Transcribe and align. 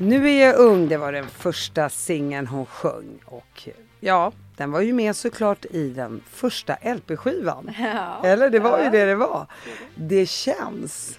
Nu 0.00 0.30
är 0.30 0.46
jag 0.46 0.56
ung, 0.56 0.88
det 0.88 0.96
var 0.96 1.12
den 1.12 1.28
första 1.28 1.88
singeln 1.88 2.46
hon 2.46 2.66
sjöng. 2.66 3.18
Och 3.24 3.68
ja, 4.00 4.32
den 4.56 4.70
var 4.70 4.80
ju 4.80 4.92
med 4.92 5.16
såklart 5.16 5.64
i 5.64 5.88
den 5.90 6.20
första 6.30 6.74
LP-skivan. 6.74 7.70
Ja. 7.78 8.20
Eller 8.24 8.50
det 8.50 8.58
var 8.58 8.84
ju 8.84 8.90
det 8.90 9.04
det 9.04 9.14
var. 9.14 9.46
Det 9.94 10.26
känns. 10.26 11.18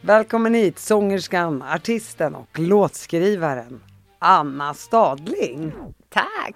Välkommen 0.00 0.54
hit 0.54 0.78
sångerskan, 0.78 1.62
artisten 1.62 2.34
och 2.34 2.58
låtskrivaren 2.58 3.80
Anna 4.18 4.74
Stadling. 4.74 5.72
Tack! 6.08 6.54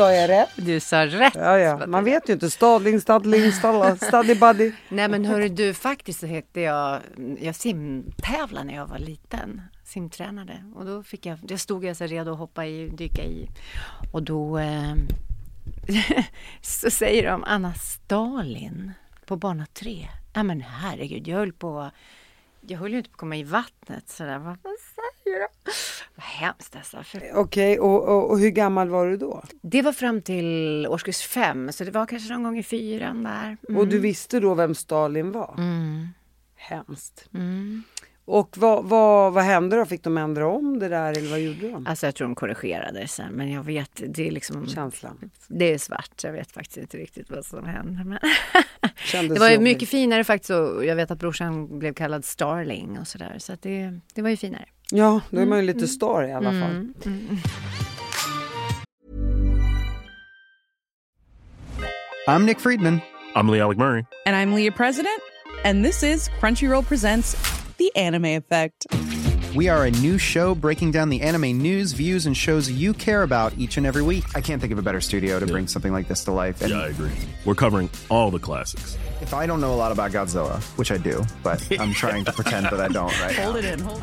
Sa 0.00 0.12
jag 0.12 0.30
rätt? 0.30 0.48
Du 0.56 0.80
sa 0.80 1.06
rätt. 1.06 1.34
Ja, 1.34 1.58
ja. 1.58 1.86
Man 1.86 2.04
vet 2.04 2.28
ju 2.28 2.32
inte. 2.32 2.50
Stadling, 2.50 3.00
Stadling, 3.00 3.52
Stalla, 3.52 3.96
Staddy 3.96 4.34
Buddy. 4.34 4.72
Nej 4.88 5.08
men 5.08 5.24
hörru 5.24 5.48
du, 5.48 5.74
faktiskt 5.74 6.20
så 6.20 6.26
hette 6.26 6.60
jag, 6.60 7.00
jag 7.40 7.54
simtävlade 7.54 8.66
när 8.66 8.74
jag 8.74 8.86
var 8.86 8.98
liten. 8.98 9.62
Simtränade. 9.84 10.64
Och 10.74 10.84
då 10.84 11.02
fick 11.02 11.26
jag, 11.26 11.38
jag 11.48 11.60
stod 11.60 11.84
jag 11.84 11.96
så 11.96 12.06
redo 12.06 12.32
att 12.32 12.38
hoppa 12.38 12.66
i, 12.66 12.88
dyka 12.88 13.22
i. 13.24 13.48
Och 14.12 14.22
då 14.22 14.58
eh, 14.58 14.94
så 16.60 16.90
säger 16.90 17.30
de 17.30 17.44
Anna 17.44 17.74
Stalin 17.74 18.92
på 19.26 19.36
bana 19.36 19.66
tre. 19.66 20.08
Ja 20.34 20.42
men 20.42 20.60
herregud, 20.60 21.28
jag 21.28 21.36
höll 21.36 21.52
på 21.52 21.90
jag 22.60 22.78
höll 22.78 22.92
ju 22.92 22.98
inte 22.98 23.10
på 23.10 23.14
att 23.14 23.18
komma 23.18 23.36
i 23.36 23.42
vattnet 23.42 24.08
sådär. 24.08 24.38
Vad 24.38 24.58
de? 25.38 25.72
Vad 26.14 26.24
hemskt 26.24 26.76
alltså. 26.76 27.02
För 27.02 27.30
Okej, 27.34 27.80
och, 27.80 28.08
och, 28.08 28.30
och 28.30 28.38
hur 28.38 28.50
gammal 28.50 28.88
var 28.88 29.06
du 29.06 29.16
då? 29.16 29.42
det 29.62 29.82
var 29.82 29.92
fram 29.92 30.22
till 30.22 30.86
årskurs 30.90 31.22
fem, 31.22 31.72
så 31.72 31.84
det 31.84 31.90
var 31.90 32.06
kanske 32.06 32.32
någon 32.32 32.42
gång 32.42 32.58
i 32.58 32.62
fyran 32.62 33.22
där. 33.22 33.56
Mm. 33.68 33.80
Och 33.80 33.88
du 33.88 33.98
visste 33.98 34.40
då 34.40 34.54
vem 34.54 34.74
Stalin 34.74 35.32
var? 35.32 35.54
Mm. 35.58 36.08
Hemskt. 36.56 37.28
Mm. 37.34 37.82
Och 38.24 38.58
vad, 38.58 38.84
vad, 38.84 39.32
vad 39.32 39.44
hände 39.44 39.76
då? 39.76 39.86
Fick 39.86 40.02
de 40.02 40.18
ändra 40.18 40.48
om 40.48 40.78
det 40.78 40.88
där 40.88 41.12
eller 41.18 41.30
vad 41.30 41.40
gjorde 41.40 41.68
de? 41.68 41.86
Alltså 41.86 42.06
jag 42.06 42.14
tror 42.14 42.26
de 42.26 42.34
korrigerade 42.34 43.08
sen, 43.08 43.32
men 43.32 43.50
jag 43.50 43.62
vet, 43.62 44.02
det 44.08 44.28
är 44.28 44.30
liksom... 44.30 44.66
Känslan. 44.66 45.30
Det 45.48 45.72
är 45.72 45.78
svart, 45.78 46.24
jag 46.24 46.32
vet 46.32 46.52
faktiskt 46.52 46.76
inte 46.76 46.96
riktigt 46.96 47.30
vad 47.30 47.44
som 47.44 47.64
hände. 47.64 48.04
Men 48.04 48.18
det 49.28 49.38
var 49.38 49.50
ju 49.50 49.58
mycket 49.58 49.88
finare 49.88 50.24
faktiskt 50.24 50.50
och 50.50 50.84
jag 50.84 50.96
vet 50.96 51.10
att 51.10 51.18
brorsan 51.18 51.78
blev 51.78 51.94
kallad 51.94 52.24
Starling 52.24 52.98
och 52.98 53.08
sådär. 53.08 53.36
Så 53.38 53.52
att 53.52 53.62
det, 53.62 54.00
det 54.14 54.22
var 54.22 54.30
ju 54.30 54.36
finare. 54.36 54.64
Ja, 54.92 55.20
då 55.30 55.40
är 55.40 55.46
man 55.46 55.58
ju 55.58 55.64
lite 55.64 55.88
star 55.88 56.28
i 56.28 56.32
alla 56.32 56.50
fall. 56.50 56.70
Mm, 56.70 56.94
mm. 57.04 57.38
I'm 62.28 62.44
Nick 62.46 62.60
Friedman. 62.60 63.00
I'm 63.34 63.48
Lee 63.48 63.60
Alec 63.60 63.78
Murray. 63.78 64.04
And 64.26 64.36
I'm 64.36 64.54
Leah 64.54 64.72
President, 64.72 65.20
and 65.64 65.84
this 65.84 66.02
is 66.02 66.28
Crunchyroll 66.40 66.82
Presents 66.86 67.36
The 67.76 67.90
Anime 67.96 68.24
Effect. 68.36 68.86
We 69.56 69.68
are 69.68 69.84
a 69.84 69.90
new 69.90 70.16
show 70.18 70.54
breaking 70.54 70.92
down 70.92 71.08
the 71.08 71.22
anime 71.22 71.58
news, 71.58 71.92
views, 71.92 72.26
and 72.26 72.36
shows 72.36 72.70
you 72.70 72.92
care 72.94 73.22
about 73.24 73.52
each 73.58 73.76
and 73.78 73.86
every 73.86 74.02
week. 74.02 74.24
I 74.36 74.40
can't 74.40 74.60
think 74.60 74.72
of 74.72 74.78
a 74.78 74.82
better 74.82 75.00
studio 75.00 75.40
to 75.40 75.46
bring 75.46 75.66
something 75.66 75.92
like 75.92 76.06
this 76.06 76.22
to 76.24 76.32
life. 76.32 76.62
And 76.62 76.70
Yeah, 76.70 76.82
I 76.82 76.86
agree. 76.88 77.10
We're 77.44 77.56
covering 77.56 77.90
all 78.08 78.30
the 78.30 78.38
classics. 78.38 78.96
if 79.20 79.34
I 79.34 79.46
don't 79.46 79.60
know 79.60 79.74
a 79.74 79.76
lot 79.76 79.90
about 79.92 80.12
Godzilla, 80.12 80.60
which 80.78 80.92
I 80.92 80.98
do, 80.98 81.24
but 81.42 81.60
I'm 81.80 81.92
trying 81.92 82.24
to 82.26 82.32
pretend 82.32 82.66
that 82.66 82.80
I 82.80 82.88
don't 82.88 83.12
right 83.20 83.36
now. 83.36 83.42
Hold 83.44 83.56
it 83.56 83.64
in, 83.64 83.80
hold 83.80 84.02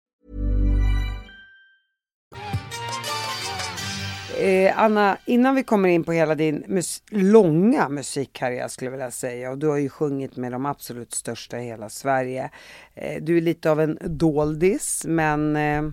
Eh, 4.37 4.79
Anna, 4.79 5.17
innan 5.25 5.55
vi 5.55 5.63
kommer 5.63 5.89
in 5.89 6.03
på 6.03 6.11
hela 6.11 6.35
din 6.35 6.63
mus- 6.67 7.03
långa 7.09 7.89
musikkarriär 7.89 8.67
skulle 8.67 8.85
jag 8.85 8.91
vilja 8.91 9.11
säga 9.11 9.51
och 9.51 9.57
du 9.57 9.67
har 9.67 9.77
ju 9.77 9.89
sjungit 9.89 10.35
med 10.37 10.51
de 10.51 10.65
absolut 10.65 11.13
största 11.13 11.59
i 11.59 11.63
hela 11.65 11.89
Sverige. 11.89 12.49
Eh, 12.93 13.21
du 13.23 13.37
är 13.37 13.41
lite 13.41 13.71
av 13.71 13.81
en 13.81 13.97
doldis 14.01 15.03
men, 15.07 15.55
eh, 15.55 15.83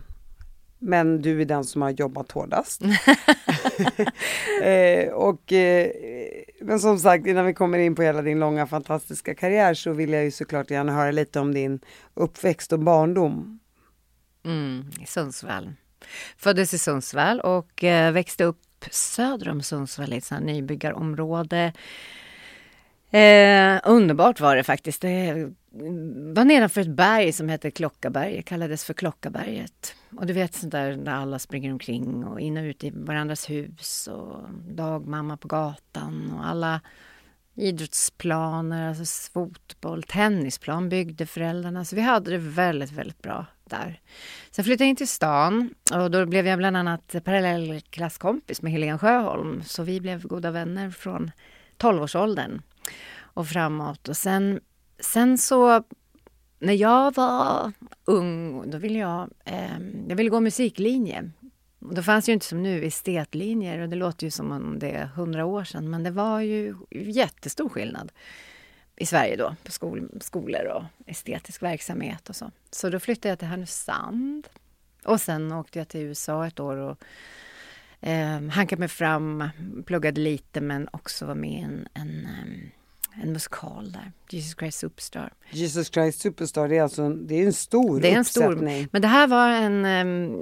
men 0.78 1.22
du 1.22 1.40
är 1.40 1.44
den 1.44 1.64
som 1.64 1.82
har 1.82 1.90
jobbat 1.90 2.32
hårdast. 2.32 2.82
och, 5.12 5.52
men 6.60 6.80
som 6.80 6.98
sagt, 6.98 7.26
innan 7.26 7.46
vi 7.46 7.54
kommer 7.54 7.78
in 7.78 7.94
på 7.94 8.02
hela 8.02 8.22
din 8.22 8.40
långa 8.40 8.66
fantastiska 8.66 9.34
karriär 9.34 9.74
så 9.74 9.92
vill 9.92 10.12
jag 10.12 10.24
ju 10.24 10.30
såklart 10.30 10.70
gärna 10.70 10.92
höra 10.92 11.10
lite 11.10 11.40
om 11.40 11.54
din 11.54 11.80
uppväxt 12.14 12.72
och 12.72 12.78
barndom. 12.80 13.60
Mm, 14.44 14.90
i 15.02 15.06
Sundsvall. 15.06 15.72
Föddes 16.36 16.74
i 16.74 16.78
Sundsvall 16.78 17.40
och 17.40 17.84
eh, 17.84 18.12
växte 18.12 18.44
upp 18.44 18.84
söder 18.90 19.48
om 19.48 19.62
Sundsvall 19.62 20.12
i 20.12 20.16
ett 20.16 20.24
sånt 20.24 20.40
här 20.40 20.46
nybyggarområde. 20.46 21.72
Eh, 23.10 23.80
underbart 23.84 24.40
var 24.40 24.56
det 24.56 24.64
faktiskt. 24.64 25.00
Det 25.00 25.50
var 26.34 26.44
nedanför 26.44 26.80
ett 26.80 26.88
berg 26.88 27.32
som 27.32 27.48
hette 27.48 27.70
Klockaberget, 27.70 28.44
kallades 28.44 28.84
för 28.84 28.94
Klockaberget. 28.94 29.94
Och 30.16 30.26
du 30.26 30.32
vet 30.32 30.54
sånt 30.54 30.72
där 30.72 30.96
när 30.96 31.14
alla 31.14 31.38
springer 31.38 31.72
omkring 31.72 32.24
och 32.24 32.40
in 32.40 32.56
och 32.56 32.62
ut 32.62 32.84
i 32.84 32.90
varandras 32.94 33.50
hus 33.50 34.08
och 34.12 34.48
dagmamma 34.68 35.36
på 35.36 35.48
gatan 35.48 36.32
och 36.38 36.46
alla 36.46 36.80
idrottsplaner, 37.54 38.88
alltså 38.88 39.32
fotboll, 39.32 40.02
tennisplan 40.02 40.88
byggde 40.88 41.26
föräldrarna. 41.26 41.84
Så 41.84 41.96
vi 41.96 42.02
hade 42.02 42.30
det 42.30 42.38
väldigt, 42.38 42.92
väldigt 42.92 43.22
bra 43.22 43.46
där. 43.70 44.00
Sen 44.50 44.64
flyttade 44.64 44.84
jag 44.84 44.88
in 44.88 44.96
till 44.96 45.08
stan 45.08 45.70
och 45.94 46.10
då 46.10 46.26
blev 46.26 46.46
jag 46.46 46.58
bland 46.58 46.76
annat 46.76 47.14
parallellklasskompis 47.24 48.62
med 48.62 48.72
Helene 48.72 48.98
Sjöholm. 48.98 49.62
Så 49.66 49.82
vi 49.82 50.00
blev 50.00 50.26
goda 50.26 50.50
vänner 50.50 50.90
från 50.90 51.30
12-årsåldern 51.78 52.62
och 53.20 53.48
framåt. 53.48 54.08
Och 54.08 54.16
sen, 54.16 54.60
sen 55.00 55.38
så 55.38 55.82
när 56.58 56.74
jag 56.74 57.14
var 57.14 57.72
ung, 58.04 58.70
då 58.70 58.78
ville 58.78 58.98
jag, 58.98 59.30
eh, 59.44 59.78
jag 60.08 60.16
ville 60.16 60.30
gå 60.30 60.40
musiklinje. 60.40 61.30
Då 61.78 62.02
fanns 62.02 62.28
ju 62.28 62.32
inte 62.32 62.46
som 62.46 62.62
nu 62.62 62.84
estetlinjer 62.84 63.78
och 63.80 63.88
det 63.88 63.96
låter 63.96 64.24
ju 64.24 64.30
som 64.30 64.52
om 64.52 64.78
det 64.78 64.90
är 64.90 65.06
hundra 65.06 65.44
år 65.44 65.64
sedan 65.64 65.90
men 65.90 66.02
det 66.02 66.10
var 66.10 66.40
ju 66.40 66.74
jättestor 66.90 67.68
skillnad 67.68 68.12
i 69.00 69.06
Sverige 69.06 69.36
då 69.36 69.56
på 69.64 69.72
skol, 69.72 70.08
skolor 70.20 70.64
och 70.66 70.82
estetisk 71.06 71.62
verksamhet 71.62 72.28
och 72.28 72.36
så. 72.36 72.50
Så 72.70 72.90
då 72.90 73.00
flyttade 73.00 73.28
jag 73.28 73.38
till 73.38 73.48
Härnösand 73.48 74.48
och 75.04 75.20
sen 75.20 75.52
åkte 75.52 75.78
jag 75.78 75.88
till 75.88 76.00
USA 76.00 76.46
ett 76.46 76.60
år 76.60 76.76
och 76.76 77.04
eh, 78.00 78.40
hankade 78.42 78.80
mig 78.80 78.88
fram, 78.88 79.48
pluggade 79.86 80.20
lite 80.20 80.60
men 80.60 80.88
också 80.92 81.26
var 81.26 81.34
med 81.34 81.50
i 81.50 81.62
en, 81.62 81.88
en, 81.94 82.26
ehm, 82.26 82.70
en 83.22 83.32
musikal 83.32 83.92
där, 83.92 84.12
Jesus 84.30 84.56
Christ 84.58 84.78
Superstar. 84.78 85.32
Jesus 85.50 85.90
Christ 85.90 86.20
Superstar, 86.20 86.68
det 86.68 86.76
är 86.76 86.82
alltså 86.82 87.02
en, 87.02 87.26
det 87.26 87.34
är 87.34 87.46
en 87.46 87.52
stor 87.52 88.00
Det 88.00 88.12
är 88.12 88.16
en 88.16 88.24
stor, 88.24 88.52
uppsättning. 88.52 88.88
men 88.92 89.02
det 89.02 89.08
här 89.08 89.26
var 89.26 89.48
en, 89.48 89.84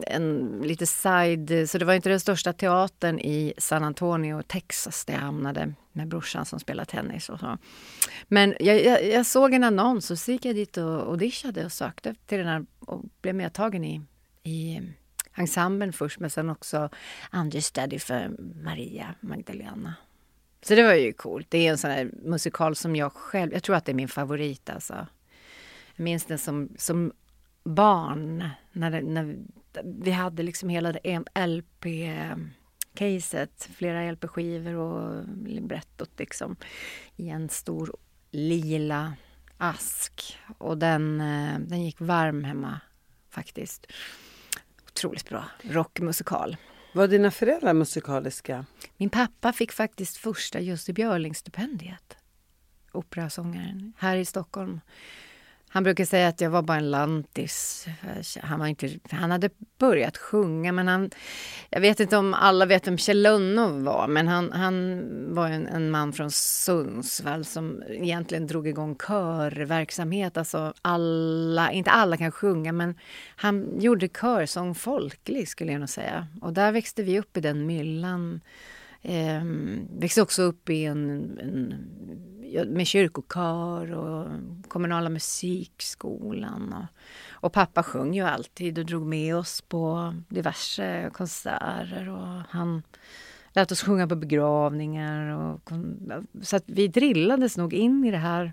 en 0.07 0.59
lite 0.65 0.87
side, 0.87 1.71
så 1.71 1.79
det 1.79 1.85
var 1.85 1.95
inte 1.95 2.09
den 2.09 2.21
största 2.21 2.53
teatern 2.53 3.19
i 3.19 3.55
San 3.59 3.85
Antonio, 3.85 4.43
Texas, 4.43 5.05
där 5.05 5.15
jag 5.15 5.21
hamnade 5.21 5.75
med 5.93 6.09
brorsan 6.09 6.47
som 6.47 6.61
spelar 6.61 6.85
tennis 6.85 7.29
och 7.29 7.41
så. 7.41 7.59
Men 8.29 8.55
jag, 8.61 8.85
jag, 8.85 9.05
jag 9.05 9.27
såg 9.27 9.55
en 9.55 9.65
annons 9.65 10.11
och 10.11 10.19
så 10.19 10.33
gick 10.33 10.45
jag 10.45 10.55
dit 10.55 10.77
och 10.77 11.09
auditionade 11.09 11.65
och 11.65 11.73
sökte 11.73 12.15
till 12.27 12.39
den 12.39 12.47
här 12.47 12.67
och 12.81 13.05
blev 13.23 13.35
medtagen 13.35 13.85
i, 13.85 14.01
i 14.43 14.81
ensemblen 15.35 15.93
först 15.93 16.21
men 16.21 16.31
sen 16.31 16.51
också 16.51 16.89
understudy 17.33 17.99
för 17.99 18.31
Maria 18.65 19.15
Magdalena. 19.21 19.95
Så 20.69 20.75
det 20.75 20.83
var 20.83 20.95
ju 20.95 21.13
coolt. 21.13 21.47
Det 21.51 21.67
är 21.67 21.71
en 21.71 21.79
sån 21.79 21.91
här 21.91 22.11
musikal 22.23 22.77
som 22.77 22.97
jag 22.97 23.13
själv, 23.13 23.53
jag 23.53 23.63
tror 23.63 23.77
att 23.77 23.85
det 23.85 23.93
är 23.93 23.95
min 23.97 24.09
favorit 24.09 24.71
alltså. 24.71 25.07
Jag 25.97 26.05
minns 26.05 26.25
den 26.25 26.39
som, 26.39 26.69
som 26.79 27.13
barn, 27.65 28.51
när, 28.73 28.91
det, 28.91 29.01
när 29.01 29.37
vi 29.85 30.11
hade 30.11 30.43
liksom 30.43 30.69
hela 30.69 30.93
det 30.93 31.23
LP-caset, 31.35 32.49
flera 33.77 34.13
LP-skivor 34.13 34.75
och 34.75 35.25
librettot 35.47 36.11
liksom 36.19 36.57
i 37.17 37.29
en 37.29 37.49
stor 37.49 37.97
lila 38.31 39.13
ask. 39.59 40.39
Och 40.59 40.79
den, 40.79 41.21
eh, 41.21 41.59
den 41.59 41.85
gick 41.85 42.01
varm 42.01 42.45
hemma 42.45 42.81
faktiskt. 43.31 43.87
Otroligt 44.87 45.29
bra 45.29 45.45
rockmusikal. 45.63 46.57
Var 46.93 47.09
dina 47.09 47.31
föräldrar 47.31 47.73
musikaliska? 47.73 48.67
Min 48.97 49.11
pappa 49.11 49.53
fick 49.53 49.73
faktiskt 49.73 50.17
första 50.17 50.61
Jussi 50.61 50.93
Björling-stipendiet. 50.93 52.17
Operasångaren 52.93 53.93
här 53.99 54.17
i 54.17 54.25
Stockholm. 54.25 54.81
Han 55.69 55.83
brukar 55.85 56.05
säga 56.05 56.29
att 56.29 56.41
jag 56.41 56.51
var 56.51 56.63
bara 56.63 56.77
en 56.77 56.91
lantis. 56.91 57.87
Han, 58.43 58.59
var 58.61 58.67
inte, 58.67 58.99
han 59.11 59.31
hade 59.31 59.51
börjat 59.79 60.17
sjunga, 60.17 60.73
men 60.73 60.89
han... 60.89 61.11
Jag 61.71 61.81
vet 61.81 62.01
inte 62.01 62.17
om 62.17 62.35
alla 62.35 62.67
vet 62.67 62.87
vem 62.87 62.99
Kjell 62.99 63.23
Lönnov 63.23 63.83
var, 63.83 64.09
men 64.09 64.29
han, 64.29 64.53
han 64.53 65.05
var 65.35 65.49
en, 65.49 65.67
en, 65.67 65.91
man 65.91 66.13
från 66.13 66.31
Sundsvall 66.31 67.45
som 67.45 67.83
egentligen 67.89 68.47
drog 68.47 68.69
igång 68.69 68.97
körverksamhet. 68.97 70.37
Alltså 70.37 70.75
alla, 70.83 71.73
inte 71.73 71.91
alla 71.91 72.17
kan 72.17 72.33
sjunga, 72.33 72.73
men 72.73 72.95
han 73.37 73.81
gjorde 73.81 74.09
körsång 74.09 74.75
folklig, 74.75 75.49
skulle 75.49 75.73
jag 75.73 75.79
nog 75.79 75.89
säga. 75.89 76.27
Och 76.41 76.53
där 76.53 76.73
växte 76.73 77.03
vi 77.03 77.19
upp 77.19 77.37
i 77.37 77.41
den 77.41 77.67
myllan. 77.67 78.41
Eh, 79.09 79.43
växte 79.91 80.23
också 80.23 80.43
upp 80.43 80.71
i 80.71 80.85
en, 80.85 81.39
en 81.39 81.75
med 82.67 82.87
kyrkokör 82.87 83.93
och 83.93 84.29
kommunala 84.69 85.09
musikskolan. 85.09 86.73
Och, 86.73 86.85
och 87.31 87.53
pappa 87.53 87.83
sjöng 87.83 88.15
ju 88.15 88.23
alltid 88.23 88.79
och 88.79 88.87
drog 88.87 89.07
med 89.07 89.37
oss 89.37 89.61
på 89.61 90.15
diverse 90.29 91.11
konserter. 91.13 92.09
Och 92.09 92.43
han 92.51 92.83
lät 93.53 93.73
oss 93.73 93.83
sjunga 93.83 94.07
på 94.07 94.17
begravningar. 94.17 95.37
Och, 95.37 95.71
så 96.43 96.57
att 96.57 96.65
vi 96.67 96.89
drillades 96.89 97.57
nog 97.57 97.75
in 97.75 98.05
i 98.05 98.11
det 98.11 98.17
här. 98.17 98.53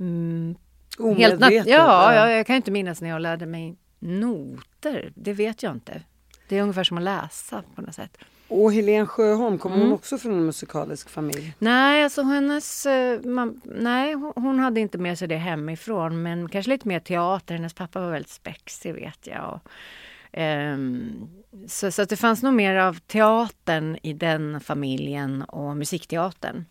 Mm, 0.00 0.54
Omedvetet? 0.98 1.66
Ja, 1.66 2.14
ja, 2.14 2.30
jag 2.30 2.46
kan 2.46 2.56
inte 2.56 2.70
minnas 2.70 3.00
när 3.00 3.08
jag 3.08 3.22
lärde 3.22 3.46
mig 3.46 3.76
noter. 3.98 5.12
Det 5.14 5.32
vet 5.32 5.62
jag 5.62 5.72
inte. 5.72 6.02
Det 6.48 6.58
är 6.58 6.62
ungefär 6.62 6.84
som 6.84 6.98
att 6.98 7.04
läsa 7.04 7.62
på 7.74 7.82
något 7.82 7.94
sätt. 7.94 8.18
Och 8.52 8.72
Helene 8.72 9.06
Sjöholm, 9.06 9.58
kommer 9.58 9.76
mm. 9.76 9.88
hon 9.88 9.94
också 9.94 10.18
från 10.18 10.32
en 10.32 10.46
musikalisk 10.46 11.08
familj? 11.08 11.54
Nej, 11.58 12.04
alltså 12.04 12.22
hennes, 12.22 12.86
eh, 12.86 13.20
man, 13.20 13.60
nej, 13.64 14.14
hon 14.34 14.58
hade 14.58 14.80
inte 14.80 14.98
med 14.98 15.18
sig 15.18 15.28
det 15.28 15.36
hemifrån 15.36 16.22
men 16.22 16.48
kanske 16.48 16.70
lite 16.70 16.88
mer 16.88 17.00
teater. 17.00 17.54
Hennes 17.54 17.74
pappa 17.74 18.00
var 18.00 18.10
väldigt 18.10 18.30
spexig 18.30 18.94
vet 18.94 19.26
jag. 19.26 19.54
Och, 19.54 19.70
um, 20.40 21.30
så, 21.66 21.90
så 21.90 22.02
att 22.02 22.08
det 22.08 22.16
fanns 22.16 22.42
nog 22.42 22.54
mer 22.54 22.76
av 22.76 22.98
teatern 22.98 23.98
i 24.02 24.12
den 24.12 24.60
familjen 24.60 25.42
och 25.42 25.76
musikteatern. 25.76 26.64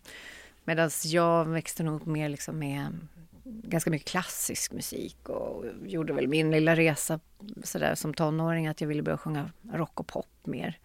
Medan 0.64 0.90
jag 1.04 1.44
växte 1.44 1.82
nog 1.82 2.00
upp 2.00 2.06
mer 2.06 2.28
liksom 2.28 2.58
med 2.58 2.98
ganska 3.44 3.90
mycket 3.90 4.08
klassisk 4.08 4.72
musik 4.72 5.28
och 5.28 5.64
gjorde 5.86 6.12
väl 6.12 6.28
min 6.28 6.50
lilla 6.50 6.76
resa 6.76 7.20
sådär 7.64 7.94
som 7.94 8.14
tonåring 8.14 8.66
att 8.66 8.80
jag 8.80 8.88
ville 8.88 9.02
börja 9.02 9.18
sjunga 9.18 9.50
rock 9.72 10.00
och 10.00 10.06
pop 10.06 10.26
mer. 10.44 10.78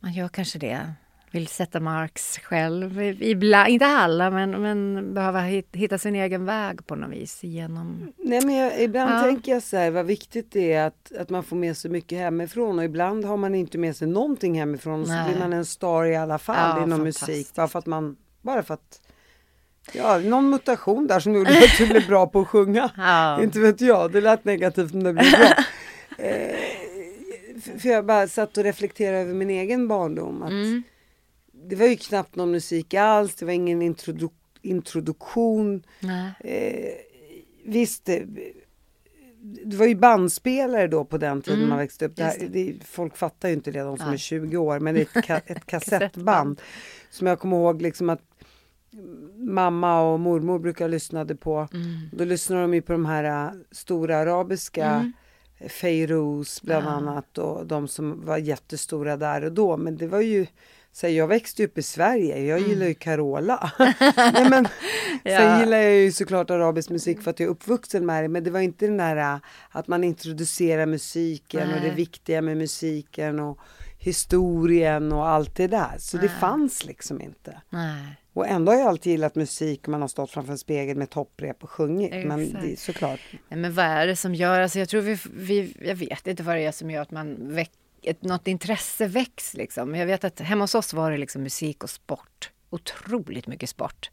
Man 0.00 0.12
gör 0.12 0.28
kanske 0.28 0.58
det. 0.58 0.92
Vill 1.30 1.46
sätta 1.46 1.80
marks 1.80 2.38
själv. 2.38 3.02
Ibland, 3.02 3.68
inte 3.68 3.86
alla, 3.86 4.30
men, 4.30 4.50
men 4.50 5.14
behöva 5.14 5.40
hitta 5.72 5.98
sin 5.98 6.14
egen 6.14 6.44
väg 6.44 6.86
på 6.86 6.94
något 6.94 7.10
vis. 7.10 7.44
Genom... 7.44 8.12
Nej, 8.16 8.46
men 8.46 8.54
jag, 8.54 8.82
ibland 8.82 9.14
ja. 9.14 9.22
tänker 9.22 9.52
jag 9.52 9.62
så 9.62 9.76
här, 9.76 9.90
vad 9.90 10.06
viktigt 10.06 10.52
det 10.52 10.72
är 10.72 10.86
att, 10.86 11.12
att 11.18 11.30
man 11.30 11.44
får 11.44 11.56
med 11.56 11.76
sig 11.76 11.90
mycket 11.90 12.18
hemifrån 12.18 12.78
och 12.78 12.84
ibland 12.84 13.24
har 13.24 13.36
man 13.36 13.54
inte 13.54 13.78
med 13.78 13.96
sig 13.96 14.08
någonting 14.08 14.58
hemifrån 14.58 15.00
och 15.00 15.06
så 15.06 15.24
blir 15.28 15.38
man 15.38 15.52
en 15.52 15.64
star 15.64 16.04
i 16.04 16.16
alla 16.16 16.38
fall 16.38 16.78
ja, 16.78 16.84
inom 16.84 17.02
musik. 17.02 17.54
Bara 17.54 17.68
för 17.68 17.78
att 17.78 17.86
man, 17.86 18.16
bara 18.42 18.62
för 18.62 18.74
att 18.74 19.00
Ja, 19.92 20.18
någon 20.18 20.50
mutation 20.50 21.06
där 21.06 21.20
som 21.20 21.34
gjorde 21.34 21.50
att 21.50 21.78
du 21.78 21.86
blev 21.86 22.06
bra 22.06 22.26
på 22.26 22.40
att 22.40 22.48
sjunga. 22.48 22.90
Ja. 22.96 23.42
Inte 23.42 23.60
vet 23.60 23.80
jag, 23.80 24.12
det 24.12 24.20
lät 24.20 24.44
negativt 24.44 24.94
men 24.94 25.04
det 25.04 25.12
blev 25.12 25.30
bra. 25.30 25.48
Eh, 26.20 26.67
för 27.60 27.88
jag 27.88 28.06
bara 28.06 28.28
satt 28.28 28.58
och 28.58 28.64
reflekterade 28.64 29.18
över 29.18 29.34
min 29.34 29.50
egen 29.50 29.88
barndom. 29.88 30.42
Att 30.42 30.50
mm. 30.50 30.82
Det 31.52 31.76
var 31.76 31.86
ju 31.86 31.96
knappt 31.96 32.36
någon 32.36 32.50
musik 32.50 32.94
alls, 32.94 33.34
det 33.34 33.44
var 33.44 33.52
ingen 33.52 33.82
introdu 33.82 34.28
introduktion. 34.62 35.82
Eh, 36.40 36.90
visst, 37.64 38.04
det, 38.04 38.24
det, 39.64 39.76
var 39.76 39.86
ju 39.86 39.94
bandspelare 39.94 40.86
då 40.86 41.04
på 41.04 41.18
den 41.18 41.42
tiden 41.42 41.58
mm. 41.58 41.68
man 41.68 41.78
växte 41.78 42.06
upp. 42.06 42.16
Det 42.16 42.24
här, 42.24 42.48
det, 42.50 42.74
folk 42.84 43.16
fattar 43.16 43.48
ju 43.48 43.54
inte 43.54 43.70
det, 43.70 43.80
de 43.80 43.98
som 43.98 44.06
ja. 44.06 44.12
är 44.12 44.16
20 44.16 44.56
år, 44.56 44.80
men 44.80 44.94
det 44.94 45.00
är 45.00 45.18
ett, 45.18 45.26
ka 45.26 45.40
ett 45.46 45.66
kassettband. 45.66 46.60
som 47.10 47.26
jag 47.26 47.38
kommer 47.38 47.56
ihåg 47.56 47.82
liksom 47.82 48.10
att 48.10 48.22
mamma 49.36 50.00
och 50.00 50.20
mormor 50.20 50.58
brukar 50.58 50.88
lyssnade 50.88 51.36
på. 51.36 51.68
Mm. 51.72 52.08
Då 52.12 52.24
lyssnade 52.24 52.62
de 52.62 52.74
ju 52.74 52.82
på 52.82 52.92
de 52.92 53.06
här 53.06 53.24
äh, 53.24 53.52
stora 53.70 54.16
arabiska 54.16 54.86
mm. 54.86 55.12
Feyrouz 55.68 56.62
bland 56.62 56.86
ja. 56.86 56.90
annat 56.90 57.38
och 57.38 57.66
de 57.66 57.88
som 57.88 58.24
var 58.24 58.36
jättestora 58.36 59.16
där 59.16 59.44
och 59.44 59.52
då. 59.52 59.76
Men 59.76 59.96
det 59.96 60.06
var 60.06 60.20
ju 60.20 60.46
så 60.92 61.08
jag 61.08 61.26
växte 61.26 61.64
upp 61.64 61.78
i 61.78 61.82
Sverige, 61.82 62.44
jag 62.44 62.58
mm. 62.58 62.70
gillar 62.70 62.86
ju 62.86 62.94
Carola. 62.94 63.72
Nej, 64.16 64.50
men, 64.50 64.68
ja. 65.22 65.38
Sen 65.38 65.60
gillar 65.60 65.78
jag 65.78 65.94
ju 65.94 66.12
såklart 66.12 66.50
arabisk 66.50 66.90
musik 66.90 67.22
för 67.22 67.30
att 67.30 67.40
jag 67.40 67.46
är 67.46 67.50
uppvuxen 67.50 68.06
med 68.06 68.24
det. 68.24 68.28
Men 68.28 68.44
det 68.44 68.50
var 68.50 68.60
inte 68.60 68.86
den 68.86 68.96
där 68.96 69.40
att 69.70 69.88
man 69.88 70.04
introducerar 70.04 70.86
musiken 70.86 71.68
Nej. 71.68 71.76
och 71.76 71.82
det 71.84 71.90
viktiga 71.90 72.42
med 72.42 72.56
musiken 72.56 73.40
och 73.40 73.58
historien 73.98 75.12
och 75.12 75.28
allt 75.28 75.56
det 75.56 75.66
där. 75.66 75.94
Så 75.98 76.16
Nej. 76.16 76.26
det 76.26 76.32
fanns 76.40 76.84
liksom 76.84 77.20
inte. 77.20 77.60
Nej. 77.70 78.16
Och 78.38 78.48
ändå 78.48 78.72
har 78.72 78.78
jag 78.78 78.88
alltid 78.88 79.10
gillat 79.10 79.34
musik. 79.34 79.86
Man 79.86 80.00
har 80.00 80.08
stått 80.08 80.30
framför 80.30 80.52
en 80.52 80.58
spegel 80.58 80.96
med 80.96 81.10
topprep 81.10 81.64
och 81.64 81.70
sjungit. 81.70 82.12
Exakt. 82.12 82.28
Men 82.28 82.52
det, 82.52 82.78
såklart. 82.78 83.20
Men 83.48 83.74
vad 83.74 83.84
är 83.84 84.06
det 84.06 84.16
som 84.16 84.34
gör, 84.34 84.60
alltså 84.60 84.78
jag 84.78 84.88
tror 84.88 85.00
vi, 85.00 85.18
vi, 85.32 85.76
jag 85.80 85.94
vet 85.94 86.26
inte 86.26 86.42
vad 86.42 86.56
det 86.56 86.64
är 86.64 86.72
som 86.72 86.90
gör 86.90 87.02
att 87.02 87.10
man 87.10 87.36
väck, 87.54 87.70
ett, 88.02 88.22
något 88.22 88.48
intresse 88.48 89.06
väcks 89.06 89.54
liksom. 89.54 89.94
Jag 89.94 90.06
vet 90.06 90.24
att 90.24 90.40
hemma 90.40 90.64
hos 90.64 90.74
oss 90.74 90.92
var 90.92 91.10
det 91.10 91.18
liksom 91.18 91.42
musik 91.42 91.84
och 91.84 91.90
sport. 91.90 92.50
Otroligt 92.70 93.46
mycket 93.46 93.70
sport. 93.70 94.10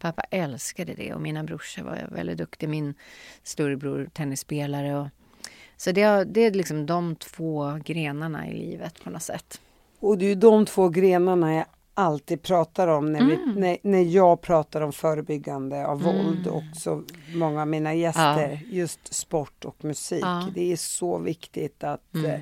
Pappa 0.00 0.22
älskade 0.22 0.94
det 0.94 1.14
och 1.14 1.20
mina 1.20 1.44
brorsor 1.44 1.82
var 1.82 2.08
väldigt 2.12 2.38
duktiga. 2.38 2.70
Min 2.70 2.94
storebror 3.42 4.08
tennisspelare 4.12 4.98
och 4.98 5.08
så 5.76 5.92
det, 5.92 6.24
det 6.24 6.40
är 6.40 6.50
liksom 6.50 6.86
de 6.86 7.16
två 7.16 7.78
grenarna 7.84 8.48
i 8.48 8.52
livet 8.52 9.04
på 9.04 9.10
något 9.10 9.22
sätt. 9.22 9.60
Och 9.98 10.18
det 10.18 10.24
är 10.24 10.28
ju 10.28 10.34
de 10.34 10.66
två 10.66 10.88
grenarna 10.88 11.54
jag 11.54 11.66
alltid 12.00 12.42
pratar 12.42 12.88
om 12.88 13.12
när, 13.12 13.24
vi, 13.24 13.34
mm. 13.34 13.54
när, 13.54 13.78
när 13.82 14.02
jag 14.02 14.40
pratar 14.40 14.80
om 14.80 14.92
förebyggande 14.92 15.86
av 15.86 16.00
mm. 16.00 16.16
våld 16.16 16.46
och 16.46 16.62
så 16.76 17.02
många 17.34 17.60
av 17.60 17.68
mina 17.68 17.94
gäster, 17.94 18.60
ja. 18.62 18.76
just 18.76 19.14
sport 19.14 19.64
och 19.64 19.84
musik. 19.84 20.24
Ja. 20.24 20.48
Det 20.54 20.72
är 20.72 20.76
så 20.76 21.18
viktigt 21.18 21.84
att 21.84 22.14
mm. 22.14 22.30
eh, 22.30 22.40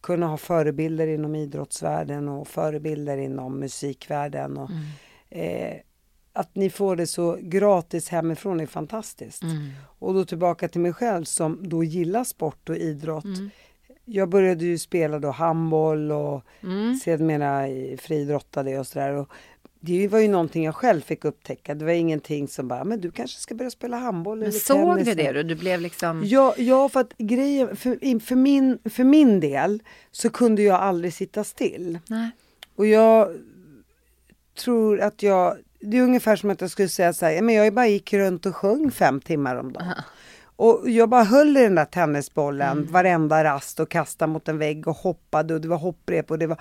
kunna 0.00 0.26
ha 0.26 0.36
förebilder 0.36 1.06
inom 1.06 1.34
idrottsvärlden 1.34 2.28
och 2.28 2.48
förebilder 2.48 3.18
inom 3.18 3.60
musikvärlden. 3.60 4.56
Och, 4.56 4.70
mm. 4.70 5.70
eh, 5.70 5.80
att 6.32 6.54
ni 6.54 6.70
får 6.70 6.96
det 6.96 7.06
så 7.06 7.38
gratis 7.40 8.08
hemifrån 8.08 8.60
är 8.60 8.66
fantastiskt. 8.66 9.42
Mm. 9.42 9.68
Och 9.98 10.14
då 10.14 10.24
tillbaka 10.24 10.68
till 10.68 10.80
mig 10.80 10.92
själv 10.92 11.24
som 11.24 11.68
då 11.68 11.84
gillar 11.84 12.24
sport 12.24 12.68
och 12.68 12.76
idrott. 12.76 13.24
Jag 14.10 14.28
började 14.28 14.64
ju 14.64 14.78
spela 14.78 15.18
då 15.18 15.30
handboll 15.30 16.12
och 16.12 16.42
mm. 16.62 16.94
sedermera 16.94 17.66
friidrottade 17.98 18.78
och 18.78 18.86
sådär. 18.86 19.26
Det 19.80 20.08
var 20.08 20.18
ju 20.18 20.28
någonting 20.28 20.64
jag 20.64 20.74
själv 20.74 21.00
fick 21.00 21.24
upptäcka. 21.24 21.74
Det 21.74 21.84
var 21.84 21.92
ingenting 21.92 22.48
som 22.48 22.68
bara, 22.68 22.84
men 22.84 23.00
du 23.00 23.10
kanske 23.10 23.40
ska 23.40 23.54
börja 23.54 23.70
spela 23.70 23.96
handboll 23.96 24.38
men 24.38 24.48
eller 24.48 24.58
såg 24.58 25.04
du 25.04 25.14
det 25.14 25.32
då? 25.32 25.42
Du 25.42 25.54
blev 25.54 25.80
liksom... 25.80 26.22
Ja, 26.24 26.54
ja 26.58 26.88
för 26.88 27.00
att 27.00 27.12
grejen, 27.18 27.76
för, 27.76 28.20
för, 28.20 28.36
min, 28.36 28.78
för 28.84 29.04
min 29.04 29.40
del 29.40 29.82
så 30.10 30.30
kunde 30.30 30.62
jag 30.62 30.80
aldrig 30.80 31.14
sitta 31.14 31.44
still. 31.44 31.98
Nej. 32.08 32.30
Och 32.76 32.86
jag 32.86 33.36
tror 34.58 35.00
att 35.00 35.22
jag, 35.22 35.56
det 35.80 35.98
är 35.98 36.02
ungefär 36.02 36.36
som 36.36 36.50
att 36.50 36.60
jag 36.60 36.70
skulle 36.70 36.88
säga 36.88 37.12
så 37.12 37.26
här, 37.26 37.42
men 37.42 37.54
jag 37.54 37.74
bara 37.74 37.86
gick 37.86 38.12
runt 38.12 38.46
och 38.46 38.56
sjöng 38.56 38.90
fem 38.90 39.20
timmar 39.20 39.56
om 39.56 39.72
dagen. 39.72 39.86
Aha. 39.86 40.04
Och 40.58 40.90
jag 40.90 41.08
bara 41.08 41.24
höll 41.24 41.56
i 41.56 41.62
den 41.62 41.74
där 41.74 41.84
tennisbollen 41.84 42.78
mm. 42.78 42.92
varenda 42.92 43.44
rast 43.44 43.80
och 43.80 43.90
kastade 43.90 44.32
mot 44.32 44.48
en 44.48 44.58
vägg 44.58 44.88
och 44.88 44.96
hoppade 44.96 45.54
och 45.54 45.60
det 45.60 45.68
var 45.68 45.76
hopprep 45.76 46.30
och 46.30 46.38
det 46.38 46.46
var 46.46 46.60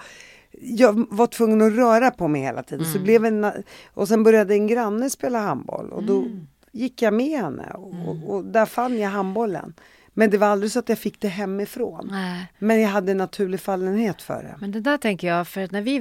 jag 0.62 1.08
var 1.10 1.28
tvungen 1.28 1.62
att 1.62 1.74
röra 1.74 2.12
på 2.12 2.28
mig 2.28 2.42
hela 2.42 2.64
tiden. 2.64 2.86
Mm. 2.86 2.94
Så 2.94 3.00
blev 3.00 3.26
en, 3.26 3.52
och 3.94 4.08
sen 4.08 4.24
började 4.24 4.54
en 4.54 4.68
granne 4.68 5.10
spela 5.10 5.40
handboll 5.40 5.90
och 5.90 6.04
då 6.04 6.18
mm. 6.22 6.48
gick 6.72 7.02
jag 7.02 7.14
med 7.14 7.40
henne 7.40 7.72
och, 7.74 7.88
och, 7.88 8.16
mm. 8.16 8.24
och, 8.24 8.46
där 8.46 8.66
fann 8.66 8.98
jag 8.98 9.10
handbollen. 9.10 9.74
Men 10.14 10.30
det 10.30 10.38
var 10.38 10.48
aldrig 10.48 10.72
så 10.72 10.80
att 10.80 10.90
jag 10.90 11.00
fick 11.00 11.22
det 11.22 11.28
hemifrån. 11.28 12.08
Nej. 12.12 12.52
Men 12.60 12.82
jag 12.82 12.90
hade 12.90 13.12
en 13.12 13.18
naturlig 13.18 13.60
fallenhet 13.60 14.22
för 14.22 14.44
det. 14.44 14.56
Men 14.60 14.72
det 14.72 14.82
där 14.82 14.98
tänker 14.98 15.28
jag, 15.28 15.48
för 15.48 15.68
när 15.72 15.82
vi, 15.82 16.00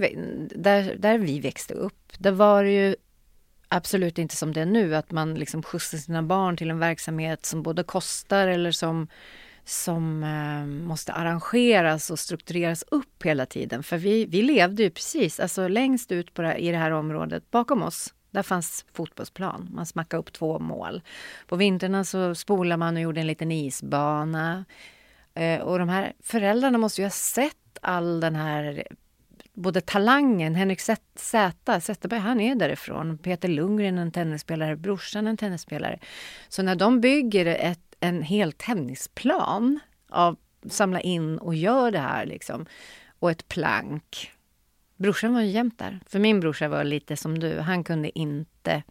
där, 0.56 0.96
där 0.98 1.18
vi 1.18 1.40
växte 1.40 1.74
upp, 1.74 2.12
där 2.18 2.32
var 2.32 2.64
det 2.64 2.70
ju 2.70 2.96
absolut 3.68 4.18
inte 4.18 4.36
som 4.36 4.52
det 4.52 4.60
är 4.60 4.66
nu, 4.66 4.96
att 4.96 5.10
man 5.10 5.34
liksom 5.34 5.62
skjutsar 5.62 5.98
sina 5.98 6.22
barn 6.22 6.56
till 6.56 6.70
en 6.70 6.78
verksamhet 6.78 7.46
som 7.46 7.62
både 7.62 7.82
kostar 7.82 8.48
eller 8.48 8.72
som, 8.72 9.08
som 9.64 10.22
eh, 10.22 10.86
måste 10.86 11.12
arrangeras 11.12 12.10
och 12.10 12.18
struktureras 12.18 12.84
upp 12.90 13.22
hela 13.24 13.46
tiden. 13.46 13.82
För 13.82 13.96
vi, 13.98 14.26
vi 14.26 14.42
levde 14.42 14.82
ju 14.82 14.90
precis, 14.90 15.40
alltså 15.40 15.68
längst 15.68 16.12
ut 16.12 16.34
på 16.34 16.42
det, 16.42 16.56
i 16.56 16.70
det 16.70 16.78
här 16.78 16.90
området, 16.90 17.50
bakom 17.50 17.82
oss, 17.82 18.14
där 18.30 18.42
fanns 18.42 18.84
fotbollsplan. 18.92 19.68
Man 19.72 19.86
smackade 19.86 20.20
upp 20.20 20.32
två 20.32 20.58
mål. 20.58 21.02
På 21.46 21.56
vintrarna 21.56 22.04
så 22.04 22.34
spolade 22.34 22.76
man 22.76 22.96
och 22.96 23.02
gjorde 23.02 23.20
en 23.20 23.26
liten 23.26 23.52
isbana. 23.52 24.64
Eh, 25.34 25.60
och 25.60 25.78
de 25.78 25.88
här 25.88 26.12
föräldrarna 26.22 26.78
måste 26.78 27.00
ju 27.00 27.04
ha 27.04 27.10
sett 27.10 27.78
all 27.82 28.20
den 28.20 28.36
här 28.36 28.86
både 29.56 29.80
talangen, 29.80 30.54
Henrik 30.54 30.80
Zetterberg, 30.80 32.20
han 32.20 32.40
är 32.40 32.54
därifrån. 32.54 33.18
Peter 33.18 33.48
Lundgren, 33.48 33.98
en 33.98 34.12
tennisspelare, 34.12 34.76
brorsan, 34.76 35.26
en 35.26 35.36
tennisspelare. 35.36 35.98
Så 36.48 36.62
när 36.62 36.76
de 36.76 37.00
bygger 37.00 37.46
ett, 37.46 37.94
en 38.00 38.22
hel 38.22 38.52
tennisplan 38.52 39.80
av 40.08 40.36
samla 40.68 41.00
in 41.00 41.38
och 41.38 41.54
gör 41.54 41.90
det 41.90 41.98
här 41.98 42.26
liksom, 42.26 42.66
och 43.18 43.30
ett 43.30 43.48
plank. 43.48 44.32
Brorsan 44.96 45.34
var 45.34 45.40
ju 45.40 45.50
jämt 45.50 45.78
där. 45.78 46.00
För 46.06 46.18
min 46.18 46.40
brorsa 46.40 46.68
var 46.68 46.84
lite 46.84 47.16
som 47.16 47.38
du, 47.38 47.58
han 47.58 47.84
kunde 47.84 48.18
inte 48.18 48.82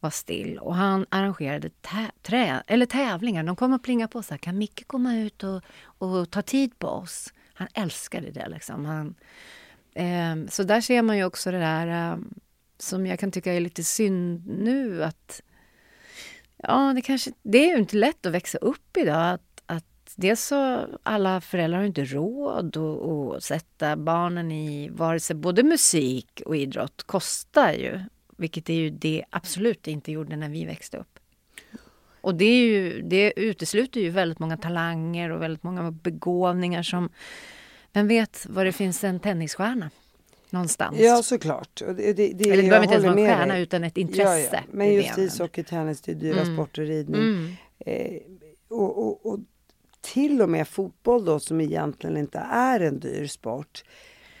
vara 0.00 0.10
still. 0.10 0.58
Och 0.58 0.74
han 0.74 1.06
arrangerade 1.08 1.68
tä- 1.68 2.10
trä- 2.22 2.62
eller 2.66 2.86
tävlingar. 2.86 3.42
De 3.42 3.56
kom 3.56 3.72
och 3.72 3.82
plingade 3.82 4.12
på 4.12 4.22
så 4.22 4.30
här, 4.30 4.38
kan 4.38 4.58
Micke 4.58 4.86
komma 4.86 5.16
ut 5.16 5.44
och, 5.44 5.62
och 5.82 6.30
ta 6.30 6.42
tid 6.42 6.78
på 6.78 6.88
oss? 6.88 7.32
Han 7.54 7.68
älskade 7.74 8.30
det 8.30 8.48
liksom. 8.48 8.84
Han, 8.84 9.14
Ehm, 9.94 10.48
så 10.48 10.62
där 10.62 10.80
ser 10.80 11.02
man 11.02 11.16
ju 11.16 11.24
också 11.24 11.50
det 11.50 11.58
där 11.58 11.86
ehm, 11.86 12.34
som 12.78 13.06
jag 13.06 13.18
kan 13.18 13.30
tycka 13.30 13.52
är 13.52 13.60
lite 13.60 13.84
synd 13.84 14.46
nu 14.46 15.04
att 15.04 15.42
ja, 16.56 16.92
det 16.94 17.00
kanske 17.00 17.32
det 17.42 17.58
är 17.58 17.72
ju 17.74 17.78
inte 17.78 17.96
lätt 17.96 18.26
att 18.26 18.32
växa 18.32 18.58
upp 18.58 18.96
idag. 18.96 19.32
Att, 19.32 19.62
att 19.66 20.12
dels 20.16 20.44
så 20.44 20.86
alla 21.02 21.40
föräldrar 21.40 21.78
har 21.78 21.86
inte 21.86 22.04
råd 22.04 22.76
att, 22.76 23.36
att 23.36 23.44
sätta 23.44 23.96
barnen 23.96 24.52
i 24.52 24.88
vare 24.88 25.20
sig 25.20 25.36
både 25.36 25.62
musik 25.62 26.42
och 26.46 26.56
idrott 26.56 27.02
kostar 27.02 27.72
ju, 27.72 28.00
vilket 28.36 28.70
är 28.70 28.74
ju 28.74 28.90
det 28.90 29.24
absolut 29.30 29.88
inte 29.88 30.12
gjorde 30.12 30.36
när 30.36 30.48
vi 30.48 30.64
växte 30.64 30.96
upp. 30.96 31.18
Och 32.20 32.34
det, 32.34 32.44
är 32.44 32.66
ju, 32.66 33.02
det 33.02 33.32
utesluter 33.36 34.00
ju 34.00 34.10
väldigt 34.10 34.38
många 34.38 34.56
talanger 34.56 35.30
och 35.30 35.42
väldigt 35.42 35.62
många 35.62 35.90
begåvningar 35.90 36.82
som 36.82 37.10
vem 37.94 38.08
vet 38.08 38.46
var 38.48 38.64
det 38.64 38.72
finns 38.72 39.04
en 39.04 39.20
tennisstjärna 39.20 39.90
någonstans? 40.50 40.96
Ja, 41.00 41.22
såklart. 41.22 41.82
Det, 41.86 41.92
det, 41.92 42.12
det, 42.12 42.22
Eller 42.50 42.62
det 42.62 42.68
behöver 42.68 42.82
inte 42.82 42.94
ens 42.94 43.04
vara 43.06 43.20
en 43.20 43.26
stjärna 43.26 43.54
dig. 43.54 43.62
utan 43.62 43.84
ett 43.84 43.96
intresse. 43.96 44.48
Ja, 44.52 44.58
ja. 44.58 44.60
Men 44.72 44.94
just 44.94 45.18
ishockey, 45.18 45.62
tennis, 45.62 46.00
det 46.00 46.12
är 46.12 46.16
dyra 46.16 46.40
Mm. 46.40 46.56
sporter, 46.56 46.82
ridning. 46.82 47.20
Mm. 47.22 47.52
Eh, 47.78 48.16
och, 48.68 48.98
och, 49.06 49.26
och 49.26 49.38
till 50.00 50.42
och 50.42 50.48
med 50.48 50.68
fotboll 50.68 51.24
då 51.24 51.40
som 51.40 51.60
egentligen 51.60 52.16
inte 52.16 52.38
är 52.50 52.80
en 52.80 53.00
dyr 53.00 53.26
sport 53.26 53.84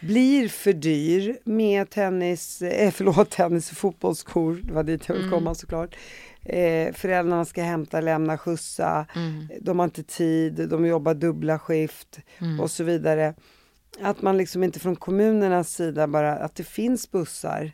blir 0.00 0.48
för 0.48 0.72
dyr 0.72 1.38
med 1.44 1.90
tennis, 1.90 2.62
eh, 2.62 2.90
förlåt, 2.94 3.30
tennis 3.30 3.70
och 3.70 3.76
fotbollsskor, 3.76 4.60
det 4.64 4.72
var 4.72 4.82
dit 4.82 5.08
jag 5.08 5.14
ville 5.14 5.26
Mm. 5.26 5.38
komma 5.38 5.54
såklart. 5.54 5.96
Eh, 6.44 6.92
föräldrarna 6.92 7.44
ska 7.44 7.62
hämta, 7.62 8.00
lämna, 8.00 8.38
skjutsa, 8.38 9.06
Mm. 9.16 9.48
de 9.60 9.78
har 9.78 9.84
inte 9.84 10.02
tid, 10.02 10.68
de 10.68 10.86
jobbar 10.86 11.14
dubbla 11.14 11.58
skift 11.58 12.18
Mm. 12.40 12.60
och 12.60 12.70
så 12.70 12.84
vidare. 12.84 13.34
Att 14.00 14.22
man 14.22 14.36
liksom 14.36 14.64
inte 14.64 14.80
från 14.80 14.96
kommunernas 14.96 15.70
sida 15.74 16.06
bara, 16.06 16.32
att 16.36 16.54
det 16.54 16.64
finns 16.64 17.10
bussar, 17.10 17.72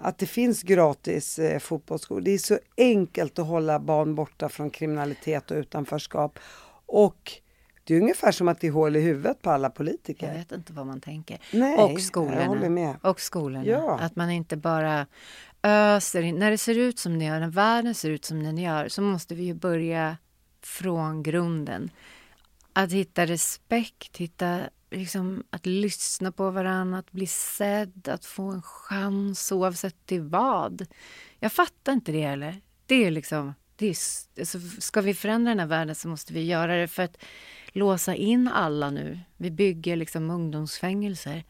att 0.00 0.18
det 0.18 0.26
finns 0.26 0.62
gratis 0.62 1.38
eh, 1.38 1.58
fotbollsskor. 1.58 2.20
Det 2.20 2.30
är 2.30 2.38
så 2.38 2.58
enkelt 2.76 3.38
att 3.38 3.46
hålla 3.46 3.78
barn 3.78 4.14
borta 4.14 4.48
från 4.48 4.70
kriminalitet 4.70 5.50
och 5.50 5.56
utanförskap. 5.56 6.38
Och 6.86 7.32
det 7.84 7.94
är 7.94 8.00
ungefär 8.00 8.32
som 8.32 8.48
att 8.48 8.60
det 8.60 8.66
är 8.66 8.70
hål 8.70 8.96
i 8.96 9.00
huvudet 9.00 9.42
på 9.42 9.50
alla 9.50 9.70
politiker. 9.70 10.26
Jag 10.28 10.34
vet 10.34 10.52
inte 10.52 10.72
vad 10.72 10.86
man 10.86 11.00
tänker. 11.00 11.38
Nej, 11.52 11.78
och 11.78 12.00
skolorna. 12.00 12.96
Och 13.02 13.20
skolorna. 13.20 13.64
Ja. 13.64 13.98
Att 14.00 14.16
man 14.16 14.30
inte 14.30 14.56
bara 14.56 15.06
öser 15.62 16.22
in. 16.22 16.38
När 16.38 16.50
det 16.50 16.58
ser 16.58 16.78
ut 16.78 16.98
som 16.98 17.18
det 17.18 17.24
gör, 17.24 17.40
när 17.40 17.48
världen 17.48 17.94
ser 17.94 18.10
ut 18.10 18.24
som 18.24 18.42
den 18.42 18.58
gör, 18.58 18.88
så 18.88 19.02
måste 19.02 19.34
vi 19.34 19.44
ju 19.44 19.54
börja 19.54 20.16
från 20.62 21.22
grunden. 21.22 21.90
Att 22.72 22.92
hitta 22.92 23.26
respekt, 23.26 24.16
hitta, 24.16 24.60
liksom, 24.90 25.44
att 25.50 25.66
lyssna 25.66 26.32
på 26.32 26.50
varandra, 26.50 26.98
att 26.98 27.12
bli 27.12 27.26
sedd, 27.26 28.08
att 28.08 28.24
få 28.24 28.42
en 28.42 28.62
chans 28.62 29.52
oavsett 29.52 30.06
till 30.06 30.22
vad. 30.22 30.86
Jag 31.38 31.52
fattar 31.52 31.92
inte 31.92 32.12
det 32.12 32.22
heller. 32.22 32.60
Det 32.86 33.04
är 33.04 33.10
liksom, 33.10 33.54
det 33.76 33.86
är, 33.86 33.96
alltså, 34.38 34.58
ska 34.78 35.00
vi 35.00 35.14
förändra 35.14 35.50
den 35.50 35.60
här 35.60 35.66
världen 35.66 35.94
så 35.94 36.08
måste 36.08 36.32
vi 36.32 36.44
göra 36.44 36.76
det 36.76 36.88
för 36.88 37.02
att 37.02 37.18
låsa 37.72 38.14
in 38.14 38.48
alla 38.48 38.90
nu. 38.90 39.20
Vi 39.36 39.50
bygger 39.50 39.96
liksom 39.96 40.30
ungdomsfängelser. 40.30 41.44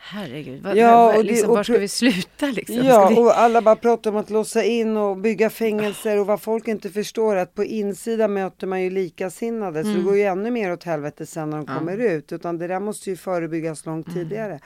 Herregud, 0.00 0.62
vad, 0.62 0.76
Ja, 0.76 1.06
och 1.06 1.12
det- 1.24 1.30
liksom, 1.30 1.50
och 1.50 1.56
var 1.56 1.62
ska 1.62 1.78
vi 1.78 1.88
sluta 1.88 2.46
liksom? 2.46 2.76
Ja, 2.76 3.08
vi... 3.08 3.16
och 3.16 3.38
alla 3.38 3.62
bara 3.62 3.76
pratar 3.76 4.10
om 4.10 4.16
att 4.16 4.30
låsa 4.30 4.64
in 4.64 4.96
och 4.96 5.16
bygga 5.16 5.50
fängelser 5.50 6.18
och 6.18 6.26
vad 6.26 6.40
folk 6.42 6.68
inte 6.68 6.90
förstår 6.90 7.36
att 7.36 7.54
på 7.54 7.64
insidan 7.64 8.32
möter 8.34 8.66
man 8.66 8.82
ju 8.82 8.90
likasinnade 8.90 9.82
så 9.82 9.88
det 9.88 9.94
Mm. 9.94 10.04
går 10.06 10.16
ju 10.16 10.22
ännu 10.22 10.50
mer 10.50 10.72
åt 10.72 10.84
helvete 10.84 11.26
sen 11.26 11.50
när 11.50 11.56
de 11.56 11.64
Ja. 11.68 11.72
Mm. 11.72 11.78
kommer 11.86 11.98
ut 12.06 12.32
utan 12.32 12.58
det 12.58 12.66
där 12.66 12.80
måste 12.80 13.10
ju 13.10 13.16
förebyggas 13.16 13.86
långt 13.86 14.14
tidigare. 14.14 14.60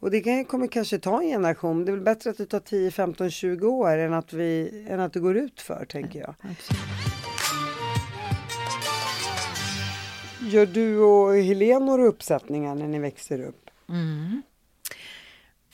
Och 0.00 0.10
det 0.10 0.20
kan, 0.20 0.44
kommer 0.44 0.66
kanske 0.66 0.98
ta 0.98 1.20
en 1.22 1.28
generation. 1.28 1.84
Det 1.84 1.90
är 1.90 1.94
väl 1.94 2.04
bättre 2.04 2.30
att 2.30 2.36
det 2.38 2.46
tar 2.46 2.60
10, 2.60 2.90
15, 2.90 3.30
20 3.30 3.68
år 3.68 3.96
än 3.98 4.14
att, 4.14 4.32
vi, 4.32 4.84
än 4.90 5.00
att 5.00 5.12
det 5.12 5.20
går 5.20 5.36
ut 5.36 5.60
för 5.60 5.84
tänker 5.88 6.20
jag. 6.20 6.34
Gör 10.50 10.66
du 10.66 10.98
och 10.98 11.34
Helene 11.34 11.84
några 11.86 12.04
uppsättningar 12.04 12.74
när 12.74 12.86
ni 12.86 12.98
växer 12.98 13.40
upp? 13.44 13.67
Mm. 13.88 14.42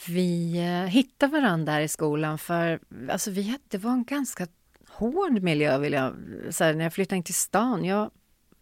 Vi 0.07 0.59
eh, 0.59 0.91
hittade 0.91 1.33
varandra 1.33 1.73
där 1.73 1.81
i 1.81 1.89
skolan 1.89 2.39
för 2.39 2.81
alltså 3.11 3.31
vi, 3.31 3.59
det 3.69 3.79
var 3.79 3.93
en 3.93 4.05
ganska 4.05 4.47
hård 4.89 5.43
miljö 5.43 5.79
vill 5.79 5.93
jag 5.93 6.15
säga 6.51 6.77
när 6.77 6.85
jag 6.85 6.93
flyttade 6.93 7.17
in 7.17 7.23
till 7.23 7.35
stan. 7.35 7.85
Jag 7.85 8.11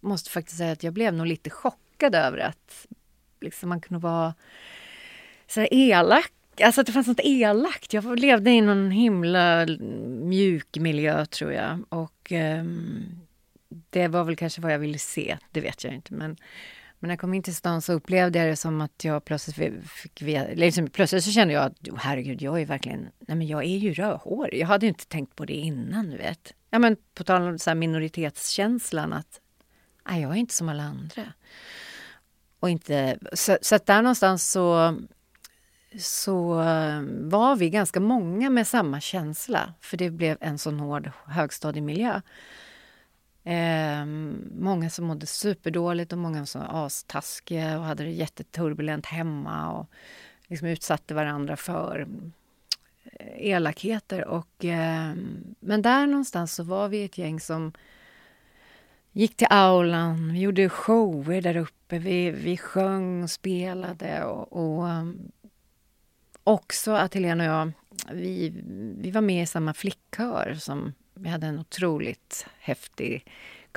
måste 0.00 0.30
faktiskt 0.30 0.58
säga 0.58 0.72
att 0.72 0.82
jag 0.82 0.92
blev 0.92 1.14
nog 1.14 1.26
lite 1.26 1.50
chockad 1.50 2.14
över 2.14 2.38
att 2.38 2.86
liksom, 3.40 3.68
man 3.68 3.80
kunde 3.80 4.02
vara 4.02 4.34
så 5.46 5.60
här 5.60 5.68
elak. 5.70 6.32
Alltså 6.62 6.80
att 6.80 6.86
det 6.86 6.92
fanns 6.92 7.06
något 7.06 7.20
elakt. 7.24 7.92
Jag 7.92 8.18
levde 8.18 8.50
i 8.50 8.60
någon 8.60 8.90
himla 8.90 9.66
mjuk 10.22 10.76
miljö 10.76 11.26
tror 11.26 11.52
jag. 11.52 11.84
Och 11.88 12.32
um, 12.32 13.20
det 13.90 14.08
var 14.08 14.24
väl 14.24 14.36
kanske 14.36 14.60
vad 14.60 14.72
jag 14.72 14.78
ville 14.78 14.98
se, 14.98 15.38
det 15.50 15.60
vet 15.60 15.84
jag 15.84 15.94
inte. 15.94 16.14
Men, 16.14 16.36
men 17.02 17.08
när 17.08 17.12
jag 17.12 17.20
kom 17.20 17.34
in 17.34 17.42
till 17.42 17.54
stan 17.54 17.82
så 17.82 17.92
upplevde 17.92 18.38
jag 18.38 18.48
det 18.48 18.56
som 18.56 18.80
att 18.80 19.04
jag 19.04 19.24
plötsligt 19.24 19.86
fick, 19.90 20.20
liksom, 20.54 20.86
plötsligt 20.86 21.24
så 21.24 21.30
kände 21.30 21.54
jag 21.54 21.64
att 21.64 21.88
oh, 21.88 21.98
herregud, 21.98 22.42
jag 22.42 22.60
är 22.60 22.66
verkligen, 22.66 23.00
nej 23.00 23.36
men 23.36 23.46
jag 23.46 23.64
är 23.64 23.76
ju 23.76 23.94
rödhårig. 23.94 24.60
Jag 24.60 24.66
hade 24.66 24.86
ju 24.86 24.88
inte 24.88 25.06
tänkt 25.06 25.36
på 25.36 25.44
det 25.44 25.52
innan, 25.52 26.10
du 26.10 26.16
vet. 26.16 26.54
Ja 26.70 26.78
men 26.78 26.96
på 27.14 27.24
tal 27.24 27.42
om 27.42 27.58
så 27.58 27.70
här 27.70 27.74
minoritetskänslan 27.74 29.12
att, 29.12 29.40
nej 30.08 30.22
jag 30.22 30.30
är 30.30 30.36
inte 30.36 30.54
som 30.54 30.68
alla 30.68 30.82
andra. 30.82 31.32
Och 32.60 32.70
inte, 32.70 33.18
så, 33.32 33.58
så 33.62 33.74
att 33.74 33.86
där 33.86 34.02
någonstans 34.02 34.50
så 34.50 34.96
så 35.98 36.54
var 37.20 37.56
vi 37.56 37.70
ganska 37.70 38.00
många 38.00 38.50
med 38.50 38.66
samma 38.66 39.00
känsla, 39.00 39.74
för 39.80 39.96
det 39.96 40.10
blev 40.10 40.36
en 40.40 40.58
sån 40.58 40.80
hård 40.80 41.10
högstadiemiljö. 41.26 42.20
Eh, 43.44 44.06
många 44.58 44.90
som 44.90 45.04
mådde 45.04 45.26
superdåligt 45.26 46.12
och 46.12 46.18
många 46.18 46.46
som 46.46 46.60
var 46.60 46.86
astaskiga 46.86 47.78
och 47.78 47.84
hade 47.84 48.04
det 48.04 48.10
jätteturbulent 48.10 49.06
hemma 49.06 49.72
och 49.72 49.86
liksom 50.46 50.68
utsatte 50.68 51.14
varandra 51.14 51.56
för 51.56 52.06
eh, 53.04 53.46
elakheter. 53.46 54.24
Och, 54.24 54.64
eh, 54.64 55.14
men 55.60 55.82
där 55.82 56.06
någonstans 56.06 56.54
så 56.54 56.62
var 56.62 56.88
vi 56.88 57.04
ett 57.04 57.18
gäng 57.18 57.40
som 57.40 57.72
gick 59.12 59.36
till 59.36 59.46
aulan, 59.50 60.32
vi 60.32 60.40
gjorde 60.40 60.68
shower 60.68 61.42
där 61.42 61.56
uppe, 61.56 61.98
vi, 61.98 62.30
vi 62.30 62.56
sjöng 62.56 63.22
och 63.22 63.30
spelade 63.30 64.24
och, 64.24 64.52
och 64.52 64.88
ehm, 64.88 65.32
också 66.44 66.92
att 66.92 67.14
Helena 67.14 67.44
och 67.44 67.50
jag, 67.50 67.72
vi, 68.12 68.52
vi 68.98 69.10
var 69.10 69.20
med 69.20 69.42
i 69.42 69.46
samma 69.46 69.74
flickkör 69.74 70.56
som 70.60 70.92
vi 71.22 71.28
hade 71.28 71.46
en 71.46 71.58
otroligt 71.58 72.46
häftig 72.60 73.26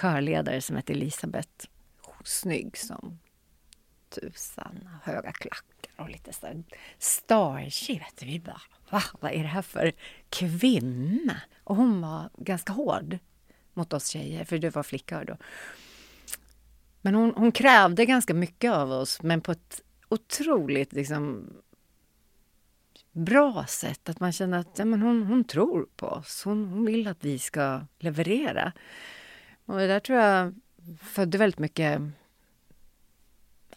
körledare 0.01 0.61
som 0.61 0.75
hette 0.75 0.93
Elisabeth. 0.93 1.67
Snygg 2.23 2.77
som 2.77 3.19
tusan, 4.09 4.89
höga 5.03 5.31
klackar 5.31 5.91
och 5.97 6.09
lite 6.09 6.33
så 6.33 6.45
här. 6.45 6.63
Vet 7.99 8.17
du. 8.17 8.25
Vi 8.25 8.39
bara, 8.39 8.61
va? 8.89 9.03
Vad 9.19 9.31
är 9.31 9.41
det 9.41 9.47
här 9.47 9.61
för 9.61 9.91
kvinna? 10.29 11.41
Och 11.63 11.75
hon 11.75 12.01
var 12.01 12.29
ganska 12.37 12.73
hård 12.73 13.17
mot 13.73 13.93
oss 13.93 14.07
tjejer, 14.07 14.45
för 14.45 14.57
det 14.57 14.75
var 14.75 14.83
flickor 14.83 15.25
då. 15.25 15.37
Men 17.01 17.15
hon, 17.15 17.33
hon 17.35 17.51
krävde 17.51 18.05
ganska 18.05 18.33
mycket 18.33 18.71
av 18.71 18.91
oss, 18.91 19.21
men 19.21 19.41
på 19.41 19.51
ett 19.51 19.81
otroligt 20.09 20.93
liksom, 20.93 21.53
bra 23.15 23.65
sätt. 23.67 24.09
Att 24.09 24.19
man 24.19 24.31
känner 24.31 24.59
att 24.59 24.79
ja, 24.79 24.85
men 24.85 25.01
hon, 25.01 25.23
hon 25.23 25.43
tror 25.43 25.87
på 25.95 26.07
oss. 26.07 26.43
Hon, 26.45 26.67
hon 26.67 26.85
vill 26.85 27.07
att 27.07 27.25
vi 27.25 27.39
ska 27.39 27.81
leverera. 27.99 28.71
Och 29.65 29.77
det 29.77 29.87
där 29.87 29.99
tror 29.99 30.19
jag 30.19 30.53
födde 31.01 31.37
väldigt 31.37 31.59
mycket... 31.59 32.01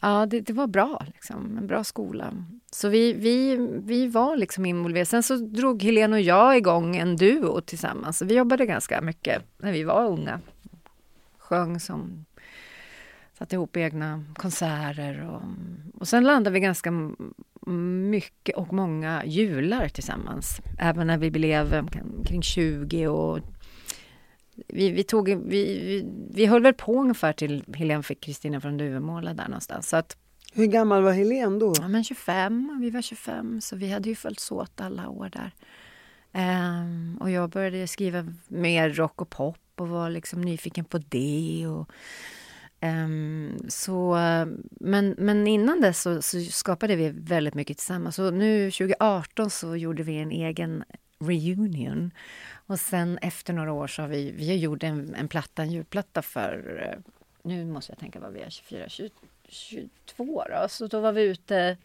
Ja, 0.01 0.27
det, 0.27 0.41
det 0.41 0.53
var 0.53 0.67
bra. 0.67 1.07
Liksom. 1.15 1.59
En 1.59 1.67
bra 1.67 1.85
skola. 1.85 2.35
Så 2.71 2.89
vi, 2.89 3.13
vi, 3.13 3.57
vi 3.85 4.07
var 4.07 4.37
liksom 4.37 4.67
involverade. 4.67 5.07
Sen 5.07 5.23
så 5.23 5.37
drog 5.37 5.83
Helene 5.83 6.17
och 6.17 6.23
jag 6.23 6.57
igång 6.57 6.97
en 6.97 7.17
duo 7.17 7.61
tillsammans. 7.61 8.19
Så 8.19 8.25
vi 8.25 8.35
jobbade 8.35 8.67
ganska 8.67 9.01
mycket 9.01 9.43
när 9.59 9.73
vi 9.73 9.85
var 9.85 10.07
unga. 10.07 10.41
Sjöng 11.39 11.81
som 11.81 12.25
satte 13.39 13.57
ihop 13.57 13.77
egna 13.77 14.25
konserter 14.35 15.31
och, 15.31 15.43
och 16.01 16.09
sen 16.09 16.25
landade 16.25 16.55
vi 16.55 16.61
ganska 16.61 16.91
mycket 17.69 18.57
och 18.57 18.73
många 18.73 19.25
jular 19.25 19.89
tillsammans. 19.89 20.61
Även 20.79 21.07
när 21.07 21.19
vi 21.19 21.31
blev 21.31 21.89
kring 22.27 22.43
20 22.43 23.07
och 23.07 23.39
vi, 24.69 24.91
vi, 24.91 25.03
tog, 25.03 25.29
vi, 25.29 25.39
vi, 25.45 26.05
vi 26.31 26.47
höll 26.47 26.63
väl 26.63 26.75
på 26.75 27.01
ungefär 27.01 27.33
till 27.33 27.65
Helene 27.75 28.03
fick 28.03 28.21
Kristina 28.21 28.61
från 28.61 28.77
Duvemåla 28.77 29.35
där 29.35 29.49
någonstans. 29.49 29.89
Så 29.89 29.97
att, 29.97 30.17
Hur 30.53 30.67
gammal 30.67 31.03
var 31.03 31.13
Helene 31.13 31.59
då? 31.59 31.75
Ja, 31.81 31.89
men 31.89 32.05
25, 32.05 32.79
vi 32.81 32.91
var 32.91 33.03
25 33.03 33.61
så 33.61 33.77
vi 33.77 33.93
hade 33.93 34.09
ju 34.09 34.15
följts 34.15 34.53
åt 34.53 34.81
alla 34.81 35.09
år 35.09 35.31
där. 35.33 35.53
Um, 36.33 37.19
och 37.21 37.31
jag 37.31 37.51
började 37.51 37.87
skriva 37.87 38.27
mer 38.49 38.91
rock 38.91 39.21
och 39.21 39.31
pop 39.31 39.59
och 39.77 39.89
var 39.89 40.11
liksom 40.11 40.41
nyfiken 40.41 40.85
på 40.85 40.99
det. 40.99 41.67
Och, 41.67 41.91
um, 42.81 43.59
så, 43.69 44.17
men, 44.71 45.15
men 45.19 45.47
innan 45.47 45.81
dess 45.81 46.03
så, 46.03 46.23
så, 46.23 46.41
skapade 46.41 46.97
vi 46.97 47.09
väldigt 47.09 47.55
mycket 47.55 47.79
tillsammans. 47.79 48.17
Så 48.17 48.31
nu 48.31 48.71
2018 48.71 49.51
så 49.51 49.77
gjorde 49.77 50.03
vi 50.03 50.19
en 50.19 50.33
egen 50.33 50.85
reunion. 51.19 52.11
Och 52.67 52.81
sen 52.81 53.19
efter 53.19 53.53
några 53.53 53.73
år 53.73 53.87
så 53.87 54.03
har 54.03 54.09
vi, 54.09 54.31
vi 54.31 54.49
har 54.49 54.57
gjort 54.57 54.83
en, 54.83 55.15
en 55.15 55.29
platta, 55.29 55.63
en 55.63 55.71
julplatta 55.71 56.23
för, 56.23 56.83
eh, 56.83 57.13
nu 57.43 57.65
måste 57.65 57.93
jag 57.93 57.99
tänka 57.99 58.21
vad 58.21 58.33
vi 58.33 58.41
är, 58.41 58.51
24, 58.51 58.89
20, 58.89 59.11
22 59.49 60.45
då. 60.51 60.69
Så 60.69 60.87
då 60.87 61.01
var 61.01 61.13
vi 61.13 61.23
ute 61.23 61.77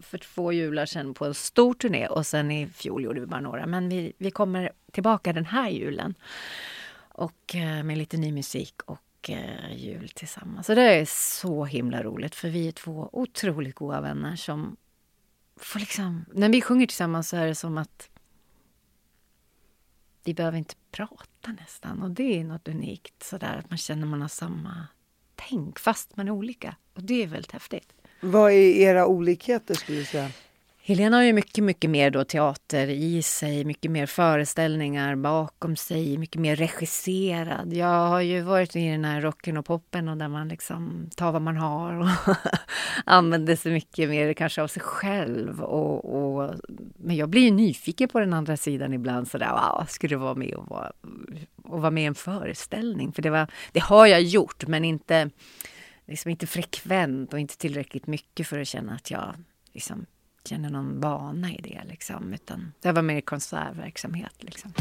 för 0.00 0.18
två 0.18 0.52
jular 0.52 0.86
sedan 0.86 1.14
på 1.14 1.24
en 1.24 1.34
stor 1.34 1.74
turné 1.74 2.06
och 2.06 2.26
sen 2.26 2.50
i 2.50 2.66
fjol 2.66 3.04
gjorde 3.04 3.20
vi 3.20 3.26
bara 3.26 3.40
några. 3.40 3.66
Men 3.66 3.88
vi, 3.88 4.12
vi 4.18 4.30
kommer 4.30 4.72
tillbaka 4.92 5.32
den 5.32 5.44
här 5.44 5.70
julen. 5.70 6.14
Och 7.08 7.54
eh, 7.54 7.82
med 7.82 7.98
lite 7.98 8.16
ny 8.16 8.32
musik 8.32 8.74
och 8.84 8.98
eh, 9.28 9.76
jul 9.76 10.08
tillsammans. 10.08 10.66
Så 10.66 10.74
det 10.74 10.82
är 10.82 11.04
så 11.04 11.64
himla 11.64 12.02
roligt 12.02 12.34
för 12.34 12.48
vi 12.48 12.68
är 12.68 12.72
två 12.72 13.10
otroligt 13.12 13.74
goda 13.74 14.00
vänner 14.00 14.36
som 14.36 14.76
får 15.56 15.80
liksom... 15.80 16.24
När 16.32 16.48
vi 16.48 16.60
sjunger 16.60 16.86
tillsammans 16.86 17.28
så 17.28 17.36
är 17.36 17.46
det 17.46 17.54
som 17.54 17.78
att 17.78 18.10
vi 20.24 20.34
behöver 20.34 20.58
inte 20.58 20.74
prata 20.90 21.52
nästan. 21.60 22.02
Och 22.02 22.10
det 22.10 22.40
är 22.40 22.44
något 22.44 22.68
unikt 22.68 23.22
sådär 23.22 23.56
att 23.56 23.70
man 23.70 23.78
känner 23.78 24.02
att 24.02 24.08
man 24.08 24.20
har 24.20 24.28
samma 24.28 24.86
tänk 25.34 25.78
fast 25.78 26.16
man 26.16 26.28
är 26.28 26.32
olika. 26.32 26.76
Och 26.94 27.02
det 27.02 27.22
är 27.22 27.26
väldigt 27.26 27.52
häftigt. 27.52 27.92
Vad 28.20 28.52
är 28.52 28.56
era 28.56 29.06
olikheter 29.06 29.74
skulle 29.74 29.98
du 29.98 30.04
säga? 30.04 30.30
Helena 30.88 31.16
har 31.16 31.24
ju 31.24 31.32
mycket, 31.32 31.64
mycket 31.64 31.90
mer 31.90 32.10
då 32.10 32.24
teater 32.24 32.88
i 32.88 33.22
sig, 33.22 33.64
mycket 33.64 33.90
mer 33.90 34.06
föreställningar 34.06 35.16
bakom 35.16 35.76
sig, 35.76 36.18
mycket 36.18 36.40
mer 36.40 36.56
regisserad. 36.56 37.72
Jag 37.72 38.08
har 38.08 38.20
ju 38.20 38.40
varit 38.40 38.76
i 38.76 38.88
den 38.88 39.04
här 39.04 39.20
rocken 39.20 39.56
och 39.56 39.66
poppen 39.66 40.08
och 40.08 40.16
där 40.16 40.28
man 40.28 40.48
liksom 40.48 41.10
tar 41.16 41.32
vad 41.32 41.42
man 41.42 41.56
har 41.56 42.00
och 42.00 42.36
använder 43.04 43.56
sig 43.56 43.72
mycket 43.72 44.08
mer 44.08 44.32
kanske 44.32 44.62
av 44.62 44.68
sig 44.68 44.82
själv. 44.82 45.62
Och, 45.62 46.04
och, 46.04 46.54
men 46.96 47.16
jag 47.16 47.28
blir 47.28 47.42
ju 47.42 47.50
nyfiken 47.50 48.08
på 48.08 48.20
den 48.20 48.32
andra 48.32 48.56
sidan 48.56 48.94
ibland 48.94 49.28
sådär, 49.28 49.50
wow, 49.50 49.86
skulle 49.88 50.16
vara 50.16 50.34
med 50.34 50.54
och 50.54 50.68
vara, 50.68 50.92
och 51.62 51.80
vara 51.80 51.90
med 51.90 52.02
i 52.02 52.06
en 52.06 52.14
föreställning? 52.14 53.12
För 53.12 53.22
det, 53.22 53.30
var, 53.30 53.46
det 53.72 53.80
har 53.80 54.06
jag 54.06 54.22
gjort, 54.22 54.66
men 54.66 54.84
inte, 54.84 55.30
liksom 56.06 56.30
inte 56.30 56.46
frekvent 56.46 57.32
och 57.32 57.38
inte 57.38 57.58
tillräckligt 57.58 58.06
mycket 58.06 58.46
för 58.46 58.58
att 58.58 58.68
känna 58.68 58.94
att 58.94 59.10
jag 59.10 59.34
liksom 59.72 60.06
känner 60.48 60.70
någon 60.70 61.00
vana 61.00 61.50
i 61.50 61.60
det. 61.62 61.80
Liksom, 61.88 62.34
utan 62.34 62.72
det 62.80 62.92
var 62.92 63.02
mer 63.02 63.20
konsertverksamhet. 63.20 64.34
Liksom. 64.38 64.72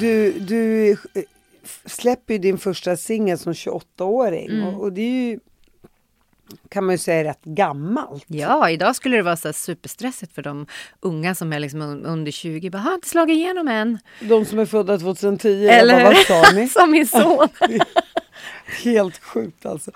Du, 0.00 0.32
du 0.32 0.96
släpper 1.86 2.34
ju 2.34 2.38
din 2.38 2.58
första 2.58 2.96
singel 2.96 3.38
som 3.38 3.52
28-åring 3.52 4.50
mm. 4.50 4.66
och, 4.66 4.82
och, 4.82 4.92
det 4.92 5.02
är 5.02 5.30
ju 5.30 5.38
kan 6.68 6.84
man 6.84 6.94
ju 6.94 6.98
säga 6.98 7.24
rätt 7.24 7.44
gammalt. 7.44 8.24
Ja, 8.26 8.70
idag 8.70 8.96
skulle 8.96 9.16
det 9.16 9.22
vara 9.22 9.36
så 9.36 9.52
superstressigt 9.52 10.34
för 10.34 10.42
de 10.42 10.66
unga 11.00 11.34
som 11.34 11.52
är 11.52 11.60
liksom 11.60 11.80
under 12.06 12.32
20. 12.32 12.70
Bara, 12.70 12.78
har 12.78 12.94
inte 12.94 13.08
slagit 13.08 13.36
igenom 13.36 13.68
än. 13.68 13.98
De 14.20 14.44
som 14.44 14.58
är 14.58 14.66
födda 14.66 14.98
2010, 14.98 15.68
eller 15.68 16.04
bara, 16.04 16.04
vad 16.04 16.16
sa 16.16 16.52
ni? 16.54 16.68
som 16.68 16.90
min 16.90 17.06
son. 17.06 17.48
Helt 18.84 19.18
sjukt 19.18 19.66
alltså. 19.66 19.90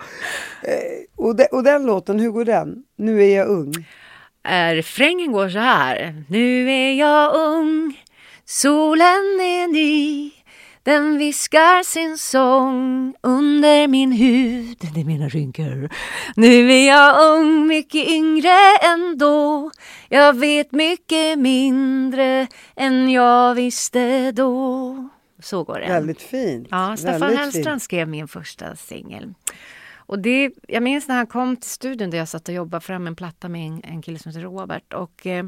Eh, 0.63 1.25
och, 1.25 1.37
de, 1.37 1.47
och 1.53 1.63
den 1.63 1.87
låten, 1.87 2.21
hur 2.21 2.31
går 2.31 2.45
den? 2.45 2.85
Nu 2.97 3.25
är 3.25 3.37
jag 3.37 3.49
ung. 3.49 3.87
Refrängen 4.73 5.33
går 5.33 5.49
så 5.49 5.59
här. 5.59 6.25
Nu 6.29 6.71
är 6.71 6.95
jag 6.95 7.35
ung, 7.35 8.03
solen 8.45 9.41
är 9.41 9.73
ny. 9.73 10.31
Den 10.85 11.19
viskar 11.19 11.83
sin 11.83 12.19
sång 12.19 13.15
under 13.21 13.89
min 13.89 14.13
hud, 14.13 14.79
det 14.95 15.01
är 15.01 15.05
mina 15.05 15.29
rynkor. 15.29 15.89
Nu 16.37 16.73
är 16.73 16.89
jag 16.89 17.33
ung, 17.33 17.67
mycket 17.67 18.09
yngre 18.09 18.77
ändå. 18.83 19.71
Jag 20.09 20.39
vet 20.39 20.73
mycket 20.73 21.39
mindre 21.39 22.47
än 22.77 23.11
jag 23.11 23.55
visste 23.55 24.33
då. 24.33 24.97
Så 25.43 25.65
går 25.65 25.81
det. 25.81 25.89
Väldigt 25.89 26.23
fint. 26.23 26.69
Ja, 26.71 26.97
Staffan 26.97 27.37
Hellstrand 27.37 27.83
skrev 27.83 28.09
min 28.09 28.29
första 28.29 28.77
singel. 28.77 29.35
Och 29.95 30.19
det, 30.19 30.51
jag 30.69 30.83
minns 30.83 31.09
när 31.09 31.17
han 31.17 31.27
kom 31.27 31.57
till 31.57 31.71
studion 31.71 32.11
där 32.11 32.19
jag 32.19 32.29
satt 32.29 32.49
och 32.49 32.55
jobbade 32.55 32.81
fram 32.81 33.07
en 33.07 33.17
platta 33.17 33.49
med 33.49 33.67
en, 33.67 33.81
en 33.85 34.03
kille 34.03 34.19
som 34.19 34.31
heter 34.31 34.43
Robert 34.43 34.93
och 34.93 35.27
eh, 35.27 35.45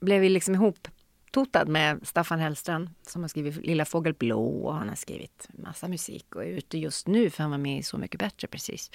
blev 0.00 0.20
vi 0.20 0.28
liksom 0.28 0.54
ihop 0.54 0.88
totad 1.30 1.68
med 1.68 2.06
Staffan 2.06 2.38
Hellstrand 2.38 2.90
som 3.06 3.22
har 3.22 3.28
skrivit 3.28 3.66
Lilla 3.66 3.84
fågel 3.84 4.14
blå 4.14 4.46
och 4.46 4.74
han 4.74 4.88
har 4.88 4.96
skrivit 4.96 5.48
massa 5.52 5.88
musik 5.88 6.34
och 6.34 6.44
är 6.44 6.48
ute 6.48 6.78
just 6.78 7.06
nu 7.06 7.30
för 7.30 7.42
han 7.42 7.50
var 7.50 7.58
med 7.58 7.78
i 7.78 7.82
Så 7.82 7.98
mycket 7.98 8.20
bättre 8.20 8.48
precis. 8.48 8.90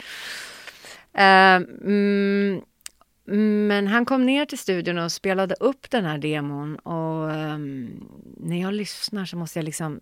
Uh, 1.15 1.65
mm, 1.85 2.61
men 3.67 3.87
han 3.87 4.05
kom 4.05 4.25
ner 4.25 4.45
till 4.45 4.57
studion 4.57 4.97
och 4.97 5.11
spelade 5.11 5.55
upp 5.59 5.89
den 5.89 6.05
här 6.05 6.17
demon 6.17 6.75
och 6.75 7.29
um, 7.29 8.07
när 8.37 8.61
jag 8.61 8.73
lyssnar 8.73 9.25
så 9.25 9.37
måste 9.37 9.59
jag 9.59 9.63
liksom 9.63 9.99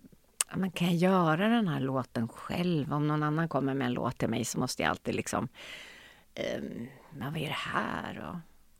men 0.54 0.70
kan 0.70 0.88
jag 0.88 0.96
göra 0.96 1.48
den 1.48 1.68
här 1.68 1.80
låten 1.80 2.28
själv? 2.28 2.92
Om 2.92 3.08
någon 3.08 3.22
annan 3.22 3.48
kommer 3.48 3.74
med 3.74 3.86
en 3.86 3.92
låt 3.92 4.18
till 4.18 4.28
mig 4.28 4.44
så 4.44 4.58
måste 4.58 4.82
jag 4.82 4.90
alltid 4.90 5.14
liksom... 5.14 5.48
Ehm, 6.34 6.62
um, 6.62 6.88
men 7.18 7.32
vad 7.32 7.42
är 7.42 7.46
det 7.46 7.52
här? 7.52 8.28
Och, 8.28 8.36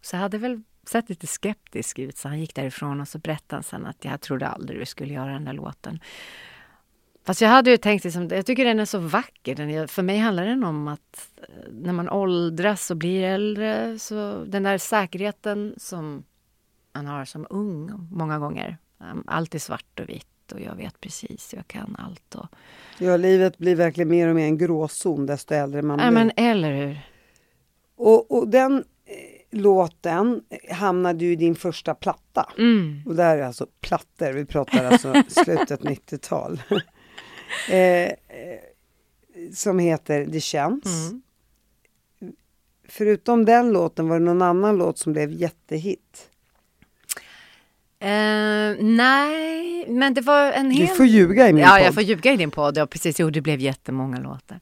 så 0.07 0.17
jag 0.17 0.21
hade 0.21 0.39
väl 0.39 0.63
sett 0.87 1.09
lite 1.09 1.27
skeptisk 1.27 1.99
ut 1.99 2.19
så 2.19 2.29
han 2.29 2.41
gick 2.41 2.55
därifrån 2.55 3.01
och 3.01 3.09
så 3.09 3.19
berättade 3.19 3.57
han 3.57 3.63
sen 3.63 3.87
att 3.87 4.05
jag 4.05 4.21
trodde 4.21 4.49
aldrig 4.49 4.81
du 4.81 4.87
skulle 4.87 5.15
göra 5.15 5.33
den 5.33 5.45
där 5.45 5.53
låten. 5.53 6.01
Fast 7.25 7.41
jag 7.41 7.49
hade 7.49 7.71
ju 7.71 7.77
tänkt, 7.77 8.05
liksom, 8.05 8.29
jag 8.29 8.47
tycker 8.47 8.65
den 8.65 8.81
är 8.81 8.85
så 8.85 8.99
vacker. 8.99 9.55
Den, 9.55 9.89
för 9.89 10.03
mig 10.03 10.19
handlar 10.19 10.47
den 10.47 10.65
om 10.65 10.89
att 10.89 11.31
eh, 11.37 11.73
när 11.73 11.93
man 11.93 12.09
åldras 12.09 12.91
och 12.91 12.97
blir 12.97 13.25
äldre, 13.25 13.99
så 13.99 14.45
den 14.45 14.63
där 14.63 14.79
säkerheten 14.79 15.75
som 15.77 16.25
man 16.93 17.07
har 17.07 17.25
som 17.25 17.47
ung 17.51 18.09
många 18.11 18.39
gånger. 18.39 18.79
Ehm, 19.01 19.25
allt 19.27 19.55
är 19.55 19.59
svart 19.59 20.01
och 20.01 20.09
vitt 20.09 20.38
och 20.53 20.61
jag 20.61 20.75
vet 20.75 21.01
precis, 21.01 21.55
jag 21.55 21.69
kan 21.69 21.97
allt. 21.99 22.35
Och... 22.35 22.47
Ja, 22.99 23.17
livet 23.17 23.59
blir 23.59 23.77
verkligen 23.77 24.09
mer 24.09 24.29
och 24.29 24.37
mer 24.37 24.45
en 24.45 24.59
gråzon 24.59 25.27
desto 25.27 25.55
äldre 25.55 25.83
man 25.83 25.97
blir. 25.97 26.07
Ja, 26.07 26.11
men 26.11 26.33
eller 26.37 26.73
hur. 26.73 27.01
Och, 27.97 28.31
och 28.31 28.49
den 28.49 28.85
låten 29.51 30.43
hamnade 30.71 31.25
ju 31.25 31.33
i 31.33 31.37
din 31.37 31.55
första 31.55 31.95
platta. 31.95 32.53
Mm. 32.59 33.03
Och 33.07 33.15
det 33.15 33.23
här 33.23 33.39
är 33.39 33.43
alltså 33.43 33.67
plattor, 33.81 34.33
vi 34.33 34.45
pratar 34.45 34.85
alltså 34.85 35.23
slutet 35.29 35.81
90-tal. 35.81 36.63
eh, 37.71 38.13
som 39.53 39.79
heter 39.79 40.27
Det 40.27 40.41
känns. 40.41 41.11
Mm. 41.11 41.23
Förutom 42.89 43.45
den 43.45 43.73
låten, 43.73 44.09
var 44.09 44.19
det 44.19 44.25
någon 44.25 44.43
annan 44.43 44.77
låt 44.77 44.99
som 44.99 45.13
blev 45.13 45.33
jättehit? 45.33 46.31
Uh, 48.03 48.77
nej, 48.85 49.58
men 49.89 50.15
det 50.15 50.21
var 50.21 50.53
en 50.53 50.71
hel... 50.71 50.87
Du 50.87 50.95
får 50.95 51.07
ljuga 51.07 51.49
i 51.49 51.53
min 51.53 51.63
ja, 51.63 51.69
podd. 51.69 51.81
Ja, 51.81 51.85
jag 51.85 51.95
får 51.95 52.03
ljuga 52.03 52.33
i 52.33 52.37
din 52.37 52.51
podd. 52.51 52.77
Ja, 52.77 52.87
precis. 52.87 53.21
Jo, 53.21 53.31
det 53.31 53.41
blev 53.41 53.61
jättemånga 53.61 54.21
låtar. 54.21 54.61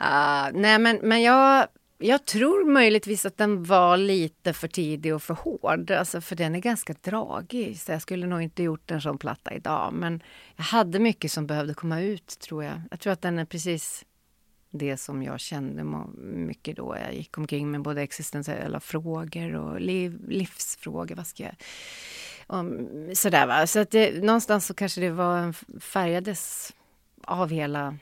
Uh, 0.00 0.60
nej, 0.60 0.78
men, 0.78 0.98
men 1.02 1.22
jag 1.22 1.66
jag 1.98 2.24
tror 2.24 2.64
möjligtvis 2.64 3.26
att 3.26 3.38
den 3.38 3.64
var 3.64 3.96
lite 3.96 4.52
för 4.52 4.68
tidig 4.68 5.14
och 5.14 5.22
för 5.22 5.34
hård. 5.34 5.90
Alltså 5.90 6.20
för 6.20 6.36
den 6.36 6.54
är 6.54 6.58
ganska 6.58 6.94
dragig. 7.02 7.80
Så 7.80 7.92
jag 7.92 8.02
skulle 8.02 8.26
nog 8.26 8.42
inte 8.42 8.62
gjort 8.62 8.90
en 8.90 9.00
sån 9.00 9.18
platta 9.18 9.54
idag. 9.54 9.92
Men 9.92 10.22
jag 10.56 10.64
hade 10.64 10.98
mycket 10.98 11.32
som 11.32 11.46
behövde 11.46 11.74
komma 11.74 12.00
ut 12.00 12.38
tror 12.38 12.64
jag. 12.64 12.82
Jag 12.90 13.00
tror 13.00 13.12
att 13.12 13.22
den 13.22 13.38
är 13.38 13.44
precis 13.44 14.04
det 14.70 14.96
som 14.96 15.22
jag 15.22 15.40
kände 15.40 15.84
mycket 16.22 16.76
då. 16.76 16.96
Jag 17.04 17.14
gick 17.14 17.38
omkring 17.38 17.70
med 17.70 17.82
både 17.82 18.02
existentiella 18.02 18.80
frågor 18.80 19.54
och 19.54 19.80
liv, 19.80 20.20
livsfrågor. 20.28 21.14
Vad 21.14 21.26
ska 21.26 21.42
jag... 21.42 21.54
Om, 22.46 22.88
sådär 23.14 23.46
va. 23.46 23.66
Så 23.66 23.80
att 23.80 23.90
det, 23.90 24.24
någonstans 24.24 24.66
så 24.66 24.74
kanske 24.74 25.00
det 25.00 25.10
var 25.10 25.52
färgades 25.80 26.72
av 27.24 27.50
hela 27.50 27.98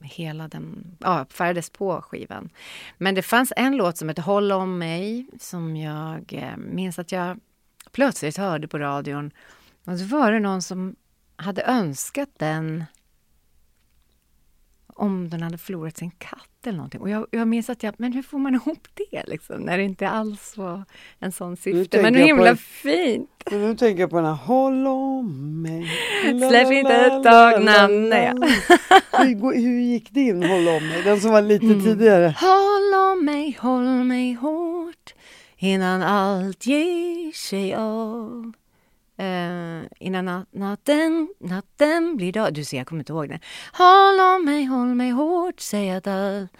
hela 0.00 0.48
den 0.48 0.96
ja, 1.00 1.26
färgades 1.30 1.70
på 1.70 2.02
skivan. 2.02 2.50
Men 2.98 3.14
det 3.14 3.22
fanns 3.22 3.52
en 3.56 3.76
låt 3.76 3.96
som 3.96 4.08
hette 4.08 4.22
Håll 4.22 4.52
om 4.52 4.78
mig 4.78 5.26
som 5.40 5.76
jag 5.76 6.32
eh, 6.32 6.56
minns 6.56 6.98
att 6.98 7.12
jag 7.12 7.40
plötsligt 7.92 8.36
hörde 8.36 8.68
på 8.68 8.78
radion. 8.78 9.30
Och 9.84 9.98
så 9.98 10.04
var 10.04 10.32
det 10.32 10.40
någon 10.40 10.62
som 10.62 10.96
hade 11.36 11.62
önskat 11.62 12.28
den 12.36 12.84
om 14.96 15.28
den 15.28 15.42
hade 15.42 15.58
förlorat 15.58 15.96
sin 15.96 16.10
katt 16.10 16.66
eller 16.66 16.76
någonting. 16.76 17.00
Och 17.00 17.10
jag, 17.10 17.26
jag 17.30 17.48
minns 17.48 17.70
att 17.70 17.82
jag, 17.82 17.94
men 17.98 18.12
hur 18.12 18.22
får 18.22 18.38
man 18.38 18.54
ihop 18.54 18.88
det 18.94 19.24
liksom? 19.26 19.60
När 19.60 19.78
det 19.78 19.84
inte 19.84 20.08
alls 20.08 20.56
var 20.56 20.84
en 21.18 21.32
sån 21.32 21.56
syfte. 21.56 22.02
Men 22.02 22.14
himla 22.14 22.50
på, 22.50 22.56
fint! 22.56 23.30
Nu 23.50 23.76
tänker 23.76 24.00
jag 24.00 24.10
på 24.10 24.16
den 24.16 24.24
här 24.24 24.32
Håll 24.32 24.86
om 24.86 25.62
mig. 25.62 25.86
Släpp 26.48 26.72
inte 26.72 26.94
ett 26.94 27.22
tag 27.22 27.64
namnet. 27.64 28.36
hur, 29.12 29.54
hur 29.54 29.80
gick 29.80 30.10
din 30.10 30.42
Håll 30.42 30.68
om 30.68 30.88
mig? 30.88 31.02
Den 31.04 31.20
som 31.20 31.30
var 31.30 31.42
lite 31.42 31.66
mm. 31.66 31.84
tidigare. 31.84 32.34
Håll 32.40 33.12
om 33.12 33.24
mig, 33.24 33.58
håll 33.60 34.04
mig 34.04 34.32
hårt 34.32 35.14
innan 35.58 36.02
allt 36.02 36.66
ger 36.66 37.32
sig 37.32 37.74
av. 37.74 38.52
Uh, 39.20 39.86
innan 39.98 40.46
natten, 40.50 41.28
natten 41.40 42.16
blir 42.16 42.32
dag. 42.32 42.54
Du 42.54 42.64
ser, 42.64 42.76
jag 42.76 42.86
kommer 42.86 43.00
inte 43.00 43.12
ihåg 43.12 43.28
den. 43.28 43.40
Håll 43.72 44.20
om 44.20 44.44
mig, 44.44 44.64
håll 44.64 44.94
mig 44.94 45.10
hårt, 45.10 45.60
säg 45.60 45.90
att 45.90 46.06
allt 46.06 46.50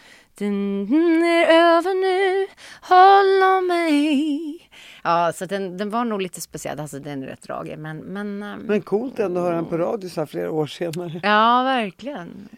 är 0.41 1.47
över 1.51 1.95
nu. 1.95 2.47
Håll 2.81 3.59
om 3.59 3.67
mig. 3.67 4.71
Ja, 5.05 5.33
så 5.35 5.47
den, 5.47 5.77
den 5.77 5.91
var 5.91 6.05
nog 6.05 6.23
lite 6.23 6.41
speciell. 6.41 6.81
Alltså 6.81 6.99
den 6.99 7.23
är 7.23 7.27
rätt 7.27 7.43
dragig. 7.43 7.79
Men, 7.79 7.99
men, 7.99 8.43
um, 8.43 8.61
men 8.61 8.83
coolt 8.83 9.19
ändå 9.19 9.41
att 9.41 9.47
höra 9.47 9.57
den 9.57 9.67
på 9.67 9.79
radio 9.79 10.09
så 10.09 10.21
här 10.21 10.27
flera 10.27 10.51
år 10.51 10.67
senare. 10.67 11.21
Ja, 11.23 11.63
verkligen. 11.63 12.49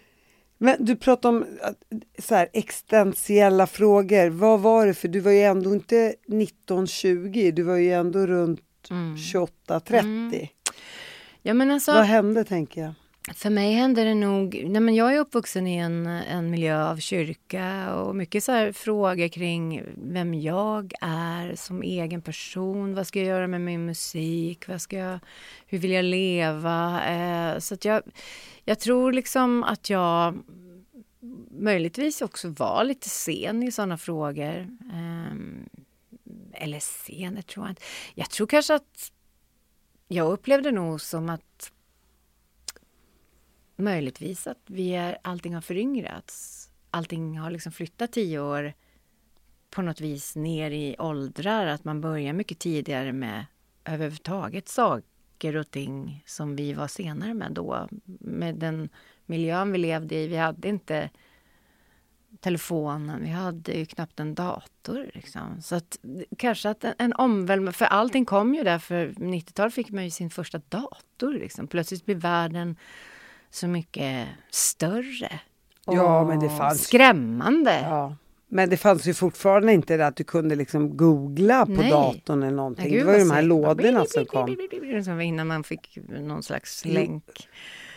Men 0.58 0.84
du 0.84 0.96
pratar 0.96 1.28
om 1.28 1.46
så 2.18 2.34
här, 2.34 2.48
existentiella 2.52 3.66
frågor. 3.66 4.28
Vad 4.28 4.60
var 4.60 4.86
det? 4.86 4.94
För 4.94 5.08
du 5.08 5.20
var 5.20 5.32
ju 5.32 5.42
ändå 5.42 5.74
inte 5.74 6.14
19-20. 6.28 7.52
Du 7.52 7.62
var 7.62 7.76
ju 7.76 7.92
ändå 7.92 8.26
runt 8.26 8.60
mm. 8.90 9.16
28-30. 9.16 9.98
Mm. 9.98 10.46
Ja, 11.42 11.54
men 11.54 11.70
alltså, 11.70 11.92
Vad 11.92 12.04
hände 12.04 12.44
tänker 12.44 12.80
jag? 12.80 12.94
För 13.34 13.50
mig 13.50 13.72
hände 13.72 14.04
det 14.04 14.14
nog... 14.14 14.64
Nej 14.68 14.80
men 14.80 14.94
jag 14.94 15.14
är 15.14 15.18
uppvuxen 15.18 15.66
i 15.66 15.76
en, 15.76 16.06
en 16.06 16.50
miljö 16.50 16.84
av 16.84 16.96
kyrka 16.96 17.94
och 17.94 18.16
mycket 18.16 18.44
så 18.44 18.52
här 18.52 18.72
frågor 18.72 19.28
kring 19.28 19.82
vem 19.96 20.34
jag 20.34 20.92
är 21.00 21.54
som 21.54 21.82
egen 21.82 22.22
person. 22.22 22.94
Vad 22.94 23.06
ska 23.06 23.18
jag 23.18 23.28
göra 23.28 23.46
med 23.46 23.60
min 23.60 23.86
musik? 23.86 24.68
Vad 24.68 24.80
ska 24.80 24.96
jag, 24.96 25.18
hur 25.66 25.78
vill 25.78 25.90
jag 25.90 26.04
leva? 26.04 27.06
Eh, 27.06 27.58
så 27.58 27.76
jag, 27.82 28.02
jag 28.64 28.78
tror 28.78 29.12
liksom 29.12 29.64
att 29.64 29.90
jag 29.90 30.38
möjligtvis 31.50 32.22
också 32.22 32.48
var 32.48 32.84
lite 32.84 33.08
sen 33.08 33.62
i 33.62 33.72
såna 33.72 33.98
frågor. 33.98 34.66
Eh, 34.92 35.36
eller 36.58 36.80
scener, 36.80 37.36
det 37.36 37.42
tror 37.42 37.66
jag 37.66 37.72
inte. 37.72 37.82
Jag 38.14 38.30
tror 38.30 38.46
kanske 38.46 38.74
att 38.74 39.12
jag 40.08 40.32
upplevde 40.32 40.70
nog 40.70 41.00
som 41.00 41.28
att 41.28 41.72
möjligtvis 43.76 44.46
att 44.46 44.62
vi 44.66 44.90
är, 44.90 45.18
allting 45.22 45.54
har 45.54 45.60
föryngrats. 45.60 46.64
Allting 46.90 47.38
har 47.38 47.50
liksom 47.50 47.72
flyttat 47.72 48.12
tio 48.12 48.40
år 48.40 48.74
på 49.70 49.82
något 49.82 50.00
vis 50.00 50.36
ner 50.36 50.70
i 50.70 50.96
åldrar. 50.98 51.66
Att 51.66 51.84
man 51.84 52.00
börjar 52.00 52.32
mycket 52.32 52.58
tidigare 52.58 53.12
med 53.12 53.46
överhuvudtaget 53.84 54.68
saker 54.68 55.56
och 55.56 55.70
ting 55.70 56.22
som 56.26 56.56
vi 56.56 56.72
var 56.72 56.88
senare 56.88 57.34
med 57.34 57.52
då. 57.52 57.88
Med 58.20 58.54
den 58.54 58.88
miljön 59.26 59.72
vi 59.72 59.78
levde 59.78 60.14
i. 60.14 60.26
Vi 60.26 60.36
hade 60.36 60.68
inte 60.68 61.10
telefonen, 62.40 63.22
vi 63.22 63.28
hade 63.28 63.72
ju 63.72 63.86
knappt 63.86 64.20
en 64.20 64.34
dator. 64.34 65.10
Liksom. 65.14 65.62
Så 65.62 65.74
att, 65.74 65.98
kanske 66.36 66.70
att 66.70 66.84
en, 66.84 66.94
en 66.98 67.12
omvälvning, 67.12 67.72
för 67.72 67.84
allting 67.84 68.24
kom 68.24 68.54
ju 68.54 68.64
där, 68.64 68.78
för 68.78 69.08
90-talet 69.08 69.74
fick 69.74 69.90
man 69.90 70.04
ju 70.04 70.10
sin 70.10 70.30
första 70.30 70.60
dator. 70.68 71.32
Liksom. 71.32 71.66
Plötsligt 71.66 72.06
blev 72.06 72.18
världen 72.18 72.76
så 73.50 73.66
mycket 73.68 74.28
större. 74.50 75.40
Ja, 75.86 76.24
men 76.24 76.40
det 76.40 76.48
fanns... 76.48 76.84
Skrämmande. 76.84 77.80
Ja. 77.80 78.16
Men 78.50 78.70
det 78.70 78.76
fanns 78.76 79.06
ju 79.06 79.14
fortfarande 79.14 79.72
inte 79.72 79.96
det 79.96 80.06
att 80.06 80.16
du 80.16 80.24
kunde 80.24 80.54
liksom 80.54 80.96
googla 80.96 81.66
på 81.66 81.72
Nej. 81.72 81.90
datorn 81.90 82.42
eller 82.42 82.56
någonting. 82.56 82.94
Ja, 82.94 82.98
det 82.98 83.04
var 83.04 83.12
ju 83.12 83.18
de 83.18 83.30
här 83.30 83.42
lådorna 83.42 84.04
som 84.06 84.24
kom. 84.24 85.20
Innan 85.20 85.46
man 85.46 85.64
fick 85.64 85.98
någon 86.08 86.42
slags 86.42 86.84
länk. 86.84 87.48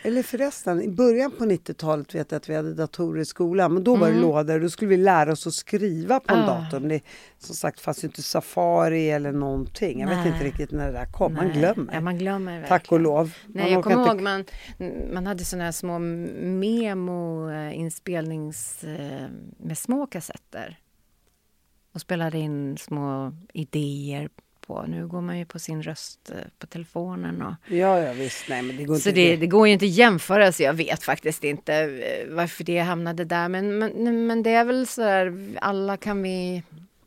Eller 0.03 0.23
förresten, 0.23 0.81
i 0.81 0.89
början 0.89 1.31
på 1.31 1.45
90-talet 1.45 2.15
vet 2.15 2.31
jag 2.31 2.37
att 2.37 2.49
vi 2.49 2.55
hade 2.55 2.73
datorer 2.73 3.21
i 3.21 3.25
skolan. 3.25 3.73
Men 3.73 3.83
då 3.83 3.95
var 3.95 4.07
det 4.07 4.13
mm. 4.13 4.23
lådor. 4.23 4.59
Då 4.59 4.69
skulle 4.69 4.89
vi 4.89 4.97
lära 4.97 5.31
oss 5.31 5.47
att 5.47 5.53
skriva 5.53 6.19
på 6.19 6.33
en 6.33 6.39
ah. 6.39 6.47
dator. 6.47 6.79
Men 6.79 6.89
det 6.89 7.01
som 7.39 7.55
sagt 7.55 7.79
fanns 7.79 8.03
ju 8.03 8.07
inte 8.07 8.23
Safari 8.23 9.09
eller 9.09 9.31
någonting. 9.31 9.99
Jag 9.99 10.09
Nej. 10.09 10.17
vet 10.17 10.25
inte 10.33 10.45
riktigt 10.45 10.71
när 10.71 10.85
det 10.85 10.91
där 10.91 11.05
kom. 11.05 11.33
Nej. 11.33 11.43
Man 11.43 11.53
glömmer. 11.53 11.93
Ja, 11.93 12.01
man 12.01 12.17
glömmer 12.17 12.51
verkligen. 12.51 12.79
Tack 12.79 12.91
och 12.91 12.99
lov. 12.99 13.33
Nej, 13.47 13.73
jag 13.73 13.83
kommer 13.83 14.07
ihåg 14.07 14.21
man, 14.21 14.45
man 15.13 15.27
hade 15.27 15.45
såna 15.45 15.63
här 15.63 15.71
små 15.71 15.99
memo-inspelnings 15.99 18.83
eh, 18.83 19.27
med 19.57 19.77
små 19.77 20.07
kassetter. 20.07 20.77
Och 21.93 22.01
spelade 22.01 22.37
in 22.37 22.77
små 22.77 23.33
idéer 23.53 24.29
på. 24.71 24.85
Nu 24.87 25.07
går 25.07 25.21
man 25.21 25.39
ju 25.39 25.45
på 25.45 25.59
sin 25.59 25.83
röst 25.83 26.29
eh, 26.29 26.37
på 26.59 26.67
telefonen. 26.67 27.41
Och... 27.41 27.53
Ja, 27.67 27.99
ja 27.99 28.13
visst. 28.13 28.49
Nej, 28.49 28.61
men 28.61 28.77
det 28.77 28.83
går 28.83 28.95
så 28.95 29.09
inte 29.09 29.21
det, 29.21 29.35
det 29.35 29.47
går 29.47 29.67
ju 29.67 29.73
inte 29.73 29.85
att 29.85 29.91
jämföra, 29.91 30.51
så 30.51 30.63
jag 30.63 30.73
vet 30.73 31.03
faktiskt 31.03 31.43
inte 31.43 31.73
eh, 31.75 32.33
varför 32.35 32.63
det 32.63 32.79
hamnade 32.79 33.25
där. 33.25 33.49
Men, 33.49 33.77
men, 33.77 34.27
men 34.27 34.43
det 34.43 34.49
är 34.49 34.65
väl 34.65 34.87
så 34.87 35.01
där, 35.01 35.55
alla 35.61 35.97
kan 35.97 36.21
vi 36.21 36.63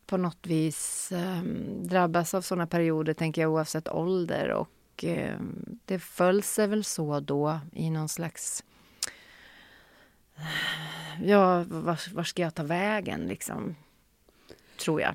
på 0.06 0.16
något 0.16 0.46
vis 0.46 1.12
um, 1.12 1.88
drabbas 1.88 2.34
av 2.34 2.42
sådana 2.42 2.66
perioder, 2.66 3.14
tänker 3.14 3.42
jag, 3.42 3.52
oavsett 3.52 3.88
ålder. 3.88 4.50
Och 4.50 5.04
um, 5.04 5.78
det 5.84 5.98
föll 5.98 6.42
sig 6.42 6.66
väl 6.66 6.84
så 6.84 7.20
då 7.20 7.60
i 7.72 7.90
någon 7.90 8.08
slags... 8.08 8.64
Ja, 11.22 11.64
var, 11.68 12.14
var 12.14 12.24
ska 12.24 12.42
jag 12.42 12.54
ta 12.54 12.62
vägen, 12.62 13.20
liksom? 13.20 13.76
Tror 14.76 15.00
jag. 15.00 15.14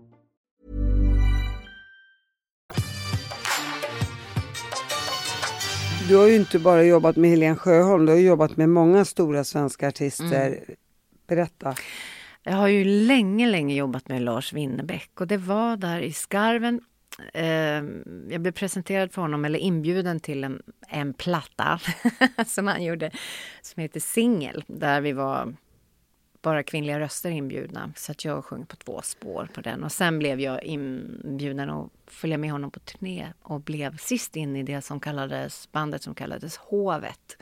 Du 6.07 6.15
har 6.15 6.27
ju 6.27 6.35
inte 6.35 6.59
bara 6.59 6.83
jobbat 6.83 7.15
med 7.15 7.29
Helene 7.29 7.55
Sjöholm, 7.55 8.05
du 8.05 8.11
har 8.11 8.19
jobbat 8.19 8.57
med 8.57 8.69
många 8.69 9.05
stora 9.05 9.43
svenska 9.43 9.87
artister. 9.87 10.47
Mm. 10.47 10.59
Berätta. 11.27 11.75
Jag 12.43 12.53
har 12.53 12.67
ju 12.67 12.83
länge, 12.83 13.47
länge 13.47 13.75
jobbat 13.75 14.07
med 14.07 14.21
Lars 14.21 14.53
Winnerbäck 14.53 15.21
och 15.21 15.27
det 15.27 15.37
var 15.37 15.77
där 15.77 15.99
i 15.99 16.13
Skarven. 16.13 16.81
Eh, 17.33 17.45
jag 18.29 18.41
blev 18.41 18.51
presenterad 18.51 19.11
för 19.11 19.21
honom, 19.21 19.45
eller 19.45 19.59
inbjuden 19.59 20.19
till 20.19 20.43
en, 20.43 20.61
en 20.87 21.13
platta 21.13 21.79
som 22.47 22.67
han 22.67 22.83
gjorde 22.83 23.11
som 23.61 23.81
heter 23.81 23.99
Singel, 23.99 24.63
där 24.67 25.01
vi 25.01 25.11
var 25.11 25.53
bara 26.41 26.63
kvinnliga 26.63 26.99
röster 26.99 27.29
inbjudna. 27.29 27.93
Så 27.95 28.11
att 28.11 28.25
jag 28.25 28.45
sjöng 28.45 28.65
på 28.65 28.75
två 28.75 29.01
spår 29.03 29.49
på 29.53 29.61
den. 29.61 29.83
Och 29.83 29.91
sen 29.91 30.19
blev 30.19 30.39
jag 30.39 30.63
inbjuden 30.63 31.69
att 31.69 31.89
följa 32.11 32.37
med 32.37 32.51
honom 32.51 32.71
på 32.71 32.79
turné 32.79 33.33
och 33.41 33.61
blev 33.61 33.97
sist 33.97 34.35
in 34.35 34.55
i 34.55 34.63
det 34.63 34.81
som 34.81 34.99
kallades, 34.99 35.71
bandet 35.71 36.03
som 36.03 36.15
kallades 36.15 36.57
Hovet. 36.57 37.37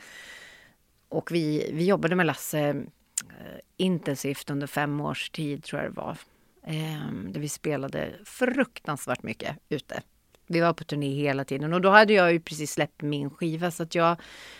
Och 1.08 1.32
vi, 1.32 1.70
vi 1.74 1.84
jobbade 1.84 2.16
med 2.16 2.26
Lasse 2.26 2.60
eh, 2.60 3.58
intensivt 3.76 4.50
under 4.50 4.66
fem 4.66 5.00
års 5.00 5.30
tid, 5.30 5.64
tror 5.64 5.82
jag 5.82 5.90
det 5.90 5.96
var. 5.96 6.18
Ehm, 6.62 7.32
där 7.32 7.40
vi 7.40 7.48
spelade 7.48 8.12
fruktansvärt 8.24 9.22
mycket 9.22 9.56
ute. 9.68 10.02
Vi 10.46 10.60
var 10.60 10.72
på 10.72 10.84
turné 10.84 11.14
hela 11.14 11.44
tiden 11.44 11.72
och 11.72 11.80
då 11.80 11.90
hade 11.90 12.12
jag 12.12 12.32
ju 12.32 12.40
precis 12.40 12.72
släppt 12.72 13.02
min 13.02 13.30
skiva 13.30 13.70
så 13.70 13.82
att 13.82 13.94
jag 13.94 14.16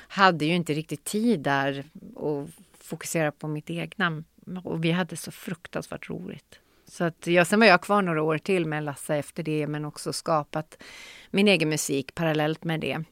hade 0.08 0.44
ju 0.44 0.54
inte 0.54 0.74
riktigt 0.74 1.04
tid 1.04 1.40
där 1.40 1.84
att 2.16 2.50
fokusera 2.78 3.32
på 3.32 3.48
mitt 3.48 3.70
egna 3.70 4.22
och 4.64 4.84
vi 4.84 4.90
hade 4.90 5.16
så 5.16 5.30
fruktansvärt 5.30 6.10
roligt. 6.10 6.60
Så 6.90 7.04
att, 7.04 7.26
ja, 7.26 7.44
sen 7.44 7.60
var 7.60 7.66
jag 7.66 7.82
kvar 7.82 8.02
några 8.02 8.22
år 8.22 8.38
till 8.38 8.66
med 8.66 8.84
Lasse 8.84 9.16
efter 9.16 9.42
det 9.42 9.66
men 9.66 9.84
också 9.84 10.12
skapat 10.12 10.82
min 11.30 11.48
egen 11.48 11.68
musik 11.68 12.14
parallellt 12.14 12.64
med 12.64 12.80
det. 12.80 13.04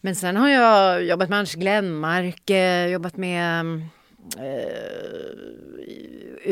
Men 0.00 0.16
sen 0.16 0.36
har 0.36 0.48
jag 0.48 1.04
jobbat 1.04 1.28
med 1.28 1.38
Anders 1.38 1.54
Glenmark, 1.54 2.50
jobbat 2.90 3.16
med 3.16 3.66
eh, 4.38 5.44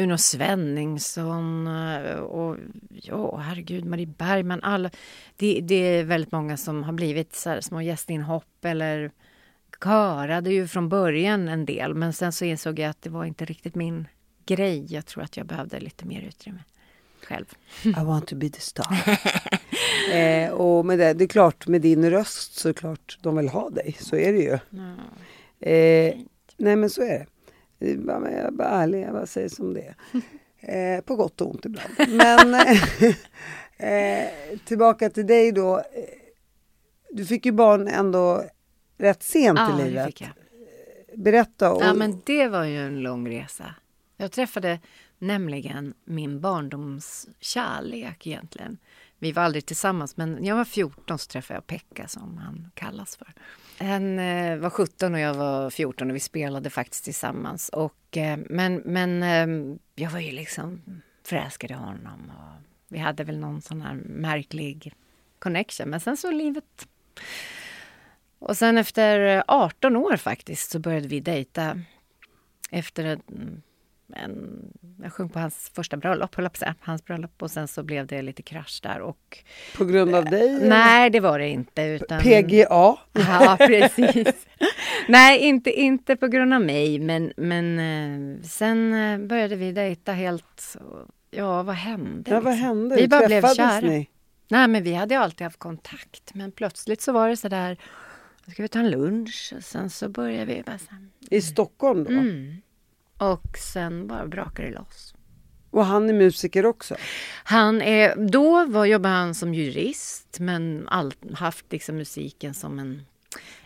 Uno 0.03 0.19
Svenningsson 0.19 1.67
eh, 1.67 2.15
och 2.15 2.57
ja, 2.91 3.37
herregud, 3.37 3.85
Marie 3.85 4.07
Bergman. 4.07 4.63
Alla, 4.63 4.91
det, 5.37 5.61
det 5.63 5.75
är 5.75 6.05
väldigt 6.05 6.33
många 6.33 6.57
som 6.57 6.83
har 6.83 6.93
blivit 6.93 7.35
så 7.35 7.51
här, 7.51 7.61
små 7.61 7.81
gästinhopp 7.81 8.65
eller 8.65 9.11
körade 9.85 10.51
ju 10.51 10.69
från 10.69 10.89
början 10.89 11.49
en 11.49 11.65
del 11.65 11.95
men 11.95 12.13
sen 12.13 12.33
så 12.33 12.45
insåg 12.45 12.79
jag 12.79 12.91
att 12.91 13.03
det 13.03 13.11
var 13.11 13.25
inte 13.25 13.45
riktigt 13.45 13.75
min 13.75 14.07
grej. 14.57 14.87
Jag 14.89 15.07
tror 15.07 15.23
att 15.23 15.37
jag 15.37 15.47
behövde 15.47 15.81
lite 15.81 16.07
mer 16.07 16.21
utrymme 16.21 16.61
själv. 17.25 17.47
I 17.85 18.05
want 18.05 18.27
to 18.27 18.37
be 18.37 18.49
the 18.51 18.61
star. 18.61 19.19
eh, 20.13 20.51
och 20.51 20.87
med 20.87 20.99
det, 20.99 21.15
det 21.15 21.25
är 21.25 21.29
klart, 21.29 21.67
med 21.67 21.81
din 21.81 22.11
röst 22.11 22.59
så 22.59 22.69
är 22.69 22.73
det 22.73 22.79
klart 22.79 23.19
de 23.21 23.37
vill 23.37 23.49
ha 23.49 23.71
dig. 23.71 23.97
Så 24.01 24.17
är 24.17 24.33
det 24.33 24.39
ju. 24.39 24.59
Mm. 24.73 24.97
Eh, 25.61 26.27
nej 26.57 26.77
men 26.77 26.91
så 26.91 27.03
är 27.03 27.19
det. 27.19 27.27
Jag 27.79 28.33
är 28.33 28.51
bara 28.51 28.69
ärlig, 28.69 29.03
jag 29.03 29.13
bara 29.13 29.27
säger 29.27 29.49
som 29.49 29.75
det. 29.75 29.95
Eh, 30.63 31.01
på 31.01 31.17
gott 31.17 31.41
och 31.41 31.51
ont 31.51 31.67
ibland. 31.67 31.95
Men 31.99 32.55
eh, 33.77 34.29
tillbaka 34.65 35.11
till 35.11 35.27
dig 35.27 35.53
då. 35.53 35.83
Du 37.11 37.27
fick 37.27 37.47
ju 37.47 37.53
barn 37.53 37.89
ändå 37.89 38.45
rätt 38.99 39.23
sent 39.23 39.59
ja, 39.59 39.81
i 39.81 39.85
livet. 39.85 40.15
Berätta. 41.17 41.73
Och... 41.73 41.83
Ja, 41.83 41.95
men 41.95 42.23
det 42.25 42.49
var 42.49 42.65
ju 42.65 42.79
en 42.87 43.01
lång 43.01 43.29
resa. 43.29 43.75
Jag 44.21 44.33
träffade 44.33 44.81
nämligen 45.19 45.95
min 46.05 46.41
barndomskärlek 46.41 48.27
egentligen. 48.27 48.79
Vi 49.19 49.33
var 49.33 49.43
aldrig 49.43 49.67
tillsammans, 49.67 50.17
men 50.17 50.33
när 50.33 50.49
jag 50.49 50.57
var 50.57 50.65
14 50.65 51.19
så 51.19 51.27
träffade 51.27 51.57
jag 51.57 51.67
Pekka 51.67 52.09
som 52.09 52.39
han 52.39 52.71
kallas 52.75 53.17
för. 53.17 53.33
Han 53.79 54.19
eh, 54.19 54.57
var 54.57 54.71
17 54.71 55.15
och 55.15 55.21
jag 55.21 55.35
var 55.35 55.71
14 55.71 56.11
och 56.11 56.17
vi 56.17 56.21
spelade 56.21 56.71
faktiskt 56.71 57.05
tillsammans. 57.05 57.69
Och, 57.69 58.17
eh, 58.17 58.39
men 58.49 58.75
men 58.77 59.23
eh, 59.23 59.77
jag 59.95 60.11
var 60.11 60.21
ju 60.21 60.33
liksom 60.33 60.83
förälskad 61.25 61.71
i 61.71 61.75
honom. 61.75 62.33
Och 62.37 62.63
vi 62.89 62.99
hade 62.99 63.25
väl 63.25 63.39
någon 63.39 63.63
sån 63.63 63.83
här 63.83 63.95
märklig 63.95 64.95
connection. 65.39 65.91
Men 65.91 66.01
sen 66.01 66.17
så 66.17 66.31
livet 66.31 66.89
och 68.39 68.57
sen 68.57 68.79
efter 68.79 69.43
18 69.47 69.97
år 69.97 70.17
faktiskt 70.17 70.71
så 70.71 70.79
började 70.79 71.09
vi 71.09 71.21
dejta. 71.21 71.81
Efter 72.71 73.05
en, 73.05 73.63
en, 74.17 74.65
jag 75.03 75.13
sjöng 75.13 75.29
på 75.29 75.39
hans 75.39 75.71
första 75.75 75.97
bröllop, 75.97 76.35
höll 76.35 76.49
på 76.49 76.67
hans 76.81 77.05
bröllop 77.05 77.43
och 77.43 77.51
sen 77.51 77.69
så 77.69 77.83
blev 77.83 78.07
det 78.07 78.23
lite 78.23 78.43
krasch 78.43 78.81
där 78.83 79.01
och... 79.01 79.39
På 79.77 79.85
grund 79.85 80.15
av 80.15 80.25
dig? 80.25 80.49
Eller? 80.49 80.69
Nej, 80.69 81.11
det 81.11 81.21
var 81.21 81.39
det 81.39 81.49
inte. 81.49 81.83
Utan, 81.83 82.21
PGA? 82.21 82.97
Ja, 83.13 83.57
precis. 83.59 84.47
Nej, 85.09 85.39
inte, 85.39 85.71
inte 85.71 86.17
på 86.17 86.27
grund 86.27 86.55
av 86.55 86.61
mig, 86.61 86.99
men, 86.99 87.33
men 87.37 87.79
eh, 87.79 88.43
sen 88.43 88.95
eh, 88.95 89.19
började 89.19 89.57
vi 89.57 89.73
dejta 89.73 90.13
helt... 90.13 90.77
Ja, 91.31 91.63
vad 91.63 91.75
hände? 91.75 92.31
Ja, 92.31 92.41
vad 92.41 92.53
liksom? 92.53 92.67
hände? 92.67 92.97
Vi 92.97 93.09
bara 93.09 93.27
blev 93.27 93.55
kära. 93.55 93.81
Ni? 93.81 94.09
Nej, 94.49 94.69
men 94.69 94.83
vi 94.83 94.95
hade 94.95 95.19
alltid 95.19 95.45
haft 95.45 95.59
kontakt, 95.59 96.35
men 96.35 96.53
plötsligt 96.53 97.01
så 97.01 97.13
var 97.13 97.29
det 97.29 97.37
så 97.37 97.49
där 97.49 97.79
ska 98.51 98.63
vi 98.63 98.69
ta 98.69 98.79
en 98.79 98.91
lunch? 98.91 99.53
Och 99.57 99.65
sen 99.65 99.91
så 99.91 100.09
började 100.09 100.55
vi 100.55 100.63
bara 100.63 100.79
sen. 100.79 101.11
I 101.31 101.41
Stockholm 101.41 102.05
då? 102.05 102.11
Mm. 102.11 102.57
Och 103.21 103.59
sen 103.59 104.07
bara 104.07 104.27
brakade 104.27 104.69
det 104.69 104.75
loss. 104.75 105.15
Och 105.71 105.87
han 105.87 106.09
är 106.09 106.15
musiker 106.15 106.67
också? 106.67 106.97
Han 107.45 107.83
är, 107.83 108.17
då 108.17 108.67
var, 108.67 108.85
jobbade 108.85 109.15
han 109.15 109.35
som 109.35 109.55
jurist 109.55 110.37
men 110.41 110.89
all, 110.89 111.13
haft 111.33 111.73
liksom 111.73 111.97
musiken 111.97 112.55
som 112.55 112.79
en, 112.79 113.03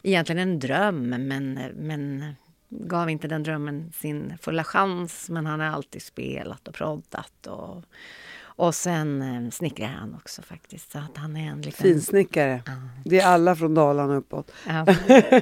egentligen 0.03 0.49
en 0.49 0.59
dröm 0.59 1.09
men, 1.09 1.55
men 1.75 2.35
gav 2.69 3.11
inte 3.11 3.29
den 3.29 3.43
drömmen 3.43 3.93
sin 3.93 4.39
fulla 4.41 4.65
chans. 4.65 5.31
Men 5.31 5.47
han 5.47 5.61
har 5.61 5.67
alltid 5.67 6.03
spelat 6.03 6.69
och 6.69 6.75
proddat 6.75 7.47
och 7.47 7.83
och 8.57 8.75
sen 8.75 9.23
eh, 9.23 9.51
snickrar 9.51 9.87
han 9.87 10.15
också 10.15 10.43
faktiskt. 10.43 10.93
Så 10.93 10.99
att 10.99 11.17
han 11.17 11.37
är 11.37 11.51
en 11.51 11.61
liten... 11.61 11.83
Finsnickare. 11.83 12.63
Ja. 12.67 12.73
Det 13.05 13.21
är 13.21 13.27
alla 13.27 13.57
från 13.57 13.75
Dalarna 13.75 14.15
uppåt. 14.15 14.53
Ja. 14.67 14.87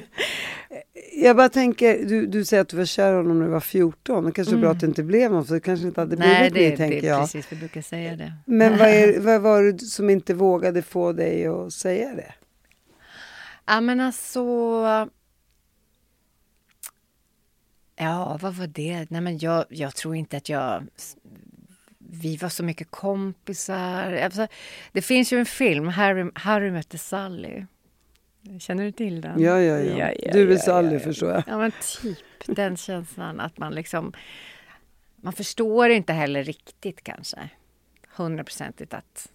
jag 1.13 1.35
bara 1.35 1.49
tänker, 1.49 2.05
du, 2.05 2.27
du 2.27 2.45
säger 2.45 2.61
att 2.61 2.69
du 2.69 2.77
var 2.77 2.85
kär 2.85 3.13
honom 3.13 3.39
när 3.39 3.45
du 3.45 3.51
var 3.51 3.59
14. 3.59 4.25
Det 4.25 4.31
kanske 4.31 4.51
är 4.51 4.53
mm. 4.53 4.61
bra 4.61 4.71
att 4.71 4.79
det 4.79 4.85
inte 4.85 5.03
blev 5.03 5.31
något, 5.31 5.47
för 5.47 5.53
det 5.53 5.59
kanske 5.59 5.87
inte 5.87 6.01
hade 6.01 6.15
blivit 6.17 6.39
Nej, 6.39 6.49
det, 6.49 6.69
mer, 6.69 6.77
tänker 6.77 7.01
det 7.01 7.07
jag. 7.07 7.21
precis, 7.21 7.51
vi 7.51 7.55
brukar 7.55 7.81
säga 7.81 8.15
det. 8.15 8.33
Men 8.45 8.77
vad, 8.77 8.87
är, 8.87 9.19
vad 9.25 9.41
var 9.41 9.63
det 9.63 9.79
som 9.79 10.09
inte 10.09 10.33
vågade 10.33 10.81
få 10.81 11.11
dig 11.13 11.47
att 11.47 11.73
säga 11.73 12.15
det? 12.15 12.33
Ja, 13.65 13.81
men 13.81 13.99
alltså... 13.99 14.39
Ja, 17.95 18.39
vad 18.41 18.55
var 18.55 18.67
det? 18.67 19.05
Nej, 19.09 19.21
men 19.21 19.37
jag, 19.37 19.65
jag 19.69 19.95
tror 19.95 20.15
inte 20.15 20.37
att 20.37 20.49
jag 20.49 20.83
vi 22.13 22.37
var 22.37 22.49
så 22.49 22.63
mycket 22.63 22.91
kompisar. 22.91 24.13
Alltså, 24.13 24.47
det 24.91 25.01
finns 25.01 25.33
ju 25.33 25.39
en 25.39 25.45
film, 25.45 25.87
Harry, 25.87 26.31
Harry 26.35 26.71
mötte 26.71 26.97
Sally. 26.97 27.65
Känner 28.59 28.83
du 28.83 28.91
till 28.91 29.21
den? 29.21 29.41
Ja, 29.41 29.59
ja, 29.59 29.79
ja. 29.79 29.97
ja, 29.97 30.13
ja 30.19 30.33
du 30.33 30.47
är 30.47 30.51
ja, 30.51 30.59
Sally, 30.59 30.99
förstår 30.99 31.31
jag. 31.31 31.43
Ja, 31.47 31.57
men 31.57 31.71
typ 32.01 32.17
den 32.45 32.77
känslan 32.77 33.39
att 33.39 33.57
man 33.57 33.75
liksom... 33.75 34.13
Man 35.15 35.33
förstår 35.33 35.89
inte 35.89 36.13
heller 36.13 36.43
riktigt 36.43 37.03
kanske 37.03 37.49
hundraprocentigt 38.15 38.93
att 38.93 39.29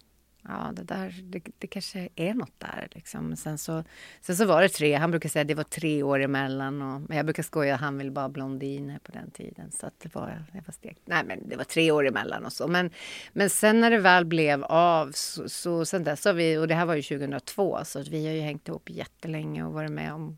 ja, 0.49 0.71
det 0.73 0.83
där, 0.83 1.15
det, 1.23 1.41
det 1.57 1.67
kanske 1.67 2.09
är 2.15 2.33
något 2.33 2.59
där. 2.59 2.87
Liksom. 2.91 3.35
Sen, 3.35 3.57
så, 3.57 3.83
sen 4.21 4.35
så 4.35 4.45
var 4.45 4.61
det 4.61 4.69
tre, 4.69 4.95
han 4.95 5.11
brukar 5.11 5.29
säga 5.29 5.41
att 5.41 5.47
det 5.47 5.53
var 5.53 5.63
tre 5.63 6.03
år 6.03 6.19
emellan. 6.21 6.81
Och, 6.81 7.01
men 7.07 7.17
jag 7.17 7.25
brukar 7.25 7.43
skoja 7.43 7.75
att 7.75 7.81
han 7.81 7.97
ville 7.97 8.11
bara 8.11 8.29
blondiner 8.29 8.99
på 8.99 9.11
den 9.11 9.31
tiden. 9.31 9.71
Så 9.71 9.85
att 9.87 9.99
det 9.99 10.15
var, 10.15 10.45
det 10.53 10.61
var 10.65 10.73
steg. 10.73 10.97
Nej, 11.05 11.23
men 11.23 11.49
det 11.49 11.55
var 11.55 11.63
tre 11.63 11.91
år 11.91 12.07
emellan 12.07 12.45
och 12.45 12.53
så. 12.53 12.67
Men, 12.67 12.89
men 13.33 13.49
sen 13.49 13.79
när 13.79 13.91
det 13.91 13.99
väl 13.99 14.25
blev 14.25 14.63
av 14.63 15.11
så, 15.11 15.49
så 15.49 15.85
sen 15.85 16.03
dess 16.03 16.25
har 16.25 16.33
vi, 16.33 16.57
och 16.57 16.67
det 16.67 16.75
här 16.75 16.85
var 16.85 16.95
ju 16.95 17.01
2002, 17.01 17.79
så 17.85 18.03
vi 18.03 18.27
har 18.27 18.33
ju 18.33 18.41
hängt 18.41 18.67
ihop 18.67 18.89
jättelänge 18.89 19.63
och 19.63 19.73
varit 19.73 19.91
med 19.91 20.13
om 20.13 20.37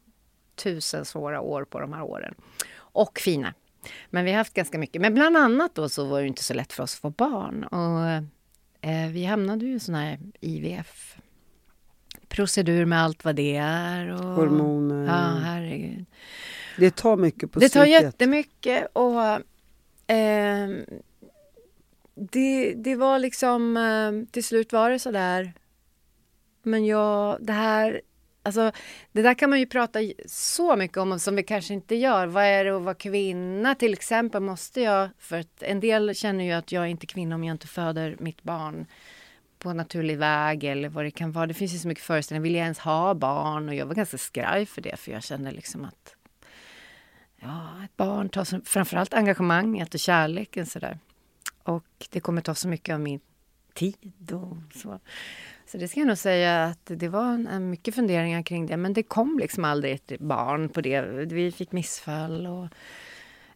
tusen 0.56 1.06
svåra 1.06 1.41
år 1.41 1.65
på 1.65 1.80
de 1.80 1.93
här 1.93 2.04
åren. 2.04 2.36
Och 2.76 3.19
fina. 3.19 3.54
Men 4.10 4.26
vi 4.26 4.32
har 4.32 4.38
haft 4.38 4.54
ganska 4.54 4.78
mycket. 4.78 5.02
Men 5.02 5.13
bland 5.13 5.38
annat 5.38 5.76
då 5.76 5.89
så 5.89 6.06
var 6.06 6.21
det 6.21 6.28
inte 6.28 6.43
så 6.43 6.54
lätt 6.54 6.74
för 6.74 6.84
oss 6.84 6.95
att 6.95 7.02
få 7.02 7.10
barn. 7.10 7.63
Och 7.63 8.24
vi 9.11 9.25
hamnade 9.25 9.65
ju 9.65 9.75
i 9.75 9.79
sån 9.79 9.95
här 9.95 10.19
IVF 10.39 11.17
procedur 12.27 12.85
med 12.85 13.01
allt 13.03 13.25
vad 13.25 13.35
det 13.35 13.55
är. 13.55 14.07
Och, 14.13 14.19
Hormoner. 14.35 15.05
Ja, 15.05 15.39
herregud. 15.43 16.05
Det 16.77 16.95
tar 16.95 17.17
mycket 17.17 17.51
på 17.51 17.59
Det 17.59 17.69
tar 17.69 17.83
psyket. 17.85 18.01
jättemycket 18.03 18.87
och 18.93 19.21
eh, 20.15 20.69
det, 22.15 22.73
det 22.73 22.95
var 22.95 23.19
liksom, 23.19 23.77
eh, 23.77 24.31
till 24.31 24.43
slut 24.43 24.73
var 24.73 24.89
det 24.89 24.99
så 24.99 25.11
där. 25.11 25.53
Men 26.63 26.85
jag, 26.85 27.37
det 27.41 27.53
här 27.53 28.01
Alltså, 28.43 28.71
det 29.12 29.21
där 29.21 29.34
kan 29.34 29.49
man 29.49 29.60
ju 29.60 29.65
prata 29.65 29.99
så 30.25 30.75
mycket 30.75 30.97
om 30.97 31.19
som 31.19 31.36
vi 31.36 31.43
kanske 31.43 31.73
inte 31.73 31.95
gör. 31.95 32.27
Vad 32.27 32.43
är 32.43 32.65
det 32.65 32.75
att 32.75 32.82
vara 32.82 32.95
kvinna 32.95 33.75
till 33.75 33.93
exempel? 33.93 34.41
Måste 34.41 34.82
jag, 34.82 35.10
för 35.19 35.39
att 35.39 35.63
en 35.63 35.80
del 35.80 36.15
känner 36.15 36.43
ju 36.43 36.51
att 36.51 36.71
jag 36.71 36.84
är 36.84 36.88
inte 36.88 37.06
kvinna 37.06 37.36
om 37.36 37.43
jag 37.43 37.54
inte 37.54 37.67
föder 37.67 38.15
mitt 38.19 38.43
barn 38.43 38.86
på 39.60 39.73
naturlig 39.73 40.17
väg 40.17 40.63
eller 40.63 40.89
vad 40.89 41.06
det 41.06 41.12
kan 41.12 41.32
vara. 41.32 41.47
Det 41.47 41.54
finns 41.54 41.73
ju 41.73 41.77
så 41.77 41.88
mycket 41.88 42.04
föreställningar. 42.04 42.43
Vill 42.43 42.56
jag 42.56 42.63
ens 42.63 42.80
ha 42.80 43.13
barn? 43.13 43.69
Och 43.69 43.75
jag 43.75 43.86
var 43.86 43.95
ganska 43.95 44.17
skraj 44.17 44.65
för 44.65 44.82
det 44.82 44.99
för 44.99 45.12
jag 45.12 45.23
kände 45.23 45.51
liksom 45.51 45.86
att 45.86 46.15
ja, 47.41 47.84
ett 47.86 47.97
barn 47.97 48.30
tar 48.30 48.43
så, 48.43 48.62
framförallt 48.65 49.13
engagemanget 49.13 49.93
och 49.93 49.99
kärleken 49.99 50.65
sådär. 50.65 50.99
Och 51.63 52.08
det 52.10 52.19
kommer 52.19 52.41
ta 52.41 52.56
så 52.56 52.67
mycket 52.67 52.93
av 52.93 52.99
min 52.99 53.19
tid 53.73 54.32
och 54.32 54.77
så. 54.77 54.99
Så 55.71 55.77
det 55.77 55.88
ska 55.88 55.99
jag 55.99 56.07
nog 56.07 56.17
säga 56.17 56.63
att 56.63 56.86
det 56.86 57.07
var 57.07 57.34
en, 57.34 57.69
mycket 57.69 57.95
funderingar 57.95 58.41
kring 58.41 58.65
det. 58.65 58.77
Men 58.77 58.93
det 58.93 59.03
kom 59.03 59.39
liksom 59.39 59.65
aldrig 59.65 59.93
ett 59.93 60.19
barn 60.19 60.69
på 60.69 60.81
det. 60.81 61.01
Vi 61.25 61.51
fick 61.51 61.71
missfall 61.71 62.47
och 62.47 62.67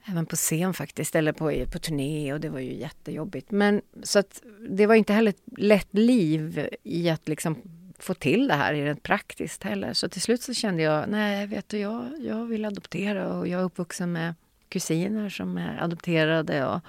även 0.05 0.25
på 0.25 0.35
scen 0.35 0.73
faktiskt, 0.73 1.15
eller 1.15 1.31
på, 1.31 1.65
på 1.71 1.79
turné 1.79 2.33
och 2.33 2.39
det 2.39 2.49
var 2.49 2.59
ju 2.59 2.73
jättejobbigt. 2.73 3.51
Men 3.51 3.81
så 4.03 4.19
att 4.19 4.43
det 4.69 4.85
var 4.85 4.95
inte 4.95 5.13
heller 5.13 5.29
ett 5.29 5.57
lätt 5.57 5.87
liv 5.91 6.69
i 6.83 7.09
att 7.09 7.27
liksom 7.27 7.61
få 7.99 8.13
till 8.13 8.47
det 8.47 8.53
här 8.53 8.73
rent 8.73 9.03
praktiskt 9.03 9.63
heller. 9.63 9.93
Så 9.93 10.09
till 10.09 10.21
slut 10.21 10.41
så 10.41 10.53
kände 10.53 10.83
jag, 10.83 11.09
nej 11.09 11.47
vet 11.47 11.69
du, 11.69 11.77
jag, 11.77 12.05
jag 12.19 12.45
vill 12.45 12.65
adoptera 12.65 13.33
och 13.33 13.47
jag 13.47 13.61
är 13.61 13.65
uppvuxen 13.65 14.11
med 14.11 14.33
kusiner 14.69 15.29
som 15.29 15.57
är 15.57 15.83
adopterade 15.83 16.65
och 16.65 16.81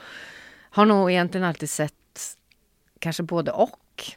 har 0.71 0.87
nog 0.87 1.11
egentligen 1.11 1.47
alltid 1.47 1.71
sett 1.71 2.37
kanske 2.99 3.23
både 3.23 3.51
och. 3.53 4.17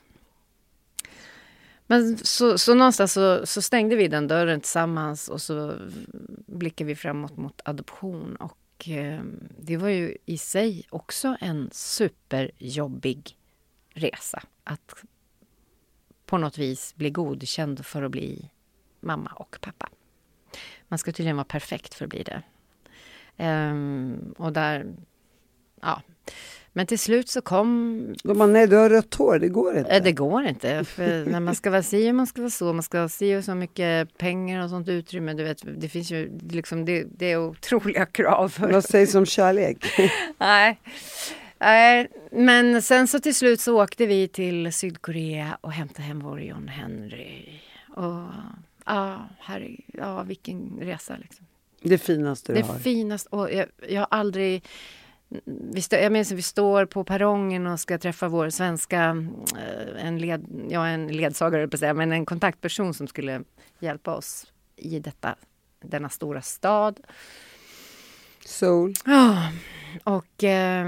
Men 1.91 2.17
så, 2.17 2.57
så 2.57 2.73
någonstans 2.73 3.13
så, 3.13 3.45
så, 3.45 3.61
stängde 3.61 3.95
vi 3.95 4.07
den 4.07 4.27
dörren 4.27 4.61
tillsammans 4.61 5.27
och 5.27 5.41
så 5.41 5.77
blickade 6.45 6.87
vi 6.87 6.95
framåt 6.95 7.37
mot 7.37 7.61
adoption. 7.65 8.35
Och 8.35 8.89
eh, 8.89 9.21
det 9.59 9.77
var 9.77 9.89
ju 9.89 10.17
i 10.25 10.37
sig 10.37 10.83
också 10.89 11.37
en 11.39 11.69
superjobbig 11.71 13.37
resa. 13.93 14.43
Att 14.63 14.93
på 16.25 16.37
något 16.37 16.57
vis 16.57 16.95
bli 16.95 17.09
godkänd 17.09 17.85
för 17.85 18.03
att 18.03 18.11
bli 18.11 18.49
mamma 18.99 19.31
och 19.35 19.57
pappa. 19.61 19.89
Man 20.87 20.99
ska 20.99 21.11
tydligen 21.11 21.37
vara 21.37 21.45
perfekt 21.45 21.93
för 21.93 22.05
att 22.05 22.09
bli 22.09 22.23
det. 22.23 22.43
Um, 23.71 24.35
och 24.37 24.53
där, 24.53 24.93
ja. 25.81 26.01
Men 26.73 26.87
till 26.87 26.99
slut 26.99 27.29
så 27.29 27.41
kom... 27.41 28.15
De 28.23 28.37
bara, 28.37 28.47
nej 28.47 28.67
du 28.67 28.75
har 28.75 28.89
rött 28.89 29.15
hår, 29.15 29.39
det 29.39 29.47
går 29.47 29.77
inte. 29.77 29.99
Det 29.99 30.11
går 30.11 30.43
inte. 30.43 30.85
För 30.85 31.25
när 31.25 31.39
man 31.39 31.55
ska 31.55 31.69
vara 31.69 31.83
si 31.83 32.11
och 32.11 32.15
man 32.15 32.27
ska 32.27 32.41
vara 32.41 32.49
så, 32.49 32.73
man 32.73 32.83
ska 32.83 32.99
ha 32.99 33.09
si 33.09 33.35
och 33.35 33.43
så 33.43 33.55
mycket 33.55 34.17
pengar 34.17 34.63
och 34.63 34.69
sånt 34.69 34.87
utrymme. 34.87 35.33
Du 35.33 35.43
vet, 35.43 35.61
det 35.77 35.89
finns 35.89 36.11
ju 36.11 36.39
liksom, 36.49 36.85
det, 36.85 37.03
det 37.17 37.31
är 37.31 37.37
otroliga 37.37 38.05
krav. 38.05 38.55
Vad 38.59 38.83
sägs 38.83 39.15
om 39.15 39.25
kärlek? 39.25 39.85
nej. 40.37 40.79
Nej, 41.59 42.07
men 42.31 42.81
sen 42.81 43.07
så 43.07 43.19
till 43.19 43.35
slut 43.35 43.61
så 43.61 43.83
åkte 43.83 44.05
vi 44.05 44.27
till 44.27 44.73
Sydkorea 44.73 45.57
och 45.61 45.71
hämtade 45.71 46.03
hem 46.03 46.19
vår 46.19 46.41
John 46.41 46.67
Henry. 46.67 47.59
Och 47.95 48.23
ja, 48.85 49.29
herregud, 49.39 49.85
ja 49.87 50.23
vilken 50.23 50.79
resa 50.81 51.17
liksom. 51.17 51.45
Det 51.81 51.97
finaste 51.97 52.53
du 52.53 52.59
det 52.59 52.67
har? 52.67 52.73
Det 52.73 52.79
finaste, 52.79 53.29
och 53.29 53.53
jag, 53.53 53.65
jag 53.87 54.01
har 54.01 54.07
aldrig 54.11 54.63
vi 55.45 55.81
stå, 55.81 55.95
jag 55.95 56.11
minns 56.11 56.31
att 56.31 56.37
vi 56.37 56.41
står 56.41 56.85
på 56.85 57.03
perrongen 57.03 57.67
och 57.67 57.79
ska 57.79 57.97
träffa 57.97 58.27
vår 58.27 58.49
svenska, 58.49 59.27
eh, 59.57 60.05
en, 60.05 60.19
led, 60.19 60.45
ja, 60.69 60.87
en 60.87 61.07
ledsagare 61.07 61.67
på 61.67 61.77
säga, 61.77 61.93
men 61.93 62.11
en 62.11 62.25
kontaktperson 62.25 62.93
som 62.93 63.07
skulle 63.07 63.43
hjälpa 63.79 64.15
oss 64.15 64.51
i 64.75 64.99
detta, 64.99 65.35
denna 65.81 66.09
stora 66.09 66.41
stad. 66.41 66.99
Seoul. 68.45 68.93
Ja, 69.05 69.51
och 70.03 70.43
eh, 70.43 70.87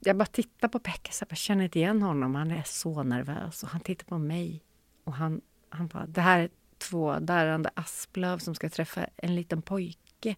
jag 0.00 0.16
bara 0.16 0.26
tittar 0.26 0.68
på 0.68 0.78
Pekka 0.78 1.12
så 1.12 1.24
jag 1.28 1.38
känner 1.38 1.64
inte 1.64 1.78
igen 1.78 2.02
honom. 2.02 2.34
Han 2.34 2.50
är 2.50 2.62
så 2.66 3.02
nervös 3.02 3.62
och 3.62 3.68
han 3.68 3.80
tittar 3.80 4.06
på 4.06 4.18
mig 4.18 4.62
och 5.04 5.12
han, 5.12 5.40
han 5.68 5.86
bara, 5.86 6.06
det 6.06 6.20
här 6.20 6.40
är 6.40 6.50
två 6.78 7.18
darrande 7.18 7.70
asplöv 7.74 8.38
som 8.38 8.54
ska 8.54 8.68
träffa 8.68 9.06
en 9.16 9.34
liten 9.34 9.62
pojke 9.62 10.36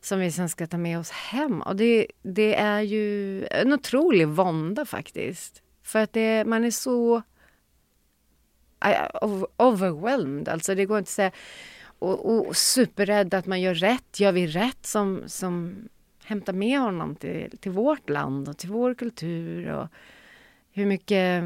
som 0.00 0.20
vi 0.20 0.32
sen 0.32 0.48
ska 0.48 0.66
ta 0.66 0.78
med 0.78 0.98
oss 0.98 1.10
hem. 1.10 1.62
Och 1.62 1.76
det, 1.76 2.06
det 2.22 2.54
är 2.54 2.80
ju 2.80 3.46
en 3.46 3.72
otrolig 3.72 4.28
vånda 4.28 4.84
faktiskt. 4.84 5.62
För 5.82 5.98
att 5.98 6.12
det, 6.12 6.44
man 6.44 6.64
är 6.64 6.70
så 6.70 7.22
overwhelmed. 9.56 10.48
Alltså 10.48 10.74
det 10.74 10.84
går 10.84 10.98
inte 10.98 11.08
att 11.08 11.12
säga. 11.12 11.32
Och, 11.98 12.48
och 12.48 12.56
superrädd 12.56 13.34
att 13.34 13.46
man 13.46 13.60
gör 13.60 13.74
rätt. 13.74 14.20
Gör 14.20 14.32
vi 14.32 14.46
rätt 14.46 14.86
som, 14.86 15.22
som 15.26 15.76
hämtar 16.24 16.52
med 16.52 16.80
honom 16.80 17.16
till, 17.16 17.58
till 17.60 17.72
vårt 17.72 18.08
land 18.08 18.48
och 18.48 18.58
till 18.58 18.70
vår 18.70 18.94
kultur? 18.94 19.72
Och 19.72 19.88
hur 20.72 20.86
mycket, 20.86 21.44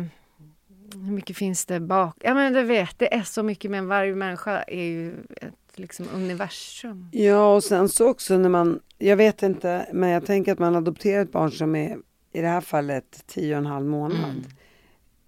hur 0.92 1.12
mycket 1.12 1.36
finns 1.36 1.66
det 1.66 1.80
bak? 1.80 2.16
Ja 2.20 2.34
men 2.34 2.52
du 2.52 2.62
vet, 2.62 2.98
det 2.98 3.14
är 3.14 3.22
så 3.22 3.42
mycket. 3.42 3.70
Men 3.70 3.88
varje 3.88 4.14
människa 4.14 4.62
är 4.62 4.84
ju 4.84 5.14
ett 5.36 5.61
liksom 5.78 6.06
universum. 6.14 7.08
Ja, 7.12 7.54
och 7.54 7.64
sen 7.64 7.88
så 7.88 8.08
också 8.08 8.38
när 8.38 8.48
man, 8.48 8.80
jag 8.98 9.16
vet 9.16 9.42
inte, 9.42 9.86
men 9.92 10.10
jag 10.10 10.26
tänker 10.26 10.52
att 10.52 10.58
man 10.58 10.76
adopterar 10.76 11.22
ett 11.22 11.32
barn 11.32 11.50
som 11.50 11.76
är 11.76 11.98
i 12.32 12.40
det 12.40 12.48
här 12.48 12.60
fallet 12.60 13.24
tio 13.26 13.54
och 13.54 13.58
en 13.58 13.66
halv 13.66 13.86
månad. 13.86 14.30
Mm. 14.30 14.44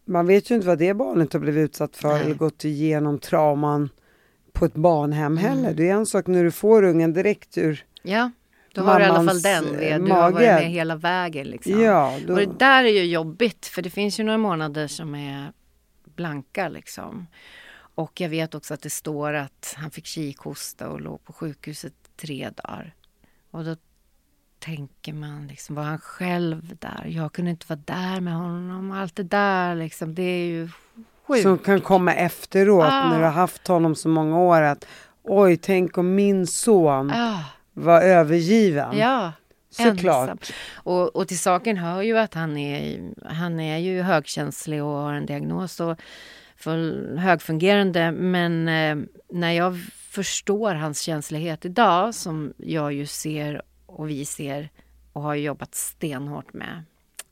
Man 0.05 0.27
vet 0.27 0.51
ju 0.51 0.55
inte 0.55 0.67
vad 0.67 0.79
det 0.79 0.95
barnet 0.95 1.33
har 1.33 1.41
blivit 1.41 1.65
utsatt 1.65 1.97
för 1.97 2.09
Nej. 2.09 2.23
eller 2.23 2.35
gått 2.35 2.65
igenom 2.65 3.19
trauman 3.19 3.89
på 4.53 4.65
ett 4.65 4.75
barnhem 4.75 5.39
mm. 5.39 5.45
heller. 5.45 5.75
Det 5.75 5.89
är 5.89 5.95
en 5.95 6.07
sak 6.07 6.27
när 6.27 6.45
du 6.45 6.51
får 6.51 6.83
ungen 6.83 7.13
direkt 7.13 7.59
ur 7.59 7.85
Ja, 8.03 8.31
då 8.75 8.83
har 8.83 8.99
du 8.99 9.05
i 9.05 9.09
alla 9.09 9.29
fall 9.29 9.43
den. 9.43 9.73
Det. 9.73 9.93
Du 9.93 9.99
mage. 9.99 10.13
har 10.15 10.31
varit 10.31 10.47
med 10.47 10.71
hela 10.71 10.97
vägen. 10.97 11.47
Liksom. 11.47 11.81
Ja, 11.81 12.19
då... 12.27 12.33
Och 12.33 12.39
det 12.39 12.59
där 12.59 12.85
är 12.85 12.89
ju 12.89 13.05
jobbigt 13.05 13.67
för 13.67 13.83
det 13.83 13.91
finns 13.91 14.21
ju 14.21 14.25
några 14.25 14.39
månader 14.39 14.87
som 14.87 15.15
är 15.15 15.53
blanka 16.05 16.69
liksom. 16.69 17.27
Och 17.95 18.21
jag 18.21 18.29
vet 18.29 18.55
också 18.55 18.75
att 18.75 18.83
det 18.83 18.91
står 18.91 19.35
att 19.35 19.75
han 19.77 19.91
fick 19.91 20.07
kikhosta 20.07 20.89
och 20.89 21.01
låg 21.01 21.25
på 21.25 21.33
sjukhuset 21.33 21.95
tre 22.17 22.51
dagar. 22.51 22.95
Och 23.51 23.65
då 23.65 23.77
tänker 24.59 25.13
man 25.13 25.47
liksom, 25.47 25.77
var 25.77 25.83
han 25.83 25.99
själv 25.99 26.77
där? 26.79 27.07
Jag 27.09 27.33
kunde 27.33 27.51
inte 27.51 27.67
vara 27.69 27.81
där 27.85 28.21
med 28.21 28.35
honom. 28.35 28.91
Allt 28.91 29.17
det 29.17 29.23
där 29.23 29.75
liksom, 29.75 30.15
det 30.15 30.23
är 30.23 30.47
ju 30.47 30.69
sjukt. 31.27 31.43
Som 31.43 31.59
kan 31.59 31.81
komma 31.81 32.15
efteråt 32.15 32.85
ah. 32.85 33.09
när 33.09 33.19
du 33.19 33.25
har 33.25 33.33
haft 33.33 33.67
honom 33.67 33.95
så 33.95 34.09
många 34.09 34.39
år 34.39 34.63
att 34.63 34.87
oj, 35.23 35.57
tänk 35.57 35.99
om 35.99 36.15
min 36.15 36.47
son 36.47 37.11
ah. 37.11 37.41
var 37.73 38.03
övergiven. 38.03 38.99
Ja. 38.99 39.33
Såklart. 39.71 40.31
Ensam. 40.31 40.39
Och, 40.75 41.17
och 41.17 41.29
till 41.29 41.39
saken 41.39 41.77
hör 41.77 42.03
ju 42.03 42.19
att 42.19 42.35
han 42.35 42.57
är, 42.57 43.03
han 43.25 43.61
är 43.61 43.79
ju 43.79 44.03
högkänslig 44.03 44.83
och 44.83 44.91
har 44.91 45.13
en 45.13 45.27
diagnos. 45.27 45.81
Och 45.81 45.99
för 46.65 47.17
högfungerande. 47.17 48.13
Men 48.13 48.69
eh, 48.69 49.07
när 49.29 49.53
jag 49.53 49.79
förstår 49.95 50.75
hans 50.75 51.01
känslighet 51.01 51.65
idag, 51.65 52.15
som 52.15 52.55
jag 52.57 52.93
ju 52.93 53.07
ser 53.07 53.63
och 53.87 54.11
vi 54.11 54.25
ser 54.25 54.71
och 55.13 55.23
har 55.23 55.35
jobbat 55.35 55.75
stenhårt 55.75 56.53
med, 56.53 56.83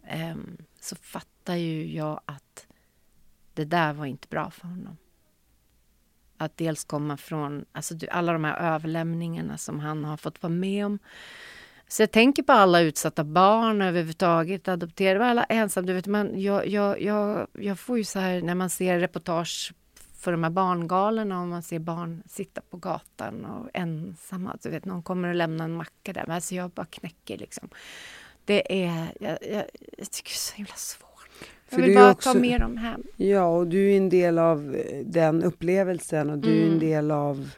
eh, 0.06 0.36
så 0.80 0.96
fattar 0.96 1.54
ju 1.54 1.94
jag 1.94 2.20
att 2.24 2.66
det 3.54 3.64
där 3.64 3.92
var 3.92 4.06
inte 4.06 4.28
bra 4.28 4.50
för 4.50 4.68
honom. 4.68 4.96
Att 6.36 6.56
dels 6.56 6.84
komma 6.84 7.16
från 7.16 7.64
alltså, 7.72 7.94
alla 8.10 8.32
de 8.32 8.44
här 8.44 8.74
överlämningarna 8.74 9.58
som 9.58 9.80
han 9.80 10.04
har 10.04 10.16
fått 10.16 10.42
vara 10.42 10.52
med 10.52 10.86
om 10.86 10.98
så 11.92 12.02
jag 12.02 12.10
tänker 12.10 12.42
på 12.42 12.52
alla 12.52 12.80
utsatta 12.80 13.24
barn 13.24 13.82
överhuvudtaget, 13.82 14.68
adopterade, 14.68 15.24
alla 15.24 15.44
ensamma. 15.44 15.86
Du 15.86 15.92
vet, 15.92 16.06
man, 16.06 16.40
jag, 16.40 16.68
jag, 16.68 17.02
jag, 17.02 17.46
jag 17.52 17.78
får 17.78 17.98
ju 17.98 18.04
så 18.04 18.18
här 18.18 18.42
när 18.42 18.54
man 18.54 18.70
ser 18.70 18.98
reportage 18.98 19.72
för 20.18 20.32
de 20.32 20.44
här 20.44 20.50
barngalorna 20.50 21.40
och 21.40 21.48
man 21.48 21.62
ser 21.62 21.78
barn 21.78 22.22
sitta 22.28 22.60
på 22.70 22.76
gatan 22.76 23.44
och 23.44 23.68
ensamma. 23.74 24.56
Du 24.62 24.70
vet, 24.70 24.84
någon 24.84 25.02
kommer 25.02 25.28
och 25.28 25.34
lämnar 25.34 25.64
en 25.64 25.74
macka 25.74 26.12
där. 26.12 26.24
Men 26.26 26.34
alltså 26.34 26.54
jag 26.54 26.70
bara 26.70 26.86
knäcker 26.86 27.38
liksom. 27.38 27.68
Det 28.44 28.84
är, 28.84 29.06
jag, 29.20 29.38
jag, 29.40 29.64
jag 29.98 30.10
tycker 30.10 30.30
det 30.30 30.34
är 30.34 30.50
så 30.50 30.54
himla 30.54 30.74
svårt. 30.74 31.28
Jag 31.70 31.78
vill 31.78 31.94
bara 31.94 32.10
också, 32.10 32.32
ta 32.32 32.38
med 32.38 32.60
dem 32.60 32.76
hem. 32.76 33.02
Ja, 33.16 33.46
och 33.46 33.66
du 33.66 33.92
är 33.92 33.96
en 33.96 34.08
del 34.08 34.38
av 34.38 34.82
den 35.04 35.42
upplevelsen 35.42 36.30
och 36.30 36.38
du 36.38 36.52
mm. 36.52 36.68
är 36.68 36.72
en 36.72 36.78
del 36.78 37.10
av 37.10 37.50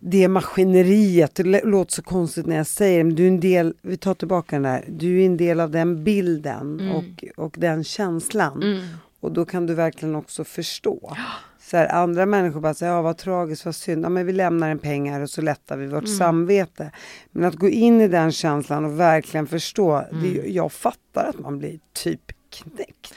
det 0.00 0.28
maskineriet, 0.28 1.34
det 1.34 1.64
låter 1.64 1.92
så 1.92 2.02
konstigt 2.02 2.46
när 2.46 2.56
jag 2.56 2.66
säger 2.66 3.04
det, 3.04 3.10
du 3.10 3.24
är 3.24 3.28
en 3.28 3.40
del, 3.40 3.74
vi 3.82 3.96
tar 3.96 4.14
tillbaka 4.14 4.56
den 4.56 4.62
där, 4.62 4.84
du 4.88 5.22
är 5.22 5.26
en 5.26 5.36
del 5.36 5.60
av 5.60 5.70
den 5.70 6.04
bilden 6.04 6.80
mm. 6.80 6.96
och, 6.96 7.24
och 7.36 7.54
den 7.58 7.84
känslan. 7.84 8.62
Mm. 8.62 8.84
Och 9.20 9.32
då 9.32 9.44
kan 9.44 9.66
du 9.66 9.74
verkligen 9.74 10.14
också 10.14 10.44
förstå. 10.44 11.16
Så 11.60 11.76
här, 11.76 11.88
andra 11.88 12.26
människor 12.26 12.60
bara 12.60 12.74
säger, 12.74 12.92
ja 12.92 13.02
vad 13.02 13.16
tragiskt, 13.16 13.64
vad 13.64 13.74
synd, 13.74 14.04
ja, 14.04 14.08
men 14.08 14.26
vi 14.26 14.32
lämnar 14.32 14.70
en 14.70 14.78
pengar 14.78 15.20
och 15.20 15.30
så 15.30 15.42
lättar 15.42 15.76
vi 15.76 15.86
vårt 15.86 16.04
mm. 16.04 16.16
samvete. 16.16 16.90
Men 17.30 17.44
att 17.44 17.54
gå 17.54 17.68
in 17.68 18.00
i 18.00 18.08
den 18.08 18.32
känslan 18.32 18.84
och 18.84 19.00
verkligen 19.00 19.46
förstå, 19.46 20.04
det, 20.10 20.38
mm. 20.38 20.52
jag 20.52 20.72
fattar 20.72 21.24
att 21.24 21.38
man 21.38 21.58
blir 21.58 21.78
typ 21.92 22.32
knäckt. 22.50 23.14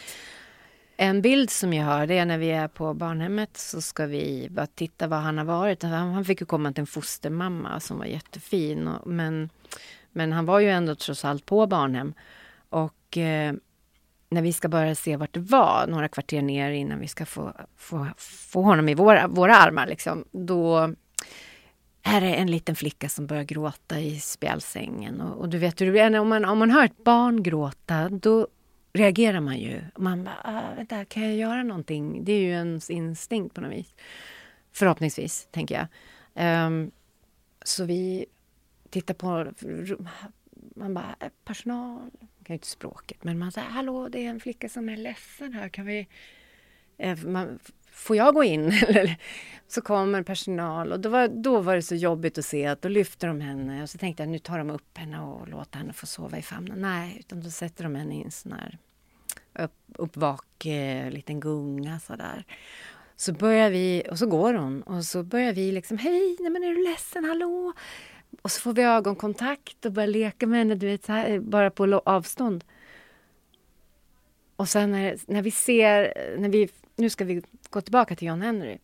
En 1.03 1.21
bild 1.21 1.49
som 1.49 1.73
jag 1.73 1.85
har 1.85 2.07
det 2.07 2.17
är 2.17 2.25
när 2.25 2.37
vi 2.37 2.51
är 2.51 2.67
på 2.67 2.93
barnhemmet 2.93 3.57
så 3.57 3.81
ska 3.81 4.05
vi 4.05 4.47
bara 4.51 4.67
titta 4.67 5.07
var 5.07 5.17
han 5.17 5.37
har 5.37 5.45
varit. 5.45 5.83
Han 5.83 6.25
fick 6.25 6.41
ju 6.41 6.45
komma 6.45 6.71
till 6.71 6.81
en 6.81 6.87
fostermamma 6.87 7.79
som 7.79 7.97
var 7.97 8.05
jättefin. 8.05 8.87
Och, 8.87 9.07
men, 9.07 9.49
men 10.11 10.31
han 10.31 10.45
var 10.45 10.59
ju 10.59 10.69
ändå 10.69 10.95
trots 10.95 11.25
allt 11.25 11.45
på 11.45 11.67
barnhem. 11.67 12.13
Och 12.69 13.17
eh, 13.17 13.53
när 14.29 14.41
vi 14.41 14.53
ska 14.53 14.67
börja 14.67 14.95
se 14.95 15.17
vart 15.17 15.33
det 15.33 15.39
var, 15.39 15.87
några 15.87 16.07
kvarter 16.07 16.41
ner 16.41 16.71
innan 16.71 16.99
vi 16.99 17.07
ska 17.07 17.25
få, 17.25 17.53
få, 17.77 18.07
få 18.17 18.61
honom 18.61 18.89
i 18.89 18.93
våra, 18.93 19.27
våra 19.27 19.55
armar, 19.55 19.87
liksom, 19.87 20.25
då 20.31 20.93
är 22.03 22.21
det 22.21 22.33
en 22.33 22.51
liten 22.51 22.75
flicka 22.75 23.09
som 23.09 23.27
börjar 23.27 23.43
gråta 23.43 23.99
i 23.99 24.19
spjälsängen. 24.19 25.21
Och, 25.21 25.41
och 25.41 25.49
du 25.49 25.57
vet 25.57 25.81
hur 25.81 25.85
det 25.85 25.91
blir, 25.91 26.19
om 26.19 26.29
man, 26.29 26.45
om 26.45 26.57
man 26.57 26.71
hör 26.71 26.85
ett 26.85 27.03
barn 27.03 27.43
gråta, 27.43 28.09
då 28.09 28.47
reagerar 28.93 29.39
man 29.39 29.57
ju. 29.57 29.81
Man 29.95 30.23
bara, 30.23 30.37
ah, 30.43 30.75
vänta, 30.75 31.05
kan 31.05 31.23
jag 31.23 31.35
göra 31.35 31.63
någonting? 31.63 32.23
Det 32.23 32.31
är 32.31 32.39
ju 32.39 32.49
ens 32.49 32.89
instinkt 32.89 33.55
på 33.55 33.61
något 33.61 33.71
vis. 33.71 33.95
Förhoppningsvis, 34.71 35.47
tänker 35.51 35.75
jag. 35.75 36.67
Um, 36.67 36.91
så 37.63 37.85
vi 37.85 38.25
tittar 38.89 39.13
på... 39.13 39.51
Man 40.75 40.93
bara, 40.93 41.15
eh, 41.19 41.29
personal, 41.45 42.11
jag 42.19 42.47
kan 42.47 42.53
ju 42.53 42.55
inte 42.55 42.67
språket, 42.67 43.23
men 43.23 43.39
man 43.39 43.51
säger, 43.51 43.67
hallå, 43.67 44.09
det 44.09 44.25
är 44.25 44.29
en 44.29 44.39
flicka 44.39 44.69
som 44.69 44.89
är 44.89 44.97
ledsen 44.97 45.53
här, 45.53 45.69
kan 45.69 45.85
vi... 45.85 46.07
Ehm, 46.97 47.31
man, 47.31 47.59
får 47.93 48.15
jag 48.15 48.33
gå 48.33 48.43
in? 48.43 48.73
så 49.67 49.81
kommer 49.81 50.23
personal 50.23 50.91
och 50.91 50.99
då 50.99 51.09
var, 51.09 51.27
då 51.27 51.59
var 51.59 51.75
det 51.75 51.81
så 51.81 51.95
jobbigt 51.95 52.37
att 52.37 52.45
se 52.45 52.65
att 52.65 52.81
då 52.81 52.89
lyfter 52.89 53.27
de 53.27 53.41
henne 53.41 53.83
och 53.83 53.89
så 53.89 53.97
tänkte 53.97 54.23
jag 54.23 54.29
nu 54.29 54.39
tar 54.39 54.57
de 54.57 54.69
upp 54.69 54.97
henne 54.97 55.21
och 55.21 55.47
låter 55.47 55.77
henne 55.77 55.93
få 55.93 56.05
sova 56.05 56.37
i 56.37 56.41
famnen. 56.41 56.81
Nej, 56.81 57.17
utan 57.19 57.41
då 57.41 57.49
sätter 57.49 57.83
de 57.83 57.95
henne 57.95 58.15
i 58.15 58.23
en 58.23 58.31
sån 58.31 58.51
här 58.51 58.77
upp, 59.59 59.75
uppvak 59.95 60.65
eh, 60.65 61.11
liten 61.11 61.39
gunga 61.39 61.99
sådär. 61.99 62.45
Så 63.15 63.33
börjar 63.33 63.69
vi, 63.69 64.03
och 64.11 64.19
så 64.19 64.25
går 64.25 64.53
hon 64.53 64.81
och 64.81 65.03
så 65.03 65.23
börjar 65.23 65.53
vi 65.53 65.71
liksom, 65.71 65.97
hej, 65.97 66.37
nej 66.39 66.49
men 66.51 66.63
är 66.63 66.69
du 66.69 66.83
ledsen, 66.83 67.25
hallå? 67.25 67.73
Och 68.41 68.51
så 68.51 68.61
får 68.61 68.73
vi 68.73 68.81
ögonkontakt 68.81 69.85
och 69.85 69.91
börjar 69.91 70.07
leka 70.07 70.47
med 70.47 70.59
henne, 70.59 70.75
du 70.75 70.87
vet, 70.87 71.07
här, 71.07 71.29
eh, 71.29 71.39
bara 71.39 71.71
på 71.71 72.01
avstånd. 72.05 72.63
Och 74.55 74.69
sen 74.69 74.91
när, 74.91 75.17
när 75.27 75.41
vi 75.41 75.51
ser, 75.51 76.13
när 76.37 76.49
vi, 76.49 76.69
nu 76.95 77.09
ska 77.09 77.25
vi 77.25 77.41
gå 77.69 77.81
tillbaka 77.81 78.15
till 78.15 78.27
John 78.27 78.41
Henry. 78.41 78.77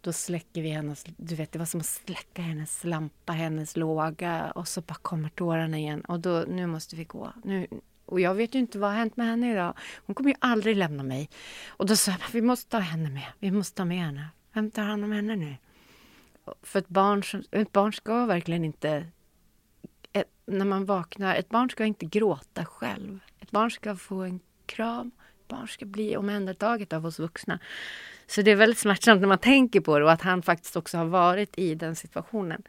Då 0.00 0.12
släcker 0.12 0.62
vi 0.62 0.68
hennes, 0.68 1.04
du 1.16 1.34
vet 1.34 1.52
det 1.52 1.58
var 1.58 1.66
som 1.66 1.80
att 1.80 1.86
släcka 1.86 2.42
hennes 2.42 2.84
lampa, 2.84 3.32
hennes 3.32 3.76
låga 3.76 4.50
och 4.50 4.68
så 4.68 4.80
bara 4.80 4.94
kommer 4.94 5.28
tårarna 5.28 5.78
igen 5.78 6.00
och 6.00 6.20
då, 6.20 6.44
nu 6.48 6.66
måste 6.66 6.96
vi 6.96 7.04
gå. 7.04 7.32
Nu, 7.44 7.66
och 8.10 8.20
jag 8.20 8.34
vet 8.34 8.54
ju 8.54 8.58
inte 8.58 8.78
vad 8.78 8.90
har 8.90 8.96
hänt 8.96 9.16
med 9.16 9.26
henne 9.26 9.52
idag. 9.52 9.74
Hon 10.06 10.14
kommer 10.14 10.30
ju 10.30 10.36
aldrig 10.38 10.76
lämna 10.76 11.02
mig. 11.02 11.30
Och 11.68 11.86
då 11.86 11.96
sa 11.96 12.10
jag, 12.10 12.18
vi 12.32 12.42
måste 12.42 12.70
ta 12.70 12.78
henne 12.78 13.10
med. 13.10 13.26
Vi 13.38 13.50
måste 13.50 13.76
ta 13.76 13.84
med 13.84 13.98
henne. 13.98 14.28
Vem 14.52 14.70
tar 14.70 14.82
hand 14.82 15.04
om 15.04 15.12
henne 15.12 15.36
nu? 15.36 15.56
För 16.62 16.78
ett 16.78 16.88
barn, 16.88 17.22
ett 17.50 17.72
barn 17.72 17.92
ska 17.92 18.26
verkligen 18.26 18.64
inte... 18.64 19.06
Ett, 20.12 20.30
när 20.46 20.64
man 20.64 20.84
vaknar, 20.84 21.34
ett 21.34 21.48
barn 21.48 21.70
ska 21.70 21.84
inte 21.84 22.06
gråta 22.06 22.64
själv. 22.64 23.18
Ett 23.40 23.50
barn 23.50 23.70
ska 23.70 23.96
få 23.96 24.22
en 24.22 24.40
kram. 24.66 25.10
Barn 25.50 25.68
ska 25.68 25.86
bli 25.86 26.16
omhändertaget 26.16 26.92
av 26.92 27.06
oss 27.06 27.18
vuxna. 27.18 27.58
Så 28.26 28.42
det 28.42 28.50
är 28.50 28.56
väldigt 28.56 28.78
smärtsamt 28.78 29.20
när 29.20 29.28
man 29.28 29.38
tänker 29.38 29.80
på 29.80 29.98
det 29.98 30.04
och 30.04 30.12
att 30.12 30.22
han 30.22 30.42
faktiskt 30.42 30.76
också 30.76 30.98
har 30.98 31.04
varit 31.04 31.58
i 31.58 31.74
den 31.74 31.96
situationen. 31.96 32.62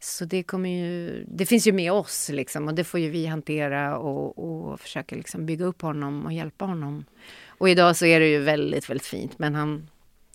Så 0.00 0.24
det 0.24 0.42
kommer 0.42 0.68
ju, 0.68 1.24
det 1.28 1.46
finns 1.46 1.66
ju 1.66 1.72
med 1.72 1.92
oss 1.92 2.28
liksom 2.28 2.68
och 2.68 2.74
det 2.74 2.84
får 2.84 3.00
ju 3.00 3.10
vi 3.10 3.26
hantera 3.26 3.98
och, 3.98 4.38
och 4.38 4.80
försöka 4.80 5.16
liksom 5.16 5.46
bygga 5.46 5.64
upp 5.64 5.82
honom 5.82 6.26
och 6.26 6.32
hjälpa 6.32 6.64
honom. 6.64 7.04
Och 7.48 7.68
idag 7.68 7.96
så 7.96 8.06
är 8.06 8.20
det 8.20 8.28
ju 8.28 8.38
väldigt, 8.38 8.90
väldigt 8.90 9.06
fint 9.06 9.38
men 9.38 9.54
han, 9.54 9.88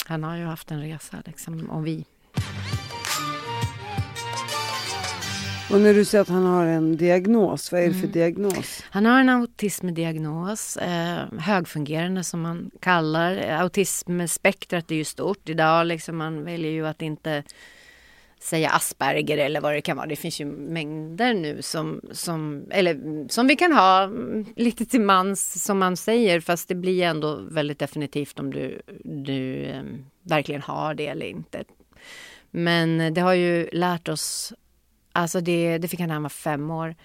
han 0.05 0.24
har 0.24 0.38
ju 0.38 0.43
haft 0.43 0.72
en 0.72 0.82
resa 0.82 1.17
liksom 1.26 1.70
och 1.70 1.88
vi. 1.88 2.05
Och 5.72 5.82
när 5.82 5.93
du 5.93 6.05
säger 6.05 6.22
att 6.22 6.30
han 6.30 6.45
har 6.45 6.65
en 6.65 6.97
diagnos, 6.97 7.72
vad 7.72 7.82
är 7.82 7.88
det 7.88 7.93
för 7.93 7.99
Mm. 7.99 8.11
diagnos? 8.11 8.84
Han 8.89 9.05
har 9.05 9.20
en 9.20 9.30
autismdiagnos, 9.30 10.78
eh, 10.78 11.26
högfungerande 11.39 12.24
som 12.24 12.41
man 12.41 12.72
kallar. 12.80 13.38
Autismspektrat 13.38 14.91
är 14.91 14.95
ju 14.95 15.03
stort 15.03 15.49
idag, 15.49 15.88
liksom 15.88 16.17
man 16.17 16.43
väljer 16.43 16.72
ju 16.72 16.88
att 16.88 17.01
inte 17.01 17.43
säga 18.39 18.70
Asperger 18.70 19.38
eller 19.38 19.61
vad 19.61 19.74
det 19.74 19.82
kan 19.82 19.97
vara. 19.97 20.07
Det 20.07 20.15
finns 20.15 20.41
ju 20.41 20.45
mängder 20.45 21.34
nu 21.34 21.61
som, 21.61 22.01
som, 22.11 22.63
eller, 22.72 23.28
som 23.30 23.47
vi 23.47 23.55
kan 23.55 23.72
ha 23.72 24.09
lite 24.55 24.86
till 24.86 25.01
mans 25.01 25.63
som 25.63 25.80
man 25.80 25.97
säger 25.97 26.39
fast 26.39 26.67
det 26.67 26.76
blir 26.76 27.03
ändå 27.03 27.36
väldigt 27.36 27.80
definitivt 27.80 28.39
om 28.39 28.53
du, 28.53 28.82
du 29.03 29.63
eh, 29.63 29.84
verkligen 30.24 30.61
har 30.61 30.93
det 30.93 31.07
eller 31.07 31.26
inte. 31.26 31.63
Men 32.51 33.13
det 33.13 33.22
har 33.22 33.34
ju 33.34 33.70
lärt 33.72 34.09
oss, 34.09 34.53
alltså 35.12 35.41
det, 35.41 35.78
det 35.78 35.88
fick 35.88 35.99
han 35.99 36.07
när 36.07 36.16
han 36.16 36.24
var 36.24 36.30
fem 36.30 36.72
år. 36.72 36.95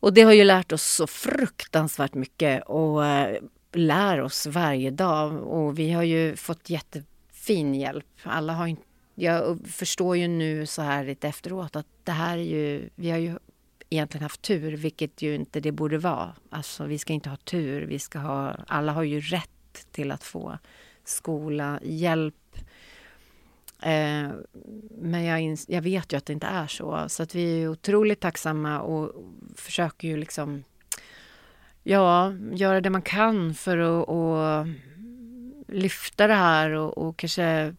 Och 0.00 0.14
det 0.14 0.22
har 0.22 0.32
ju 0.32 0.44
lärt 0.44 0.72
oss 0.72 0.82
så 0.82 1.06
fruktansvärt 1.06 2.14
mycket 2.14 2.62
och 2.66 3.06
eh, 3.06 3.38
lär 3.72 4.20
oss 4.20 4.46
varje 4.46 4.90
dag. 4.90 5.42
Och 5.42 5.78
vi 5.78 5.92
har 5.92 6.02
ju 6.02 6.36
fått 6.36 6.70
jättefin 6.70 7.74
hjälp. 7.74 8.06
Alla 8.22 8.52
har 8.52 8.66
inte 8.66 8.82
jag 9.18 9.58
förstår 9.66 10.16
ju 10.16 10.28
nu 10.28 10.66
så 10.66 10.82
här 10.82 11.04
lite 11.04 11.28
efteråt 11.28 11.76
att 11.76 11.86
det 12.04 12.12
här 12.12 12.38
är 12.38 12.42
ju, 12.42 12.88
vi 12.94 13.10
har 13.10 13.18
ju 13.18 13.38
egentligen 13.90 14.22
haft 14.22 14.42
tur, 14.42 14.76
vilket 14.76 15.22
ju 15.22 15.34
inte 15.34 15.60
det 15.60 15.72
borde 15.72 15.98
vara. 15.98 16.34
Alltså 16.50 16.84
vi 16.84 16.98
ska 16.98 17.12
inte 17.12 17.28
ha 17.28 17.36
tur, 17.36 17.82
vi 17.82 17.98
ska 17.98 18.18
ha, 18.18 18.56
alla 18.66 18.92
har 18.92 19.02
ju 19.02 19.20
rätt 19.20 19.86
till 19.92 20.10
att 20.10 20.24
få 20.24 20.58
skola, 21.04 21.80
hjälp. 21.82 22.34
Eh, 23.82 24.30
men 24.90 25.24
jag, 25.24 25.58
jag 25.68 25.82
vet 25.82 26.12
ju 26.12 26.16
att 26.16 26.26
det 26.26 26.32
inte 26.32 26.46
är 26.46 26.66
så, 26.66 27.04
så 27.08 27.22
att 27.22 27.34
vi 27.34 27.62
är 27.62 27.68
otroligt 27.68 28.20
tacksamma 28.20 28.80
och 28.80 29.12
försöker 29.56 30.08
ju 30.08 30.16
liksom 30.16 30.64
ja, 31.82 32.32
göra 32.52 32.80
det 32.80 32.90
man 32.90 33.02
kan 33.02 33.54
för 33.54 33.78
att 33.78 34.08
och 34.08 34.66
lyfta 35.68 36.26
det 36.26 36.34
här 36.34 36.70
och, 36.70 36.98
och 36.98 37.16
kanske 37.16 37.74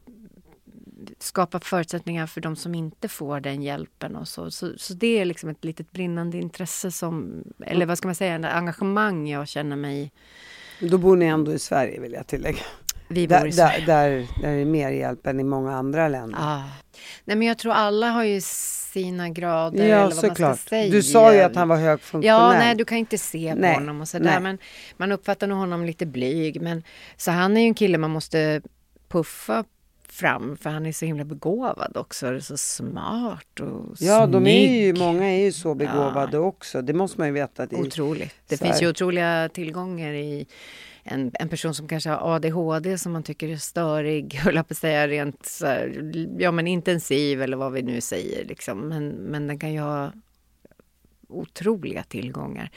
skapa 1.20 1.60
förutsättningar 1.60 2.28
för 2.28 2.42
de 2.42 2.56
som 2.56 2.76
inte 2.76 3.08
får 3.08 3.40
den 3.40 3.62
hjälpen 3.62 4.16
och 4.16 4.28
så. 4.28 4.52
Så, 4.52 4.74
så 4.78 4.94
det 4.94 5.20
är 5.20 5.26
liksom 5.26 5.50
ett 5.50 5.66
litet 5.66 5.92
brinnande 5.92 6.38
intresse 6.38 6.92
som, 6.92 7.44
eller 7.66 7.86
vad 7.86 7.98
ska 7.98 8.08
man 8.08 8.16
säga, 8.16 8.50
engagemang 8.50 9.28
jag 9.28 9.48
känner 9.48 9.76
mig 9.76 10.12
Då 10.80 10.98
bor 10.98 11.16
ni 11.16 11.26
ändå 11.26 11.54
i 11.54 11.60
Sverige 11.60 12.00
vill 12.00 12.14
jag 12.14 12.28
tillägga. 12.28 12.64
Vi 13.08 13.28
bor 13.28 13.36
där, 13.36 13.46
i 13.46 13.52
Sverige. 13.52 13.86
Där, 13.86 14.10
där, 14.10 14.28
där 14.42 14.50
är 14.50 14.66
mer 14.66 14.90
hjälp 14.90 15.28
än 15.28 15.40
i 15.40 15.44
många 15.44 15.76
andra 15.76 16.08
länder. 16.08 16.40
Ah. 16.42 16.64
Nej 17.26 17.38
men 17.38 17.48
jag 17.48 17.58
tror 17.58 17.74
alla 17.74 18.10
har 18.10 18.24
ju 18.24 18.42
sina 18.42 19.30
grader 19.30 19.86
Ja, 19.88 19.96
eller 20.06 20.16
vad 20.16 20.26
man 20.26 20.36
ska 20.36 20.70
säga. 20.70 20.92
Du 20.92 21.04
sa 21.04 21.34
ju 21.34 21.42
att 21.42 21.56
han 21.56 21.68
var 21.68 21.78
högfunktionell. 21.78 22.54
Ja, 22.54 22.60
nej 22.60 22.76
du 22.76 22.86
kan 22.86 22.98
inte 22.98 23.18
se 23.18 23.54
på 23.54 23.60
Nej, 23.60 23.74
honom 23.74 24.02
och 24.02 24.08
sådär. 24.08 24.40
Men 24.40 24.58
man 24.98 25.12
uppfattar 25.12 25.48
nog 25.48 25.58
honom 25.58 25.86
lite 25.86 26.06
blyg. 26.06 26.62
Men, 26.62 26.84
så 27.18 27.32
han 27.32 27.58
är 27.58 27.62
ju 27.62 27.68
en 27.68 27.74
kille 27.74 27.98
man 27.98 28.12
måste 28.12 28.62
puffa 29.10 29.64
fram 30.10 30.58
för 30.58 30.70
han 30.70 30.86
är 30.86 30.92
så 30.92 31.06
himla 31.06 31.24
begåvad 31.26 31.98
också. 31.98 32.42
Så 32.42 32.58
smart 32.58 33.60
och 33.60 33.96
Ja, 34.00 34.26
de 34.26 34.48
är 34.48 34.76
ju, 34.76 34.92
snygg. 34.92 34.98
många 35.06 35.30
är 35.30 35.40
ju 35.46 35.52
så 35.52 35.76
begåvade 35.76 36.38
också. 36.38 36.82
Det 36.82 36.94
måste 36.94 37.20
man 37.20 37.28
ju 37.28 37.34
veta. 37.34 37.66
Det 37.66 37.76
Otroligt. 37.76 38.36
Det 38.48 38.58
så 38.58 38.66
finns 38.66 38.76
här. 38.76 38.82
ju 38.82 38.90
otroliga 38.90 39.50
tillgångar 39.54 40.14
i 40.14 40.48
en, 41.08 41.32
en 41.34 41.50
person 41.50 41.74
som 41.74 41.88
kanske 41.88 42.10
har 42.10 42.36
ADHD 42.36 42.98
som 42.98 43.12
man 43.12 43.24
tycker 43.24 43.50
är 43.50 43.58
störig, 43.58 44.34
höll 44.44 44.56
jag 44.56 44.68
på 44.68 44.72
att 44.72 44.78
säga 44.78 45.08
rent 45.08 45.46
så 45.46 45.66
här, 45.66 46.14
ja 46.40 46.52
men 46.52 46.68
intensiv 46.68 47.42
eller 47.42 47.58
vad 47.58 47.72
vi 47.72 47.82
nu 47.82 48.02
säger 48.02 48.46
liksom. 48.46 48.80
Men, 48.80 49.10
men 49.10 49.48
den 49.48 49.60
kan 49.60 49.74
ju 49.74 49.80
ha 49.80 50.12
otroliga 51.28 52.04
tillgångar. 52.04 52.70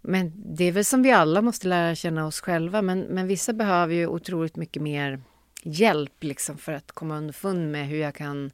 Men 0.00 0.32
det 0.36 0.64
är 0.64 0.72
väl 0.72 0.84
som 0.84 1.02
vi 1.02 1.12
alla 1.12 1.42
måste 1.42 1.68
lära 1.68 1.94
känna 1.94 2.26
oss 2.26 2.40
själva, 2.40 2.82
men, 2.82 3.00
men 3.00 3.26
vissa 3.26 3.52
behöver 3.52 3.94
ju 3.94 4.06
otroligt 4.06 4.56
mycket 4.56 4.82
mer 4.82 5.20
hjälp 5.62 6.24
liksom 6.24 6.58
för 6.58 6.72
att 6.72 6.92
komma 6.92 7.16
underfund 7.16 7.72
med 7.72 7.86
hur 7.86 7.98
jag 7.98 8.14
kan 8.14 8.50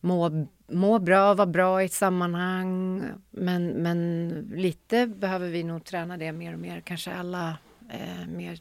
må, 0.00 0.46
må 0.66 0.98
bra, 0.98 1.34
vara 1.34 1.46
bra 1.46 1.82
i 1.82 1.84
ett 1.84 1.92
sammanhang. 1.92 3.02
Men, 3.30 3.66
men 3.66 4.28
lite 4.54 5.06
behöver 5.06 5.48
vi 5.48 5.62
nog 5.64 5.84
träna 5.84 6.16
det 6.16 6.32
mer 6.32 6.52
och 6.52 6.58
mer, 6.58 6.80
kanske 6.80 7.14
alla 7.14 7.56
eh, 7.94 8.26
mer 8.28 8.58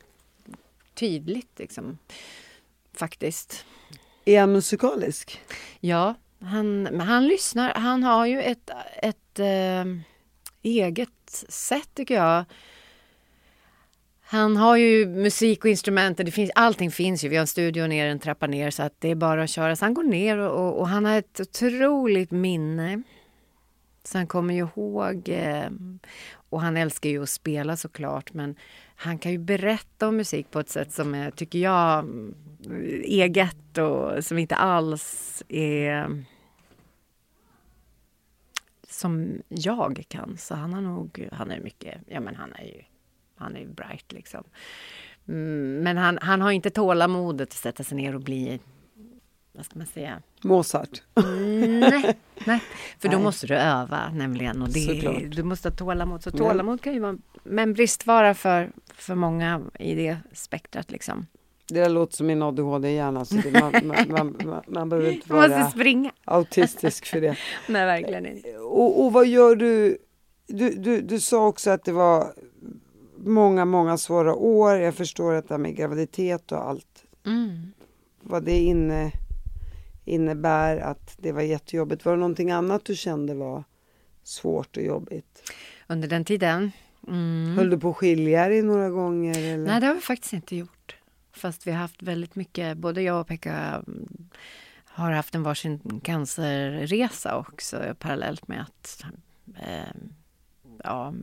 tydligt 0.93 1.59
liksom. 1.59 1.97
Faktiskt. 2.93 3.65
Är 4.25 4.39
han 4.39 4.51
musikalisk? 4.51 5.41
Ja, 5.79 6.15
han, 6.39 6.83
men 6.83 7.01
han 7.01 7.27
lyssnar. 7.27 7.73
Han 7.73 8.03
har 8.03 8.25
ju 8.25 8.41
ett, 8.41 8.69
ett 9.01 9.39
eh, 9.39 9.85
eget 10.61 11.09
sätt 11.49 11.89
tycker 11.93 12.15
jag. 12.15 12.45
Han 14.25 14.57
har 14.57 14.77
ju 14.77 15.05
musik 15.05 15.63
och 15.63 15.69
instrument, 15.69 16.17
det 16.17 16.31
finns, 16.31 16.51
allting 16.55 16.91
finns 16.91 17.23
ju. 17.23 17.29
Vi 17.29 17.35
har 17.35 17.41
en 17.41 17.47
studio 17.47 17.87
ner, 17.87 18.07
en 18.07 18.19
trappa 18.19 18.47
ner 18.47 18.71
så 18.71 18.83
att 18.83 18.93
det 18.99 19.11
är 19.11 19.15
bara 19.15 19.43
att 19.43 19.49
köra. 19.49 19.75
Så 19.75 19.85
han 19.85 19.93
går 19.93 20.03
ner 20.03 20.37
och, 20.37 20.67
och, 20.67 20.79
och 20.79 20.87
han 20.87 21.05
har 21.05 21.17
ett 21.17 21.39
otroligt 21.39 22.31
minne. 22.31 23.03
Så 24.03 24.17
han 24.17 24.27
kommer 24.27 24.53
ju 24.53 24.59
ihåg, 24.59 25.29
eh, 25.29 25.69
och 26.49 26.61
han 26.61 26.77
älskar 26.77 27.09
ju 27.09 27.23
att 27.23 27.29
spela 27.29 27.77
såklart, 27.77 28.33
men 28.33 28.55
han 29.03 29.17
kan 29.17 29.31
ju 29.31 29.37
berätta 29.37 30.07
om 30.07 30.17
musik 30.17 30.51
på 30.51 30.59
ett 30.59 30.69
sätt 30.69 30.91
som 30.91 31.15
är, 31.15 31.31
tycker 31.31 31.59
jag, 31.59 32.09
eget 33.03 33.77
och 33.77 34.25
som 34.25 34.37
inte 34.37 34.55
alls 34.55 35.43
är 35.49 36.23
som 38.89 39.41
jag 39.47 40.03
kan. 40.07 40.37
Så 40.37 40.55
han 40.55 40.73
har 40.73 40.81
nog, 40.81 41.29
han 41.31 41.51
är 41.51 41.59
mycket, 41.59 42.01
ja 42.07 42.19
men 42.19 42.35
han 42.35 42.53
är 42.53 42.63
ju, 42.63 42.81
han 43.35 43.55
är 43.55 43.59
ju 43.59 43.67
bright 43.67 44.11
liksom. 44.11 44.43
Mm, 45.27 45.83
men 45.83 45.97
han, 45.97 46.19
han 46.21 46.41
har 46.41 46.51
inte 46.51 46.69
tålamodet 46.69 47.49
att 47.49 47.53
sätta 47.53 47.83
sig 47.83 47.97
ner 47.97 48.15
och 48.15 48.21
bli, 48.21 48.59
vad 49.51 49.65
ska 49.65 49.79
man 49.79 49.87
säga? 49.87 50.21
Mozart? 50.41 51.01
Mm, 51.15 51.79
nej, 51.79 52.17
nej, 52.45 52.63
för 52.99 53.09
då 53.09 53.19
måste 53.19 53.47
du 53.47 53.55
öva 53.55 54.09
nämligen. 54.09 54.61
Och 54.61 54.69
det, 54.69 55.27
du 55.31 55.43
måste 55.43 55.69
ha 55.69 55.75
tålamod. 55.75 56.23
Så 56.23 56.31
tålamod 56.31 56.81
kan 56.81 56.93
ju 56.93 56.99
vara 56.99 57.17
en 57.45 57.73
bristvara 57.73 58.33
för, 58.33 58.71
för 58.93 59.15
många 59.15 59.61
i 59.79 59.95
det 59.95 60.17
spektrat 60.33 60.91
liksom. 60.91 61.25
Det 61.67 61.89
låter 61.89 62.15
som 62.15 62.27
min 62.27 62.41
ADHD-hjärna. 62.41 63.25
Så 63.25 63.35
det, 63.35 63.51
man, 63.51 63.73
man, 63.83 64.35
man, 64.45 64.63
man, 64.67 64.89
behöver 64.89 65.11
inte 65.11 65.33
vara 65.33 66.11
autistisk 66.25 67.05
för 67.05 67.21
det. 67.21 67.37
Nej, 67.67 67.85
verkligen 67.85 68.25
inte. 68.25 68.57
Och, 68.57 69.05
och 69.05 69.13
vad 69.13 69.27
gör 69.27 69.55
du? 69.55 69.97
Du, 70.47 70.69
du? 70.69 71.01
du 71.01 71.19
sa 71.19 71.47
också 71.47 71.69
att 71.69 71.83
det 71.83 71.91
var 71.91 72.33
många, 73.17 73.65
många 73.65 73.97
svåra 73.97 74.35
år. 74.35 74.75
Jag 74.75 74.95
förstår 74.95 75.33
att 75.33 75.47
det 75.47 75.53
här 75.53 75.59
med 75.59 75.75
graviditet 75.75 76.51
och 76.51 76.69
allt. 76.69 77.05
Mm. 77.25 77.73
Vad 78.21 78.43
det 78.43 78.59
inne, 78.59 79.11
innebär, 80.05 80.77
att 80.77 81.15
det 81.17 81.31
var 81.31 81.41
jättejobbigt. 81.41 82.05
Var 82.05 82.13
det 82.13 82.19
någonting 82.19 82.51
annat 82.51 82.85
du 82.85 82.95
kände 82.95 83.33
var 83.33 83.63
svårt 84.23 84.77
och 84.77 84.83
jobbigt? 84.83 85.51
Under 85.87 86.07
den 86.07 86.25
tiden? 86.25 86.71
Mm. 87.07 87.57
Höll 87.57 87.69
du 87.69 87.79
på 87.79 87.89
att 87.89 87.95
skilja 87.95 88.49
dig 88.49 88.61
några 88.61 88.89
gånger? 88.89 89.37
Eller? 89.37 89.57
Nej, 89.57 89.81
det 89.81 89.87
har 89.87 89.95
vi 89.95 90.01
faktiskt 90.01 90.33
inte 90.33 90.55
gjort. 90.55 90.95
Fast 91.31 91.67
vi 91.67 91.71
har 91.71 91.79
haft 91.79 92.03
väldigt 92.03 92.35
mycket, 92.35 92.77
både 92.77 93.01
jag 93.01 93.21
och 93.21 93.27
Pekka 93.27 93.83
mm, 93.87 94.29
har 94.85 95.11
haft 95.11 95.35
en 95.35 95.43
varsin 95.43 96.01
cancerresa 96.03 97.37
också 97.37 97.95
parallellt 97.99 98.47
med 98.47 98.61
att 98.61 99.05
eh, 99.59 99.93
ja, 100.83 101.13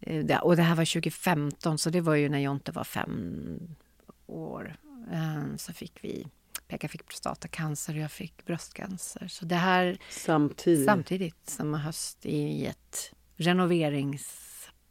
eh, 0.00 0.38
och 0.38 0.56
det 0.56 0.62
här 0.62 0.74
var 0.74 0.84
2015 0.84 1.78
så 1.78 1.90
det 1.90 2.00
var 2.00 2.14
ju 2.14 2.28
när 2.28 2.38
Jonte 2.38 2.72
var 2.72 2.84
fem 2.84 3.58
år. 4.26 4.76
Eh, 5.12 5.56
så 5.56 5.72
fick 5.72 6.04
vi, 6.04 6.26
Pekka 6.68 6.88
fick 6.88 7.06
prostatacancer 7.06 7.94
och 7.94 8.00
jag 8.00 8.10
fick 8.10 8.44
bröstcancer. 8.46 9.28
Så 9.28 9.44
det 9.44 9.56
här 9.56 9.98
samtidigt, 10.10 10.86
samtidigt 10.86 11.50
samma 11.50 11.78
höst 11.78 12.26
i 12.26 12.66
ett 12.66 13.12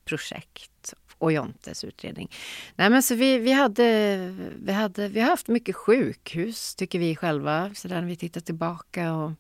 projekt 0.06 0.94
och 1.22 1.32
Jontes 1.32 1.84
utredning. 1.84 2.32
Nej, 2.76 2.90
men 2.90 3.04
så 3.04 3.16
vi, 3.16 3.38
vi, 3.38 3.52
hade, 3.52 4.18
vi, 4.56 4.72
hade, 4.72 5.08
vi 5.08 5.20
har 5.20 5.30
haft 5.30 5.48
mycket 5.48 5.76
sjukhus, 5.76 6.76
tycker 6.76 7.00
vi 7.00 7.16
själva, 7.16 7.72
så 7.76 7.88
när 7.88 8.02
vi 8.02 8.16
tittar 8.16 8.42
tillbaka. 8.42 9.14
Och 9.14 9.32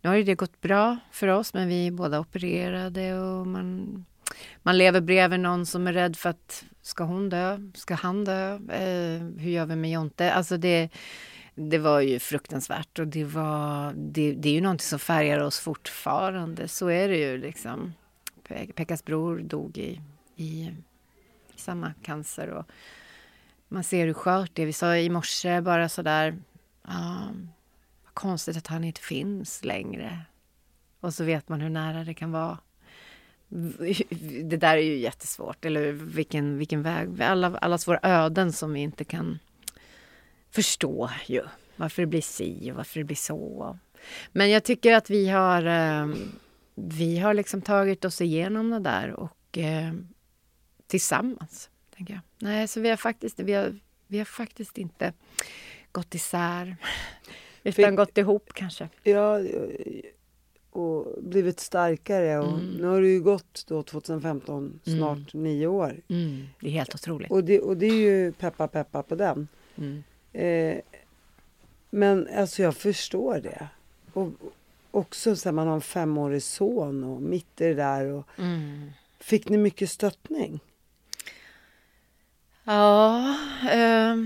nu 0.00 0.08
har 0.08 0.16
ju 0.16 0.22
det 0.22 0.34
gått 0.34 0.60
bra 0.60 0.96
för 1.12 1.28
oss, 1.28 1.54
men 1.54 1.68
vi 1.68 1.86
är 1.86 1.90
båda 1.90 2.20
opererade 2.20 3.20
och 3.20 3.46
man, 3.46 4.04
man 4.62 4.78
lever 4.78 5.00
bredvid 5.00 5.40
någon 5.40 5.66
som 5.66 5.86
är 5.86 5.92
rädd 5.92 6.16
för 6.16 6.30
att 6.30 6.64
ska 6.82 7.04
hon 7.04 7.28
dö? 7.28 7.70
Ska 7.74 7.94
han 7.94 8.24
dö? 8.24 8.54
Eh, 8.54 9.22
hur 9.38 9.50
gör 9.50 9.66
vi 9.66 9.76
med 9.76 9.90
Jonte? 9.90 10.32
Alltså 10.32 10.56
det, 10.56 10.88
det 11.54 11.78
var 11.78 12.00
ju 12.00 12.18
fruktansvärt 12.18 12.98
och 12.98 13.06
det, 13.06 13.24
var, 13.24 13.92
det, 13.96 14.32
det 14.32 14.48
är 14.48 14.52
ju 14.52 14.60
någonting 14.60 14.86
som 14.86 14.98
färgar 14.98 15.38
oss 15.38 15.58
fortfarande. 15.58 16.68
Så 16.68 16.88
är 16.88 17.08
det 17.08 17.16
ju 17.16 17.38
liksom. 17.38 17.92
Pekkas 18.48 19.04
bror 19.04 19.38
dog 19.38 19.78
i, 19.78 20.00
i 20.36 20.70
samma 21.56 21.94
cancer. 22.02 22.48
Och 22.48 22.64
man 23.68 23.84
ser 23.84 24.06
hur 24.06 24.14
skört 24.14 24.50
det 24.54 24.62
är. 24.62 24.66
Vi 24.66 24.72
sa 24.72 24.96
i 24.96 25.10
morse 25.10 25.60
bara 25.60 25.88
sådär, 25.88 26.38
ah, 26.82 27.28
vad 28.04 28.14
konstigt 28.14 28.56
att 28.56 28.66
han 28.66 28.84
inte 28.84 29.00
finns 29.00 29.64
längre. 29.64 30.20
Och 31.00 31.14
så 31.14 31.24
vet 31.24 31.48
man 31.48 31.60
hur 31.60 31.70
nära 31.70 32.04
det 32.04 32.14
kan 32.14 32.32
vara. 32.32 32.58
Det 34.44 34.56
där 34.56 34.76
är 34.76 34.82
ju 34.82 34.98
jättesvårt, 34.98 35.64
eller 35.64 35.92
vilken, 35.92 36.58
vilken 36.58 36.82
väg, 36.82 37.22
alla, 37.22 37.58
allas 37.58 37.88
våra 37.88 38.00
öden 38.02 38.52
som 38.52 38.72
vi 38.72 38.80
inte 38.80 39.04
kan 39.04 39.38
förstå 40.50 41.10
ju. 41.26 41.42
Varför 41.76 42.02
det 42.02 42.06
blir 42.06 42.20
si 42.20 42.70
och 42.72 42.76
varför 42.76 43.00
det 43.00 43.04
blir 43.04 43.16
så. 43.16 43.78
Men 44.32 44.50
jag 44.50 44.64
tycker 44.64 44.94
att 44.94 45.10
vi 45.10 45.28
har, 45.28 45.62
eh, 45.66 46.08
vi 46.74 47.18
har 47.18 47.34
liksom 47.34 47.62
tagit 47.62 48.04
oss 48.04 48.20
igenom 48.20 48.70
det 48.70 48.78
där 48.78 49.10
och 49.10 49.58
eh, 49.58 49.92
tillsammans. 50.86 51.70
Tänker 51.96 52.14
jag. 52.14 52.20
Nej, 52.38 52.68
så 52.68 52.80
vi 52.80 52.90
har 52.90 52.96
faktiskt, 52.96 53.40
vi 53.40 53.52
har, 53.52 53.80
vi 54.06 54.18
har 54.18 54.24
faktiskt 54.24 54.78
inte 54.78 55.12
gått 55.92 56.14
isär. 56.14 56.76
Utan 57.62 57.72
Fick, 57.72 57.96
gått 57.96 58.18
ihop 58.18 58.52
kanske. 58.52 58.88
Ja, 59.02 59.38
och 60.70 61.22
blivit 61.22 61.60
starkare. 61.60 62.38
Och 62.38 62.58
mm. 62.58 62.70
Nu 62.70 62.86
har 62.86 63.00
det 63.00 63.08
ju 63.08 63.20
gått 63.20 63.64
då 63.66 63.82
2015, 63.82 64.80
mm. 64.86 64.98
snart 64.98 65.34
mm. 65.34 65.44
nio 65.44 65.66
år. 65.66 66.00
Mm. 66.08 66.46
Det 66.60 66.66
är 66.66 66.70
helt 66.70 66.94
otroligt. 66.94 67.30
Och 67.30 67.44
det, 67.44 67.60
och 67.60 67.76
det 67.76 67.86
är 67.86 67.94
ju 67.94 68.32
peppa 68.32 68.68
peppa 68.68 69.02
på 69.02 69.14
den. 69.14 69.48
Mm. 69.76 70.04
Eh, 70.32 70.80
men 71.90 72.28
alltså 72.36 72.62
jag 72.62 72.76
förstår 72.76 73.40
det. 73.40 73.68
Och 74.12 74.28
också 74.94 75.36
så 75.36 75.52
man 75.52 75.66
har 75.66 75.74
en 75.74 75.80
femårig 75.80 76.42
son 76.42 77.04
och 77.04 77.22
mitt 77.22 77.60
i 77.60 77.64
det 77.64 77.74
där. 77.74 78.06
Och, 78.06 78.28
mm. 78.38 78.90
Fick 79.20 79.48
ni 79.48 79.56
mycket 79.56 79.90
stöttning? 79.90 80.60
Ja, 82.64 83.18
eh, 83.70 84.16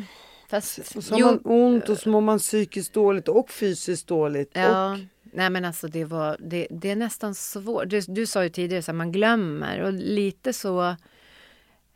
fast... 0.48 0.96
Och 0.96 1.04
så 1.04 1.14
har 1.14 1.20
man 1.20 1.40
ont 1.44 1.88
och 1.88 1.98
så 1.98 2.08
mår 2.08 2.20
man 2.20 2.38
psykiskt 2.38 2.92
dåligt 2.94 3.28
och 3.28 3.50
fysiskt 3.50 4.06
dåligt. 4.06 4.50
Ja. 4.52 4.92
Och... 4.92 4.98
Nej 5.22 5.50
men 5.50 5.64
alltså 5.64 5.88
det 5.88 6.04
var, 6.04 6.36
det, 6.40 6.66
det 6.70 6.90
är 6.90 6.96
nästan 6.96 7.34
svårt. 7.34 7.88
Du, 7.88 8.00
du 8.00 8.26
sa 8.26 8.44
ju 8.44 8.50
tidigare 8.50 8.90
att 8.90 8.96
man 8.96 9.12
glömmer 9.12 9.82
och 9.82 9.92
lite 9.92 10.52
så 10.52 10.96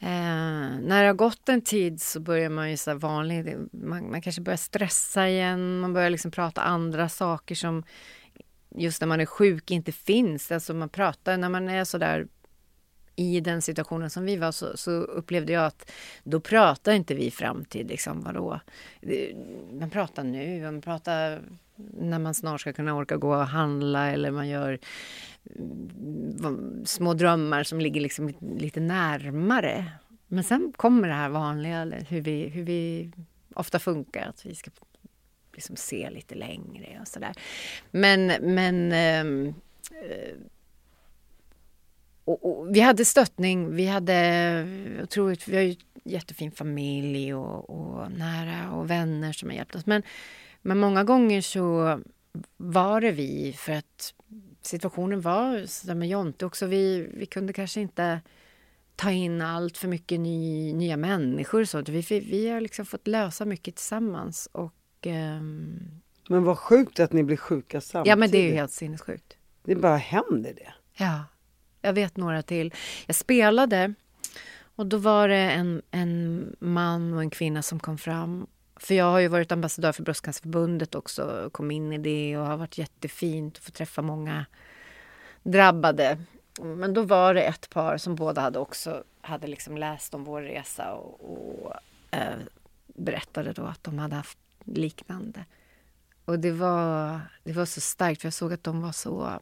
Eh, 0.04 0.78
när 0.80 1.02
det 1.02 1.06
har 1.06 1.14
gått 1.14 1.48
en 1.48 1.62
tid 1.62 2.02
så 2.02 2.20
börjar 2.20 2.48
man 2.48 2.70
ju 2.70 2.76
så 2.76 2.94
vanlig, 2.94 3.56
man, 3.72 4.10
man, 4.10 4.22
kanske 4.22 4.42
börjar 4.42 4.56
stressa 4.56 5.28
igen, 5.28 5.80
man 5.80 5.92
börjar 5.92 6.10
liksom 6.10 6.30
prata 6.30 6.62
andra 6.62 7.08
saker 7.08 7.54
som 7.54 7.84
just 8.74 9.00
när 9.00 9.08
man 9.08 9.20
är 9.20 9.26
sjuk 9.26 9.70
inte 9.70 9.92
finns. 9.92 10.52
Alltså 10.52 10.74
man 10.74 10.88
pratar, 10.88 11.36
när 11.36 11.48
man 11.48 11.68
är 11.68 11.84
sådär 11.84 12.26
i 13.16 13.40
den 13.40 13.62
situationen 13.62 14.10
som 14.10 14.24
vi 14.24 14.36
var 14.36 14.52
så, 14.52 14.76
så, 14.76 14.90
upplevde 14.90 15.52
jag 15.52 15.66
att 15.66 15.90
då 16.24 16.40
pratar 16.40 16.92
inte 16.92 17.14
vi 17.14 17.30
framtid. 17.30 17.88
Liksom, 17.88 18.20
vadå? 18.20 18.60
Man 19.72 19.90
pratar 19.90 20.24
nu, 20.24 20.62
man 20.62 20.80
pratar 20.80 21.42
när 22.00 22.18
man 22.18 22.34
snart 22.34 22.60
ska 22.60 22.72
kunna 22.72 22.94
orka 22.94 23.16
gå 23.16 23.34
och 23.34 23.46
handla 23.46 24.10
eller 24.10 24.30
man 24.30 24.48
gör 24.48 24.78
mm, 25.56 26.82
små 26.86 27.14
drömmar 27.14 27.62
som 27.62 27.80
ligger 27.80 28.00
liksom 28.00 28.32
lite 28.40 28.80
närmare. 28.80 29.92
Men 30.26 30.44
sen 30.44 30.72
kommer 30.76 31.08
det 31.08 31.14
här 31.14 31.28
vanliga, 31.28 31.84
hur 31.84 32.20
vi, 32.20 32.48
hur 32.48 32.62
vi 32.62 33.10
ofta 33.54 33.78
funkar, 33.78 34.28
att 34.28 34.46
vi 34.46 34.54
ska 34.54 34.70
liksom 35.55 35.76
se 35.76 36.11
lite 36.11 36.34
längre 36.34 36.98
och 37.00 37.09
sådär. 37.09 37.34
Men, 37.90 38.26
men 38.26 38.92
ehm, 38.92 39.55
eh, 39.90 40.34
och, 42.24 42.61
och, 42.61 42.76
vi 42.76 42.80
hade 42.80 43.05
stöttning, 43.05 43.74
vi 43.74 43.86
hade 43.86 44.66
otroligt, 45.03 45.48
vi 45.48 45.57
har 45.57 45.62
ju 45.62 45.76
jättefin 46.05 46.53
familj 46.53 47.34
och, 47.34 47.70
och, 47.70 48.12
nära 48.12 48.72
och 48.72 48.90
vänner 48.90 49.32
som 49.32 49.48
har 49.48 49.57
hjälpt 49.57 49.74
oss. 49.74 49.86
Men, 49.86 50.03
men 50.62 50.78
många 50.78 51.05
gånger 51.05 51.40
så 51.40 52.00
var 52.57 53.00
det 53.00 53.11
vi 53.11 53.55
för 53.59 53.72
att 53.72 54.14
situationen 54.62 55.20
var 55.20 55.66
sådär 55.66 55.94
med 55.94 56.09
Jonte 56.09 56.46
också. 56.46 56.66
Vi, 56.66 57.09
vi 57.14 57.26
kunde 57.26 57.53
kanske 57.53 57.80
inte 57.80 58.20
ta 58.96 59.11
in 59.11 59.42
allt 59.42 59.78
för 59.78 59.88
mycket 59.88 60.20
ny, 60.20 60.72
nya 60.74 60.96
människor. 60.96 61.64
Så 61.64 61.82
vi, 61.82 62.00
vi 62.20 62.48
har 62.48 62.61
liksom 62.61 62.86
fått 62.86 63.07
lösa 63.07 63.44
mycket 63.44 63.76
tillsammans. 63.76 64.48
Och, 64.53 64.72
um... 65.07 66.03
Men 66.28 66.44
vad 66.44 66.59
sjukt 66.59 67.00
att 67.00 67.12
ni 67.12 67.22
blir 67.22 67.36
sjuka 67.36 67.80
samtidigt. 67.80 68.09
Ja 68.11 68.16
men 68.16 68.30
det 68.30 68.38
är 68.38 68.48
ju 68.48 68.53
helt 68.55 68.72
sinnessjukt. 68.72 69.36
Det 69.64 69.74
bara 69.74 69.96
händer 69.96 70.55
det. 70.55 70.74
Ja. 70.94 71.24
Jag 71.80 71.92
vet 71.92 72.16
några 72.16 72.42
till. 72.42 72.74
Jag 73.07 73.16
spelade 73.16 73.94
och 74.76 74.86
då 74.86 74.96
var 74.96 75.28
det 75.28 75.36
en, 75.36 75.82
en 75.90 76.57
man 76.59 77.14
och 77.14 77.20
en 77.20 77.30
kvinna 77.30 77.62
som 77.62 77.80
kom 77.80 77.98
fram. 77.98 78.46
För 78.76 78.94
jag 78.94 79.05
har 79.05 79.18
ju 79.18 79.28
varit 79.28 79.53
ambassadör 79.53 79.92
för 79.92 80.03
Bröstcancerförbundet 80.03 80.94
också, 80.94 81.50
kom 81.53 81.70
in 81.70 81.92
i 81.92 81.98
det 81.98 82.36
och 82.36 82.46
har 82.46 82.57
varit 82.57 82.78
jättefint 82.78 83.57
att 83.57 83.64
få 83.64 83.70
träffa 83.70 84.03
många 84.03 84.46
drabbade. 85.42 86.18
Men 86.61 86.94
då 86.94 87.03
var 87.03 87.34
det 87.34 87.42
ett 87.42 87.70
par 87.70 87.96
som 87.96 88.14
båda 88.14 88.40
hade 88.40 88.59
också 88.59 89.05
hade 89.20 89.46
liksom 89.46 89.76
läst 89.76 90.14
om 90.14 90.24
vår 90.24 90.42
resa 90.42 90.92
och, 90.92 91.20
och 91.32 91.72
äh, 92.11 92.34
berättade 92.86 93.53
då 93.53 93.62
att 93.62 93.84
de 93.84 93.98
hade 93.98 94.16
haft 94.16 94.38
liknande. 94.64 95.44
Och 96.24 96.38
det 96.38 96.52
var, 96.52 97.20
det 97.44 97.52
var 97.52 97.64
så 97.64 97.80
starkt, 97.80 98.20
för 98.20 98.26
jag 98.26 98.34
såg 98.34 98.52
att 98.52 98.64
de 98.64 98.82
var 98.82 98.92
så 98.92 99.40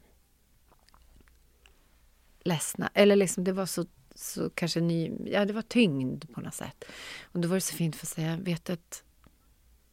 ledsna. 2.40 2.90
Eller 2.94 3.16
liksom 3.16 3.44
det 3.44 3.52
var 3.52 3.66
så, 3.66 3.86
så 4.14 4.50
kanske 4.50 4.80
ny, 4.80 5.12
ja 5.26 5.44
det 5.44 5.52
var 5.52 5.62
tyngd 5.62 6.24
på 6.34 6.40
något 6.40 6.54
sätt. 6.54 6.84
Och 7.22 7.40
då 7.40 7.48
var 7.48 7.54
det 7.54 7.60
så 7.60 7.74
fint 7.74 7.96
för 7.96 8.06
att 8.06 8.10
säga, 8.10 8.36
vet 8.36 8.64
du 8.64 8.72
att 8.72 9.02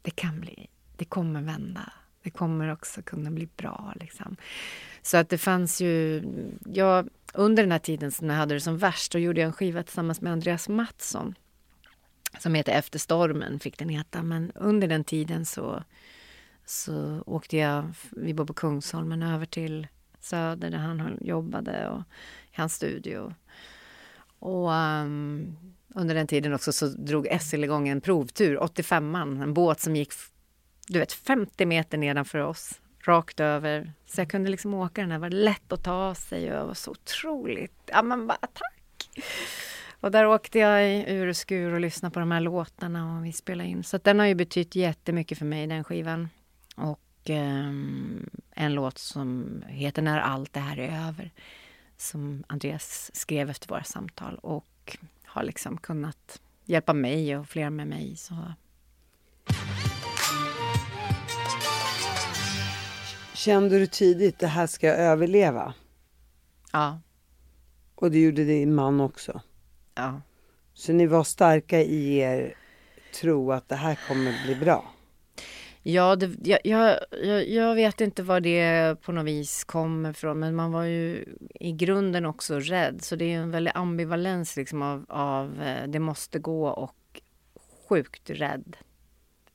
det 0.02 0.12
kan 0.12 0.40
bli, 0.40 0.68
det 0.96 1.06
kommer 1.06 1.42
vända. 1.42 1.94
det 2.24 2.30
kommer 2.30 2.72
också 2.72 3.02
kunna 3.02 3.32
bli 3.32 3.48
bra. 3.56 3.94
Liksom. 3.96 4.38
Så 5.02 5.18
att 5.18 5.30
det 5.30 5.38
fanns 5.38 5.82
ju... 5.82 6.24
Jag, 6.74 7.10
under 7.34 7.64
den 7.64 7.72
här 7.72 7.80
tiden 7.80 8.12
som 8.12 8.30
jag 8.30 8.36
hade 8.36 8.54
det 8.54 8.62
som 8.62 8.78
värst, 8.78 9.12
då 9.12 9.20
gjorde 9.20 9.42
jag 9.42 9.48
en 9.48 9.54
skiva 9.54 9.84
tillsammans 9.84 10.22
med 10.22 10.34
Andreas 10.34 10.70
Mattsson 10.70 11.36
som 12.40 12.56
heter 12.56 12.72
Efter 12.72 13.00
stormen, 13.00 13.60
fick 13.60 13.78
den 13.78 13.90
heta. 13.90 14.24
Men 14.24 14.52
under 14.56 14.88
den 14.88 15.04
tiden 15.04 15.46
så, 15.46 15.84
så 16.66 17.24
åkte 17.26 17.58
jag, 17.58 17.94
vi 18.12 18.34
bor 18.34 18.46
på 18.46 18.54
Kungsholmen, 18.54 19.24
över 19.24 19.46
till 19.46 19.88
Söder 20.20 20.70
där 20.70 20.78
han 20.78 21.18
jobbade 21.22 21.90
och 21.90 22.02
i 22.52 22.56
hans 22.58 22.74
studio. 22.74 23.36
Och 24.40 24.72
um, 24.72 25.58
under 25.96 26.16
den 26.16 26.28
tiden 26.28 26.54
också 26.54 26.74
så 26.74 26.88
drog 26.88 27.28
SL 27.42 27.64
igång 27.64 27.88
en 27.88 28.02
provtur, 28.02 28.58
85an, 28.58 29.44
en 29.44 29.54
båt 29.54 29.80
som 29.80 29.96
gick 29.96 30.14
du 30.88 31.00
vet, 31.00 31.14
50 31.14 31.66
meter 31.66 31.98
nedanför 31.98 32.40
oss, 32.40 32.82
rakt 33.00 33.40
över. 33.40 33.94
Så 34.06 34.22
jag 34.22 34.30
kunde 34.30 34.50
liksom 34.50 34.74
åka 34.74 35.02
den 35.02 35.12
här, 35.12 35.18
det 35.18 35.22
var 35.22 35.30
lätt 35.30 35.72
att 35.72 35.84
ta 35.84 36.16
sig 36.16 36.52
och 36.52 36.58
jag 36.58 36.66
var 36.66 36.74
så 36.74 36.92
otroligt, 36.92 37.74
ja 37.86 38.02
men 38.02 38.28
bara 38.28 38.38
tack! 38.38 39.10
Och 40.00 40.12
där 40.12 40.28
åkte 40.28 40.60
jag 40.60 40.90
i 40.90 41.06
ur 41.08 41.28
och 41.28 41.38
skur 41.38 41.74
och 41.74 41.80
lyssnade 41.80 42.14
på 42.14 42.20
de 42.20 42.32
här 42.32 42.42
låtarna 42.42 43.18
och 43.18 43.26
vi 43.26 43.34
spelade 43.34 43.70
in. 43.70 43.84
Så 43.84 43.98
den 43.98 44.20
har 44.20 44.26
ju 44.26 44.36
betytt 44.36 44.76
jättemycket 44.76 45.38
för 45.38 45.46
mig, 45.46 45.68
den 45.68 45.84
skivan. 45.84 46.30
Och 46.76 47.30
eh, 47.30 47.68
en 48.52 48.74
låt 48.74 48.98
som 48.98 49.62
heter 49.68 50.02
När 50.02 50.20
allt 50.20 50.54
det 50.54 50.60
här 50.60 50.80
är 50.80 51.08
över. 51.08 51.32
Som 51.98 52.44
Andreas 52.48 53.12
skrev 53.14 53.50
efter 53.50 53.68
våra 53.70 53.84
samtal 53.84 54.36
och 54.36 54.98
har 55.24 55.44
liksom 55.44 55.78
kunnat 55.78 56.42
hjälpa 56.66 56.94
mig 56.94 57.38
och 57.38 57.50
fler 57.50 57.70
med 57.70 57.88
mig. 57.88 58.16
Så. 58.16 58.36
Kände 63.34 63.80
du 63.80 63.88
tidigt 63.88 64.40
det 64.40 64.48
här 64.48 64.68
ska 64.68 64.88
jag 64.88 64.98
överleva? 64.98 65.74
Ja. 66.72 67.00
Och 67.96 68.12
det 68.12 68.20
gjorde 68.20 68.44
din 68.44 68.76
man 68.76 69.02
också? 69.02 69.42
Ja. 69.98 70.22
Så 70.74 70.94
ni 70.94 71.06
var 71.06 71.24
starka 71.24 71.82
i 71.82 72.18
er 72.18 72.54
tro 73.22 73.52
att 73.52 73.70
det 73.70 73.76
här 73.76 74.00
kommer 74.08 74.46
bli 74.46 74.56
bra? 74.56 74.94
Ja, 75.84 76.16
det, 76.16 76.60
jag, 76.64 77.00
jag, 77.24 77.50
jag 77.50 77.76
vet 77.76 78.02
inte 78.02 78.24
var 78.24 78.40
det 78.40 78.96
på 79.02 79.12
något 79.12 79.26
vis 79.26 79.64
kommer 79.64 80.10
ifrån, 80.10 80.40
men 80.40 80.56
man 80.56 80.72
var 80.72 80.84
ju 80.84 81.26
i 81.56 81.72
grunden 81.72 82.26
också 82.26 82.60
rädd. 82.60 83.02
Så 83.02 83.16
det 83.16 83.34
är 83.34 83.40
en 83.40 83.52
väldig 83.52 83.72
ambivalens 83.76 84.56
liksom 84.56 84.82
av, 84.82 85.06
av 85.10 85.62
eh, 85.62 85.88
det 85.88 86.00
måste 86.00 86.40
gå 86.40 86.68
och 86.68 87.22
sjukt 87.90 88.30
rädd. 88.30 88.78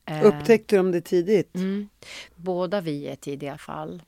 Eh, 0.06 0.24
Upptäckte 0.24 0.76
de 0.76 0.92
det 0.92 1.00
tidigt? 1.00 1.54
Mm. 1.54 1.88
Båda 2.36 2.80
vi 2.80 3.10
i 3.10 3.16
tidiga 3.16 3.58
fall. 3.58 4.02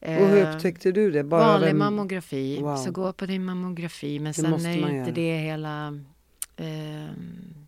Och 0.00 0.28
hur 0.28 0.46
eh, 0.46 0.54
upptäckte 0.54 0.92
du 0.92 1.10
det? 1.10 1.24
Bara 1.24 1.46
vanlig 1.46 1.66
vem... 1.66 1.78
mammografi. 1.78 2.58
Wow. 2.62 2.76
Så 2.76 2.90
gå 2.90 3.12
på 3.12 3.26
din 3.26 3.44
mammografi. 3.44 4.18
Men 4.18 4.32
det 4.32 4.34
sen 4.34 4.52
är 4.66 4.72
inte 4.72 4.94
göra. 4.94 5.10
det 5.10 5.36
hela... 5.36 6.00
Eh, 6.56 7.10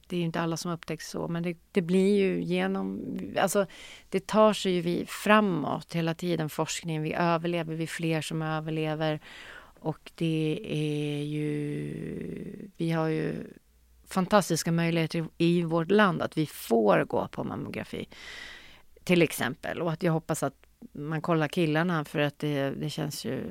det 0.07 0.17
är 0.17 0.19
ju 0.19 0.25
inte 0.25 0.41
alla 0.41 0.57
som 0.57 0.71
upptäcks 0.71 1.11
så, 1.11 1.29
men 1.29 1.43
det, 1.43 1.57
det, 1.73 1.83
blir 1.83 2.17
ju 2.17 2.43
genom... 2.43 3.01
Alltså, 3.39 3.67
det 4.09 4.27
tar 4.27 4.53
sig 4.53 4.73
ju 4.73 4.81
vi 4.81 5.05
framåt 5.07 5.95
hela 5.95 6.15
tiden, 6.15 6.49
forskningen. 6.49 7.03
Vi 7.03 7.13
överlever, 7.13 7.75
vi 7.75 7.83
är 7.83 7.87
fler 7.87 8.21
som 8.21 8.43
överlever. 8.43 9.21
Och 9.81 10.13
det 10.15 10.61
är 10.69 11.23
ju... 11.23 12.71
Vi 12.77 12.91
har 12.91 13.09
ju 13.09 13.35
fantastiska 14.09 14.73
möjligheter 14.73 15.29
i 15.39 15.63
vårt 15.63 15.91
land 15.91 16.23
att 16.23 16.37
vi 16.37 16.47
får 16.47 17.05
gå 17.05 17.29
på 17.29 17.45
mammografi. 17.45 18.09
Till 19.05 19.23
exempel. 19.23 19.83
Och 19.83 19.93
att 19.93 20.03
jag 20.03 20.13
hoppas 20.13 20.43
att 20.43 20.60
man 20.93 21.21
kollar 21.21 21.49
killarna 21.49 22.05
för 22.05 22.19
att 22.19 22.39
det, 22.39 22.71
det 22.71 22.91
känns 22.91 23.25
ju 23.25 23.43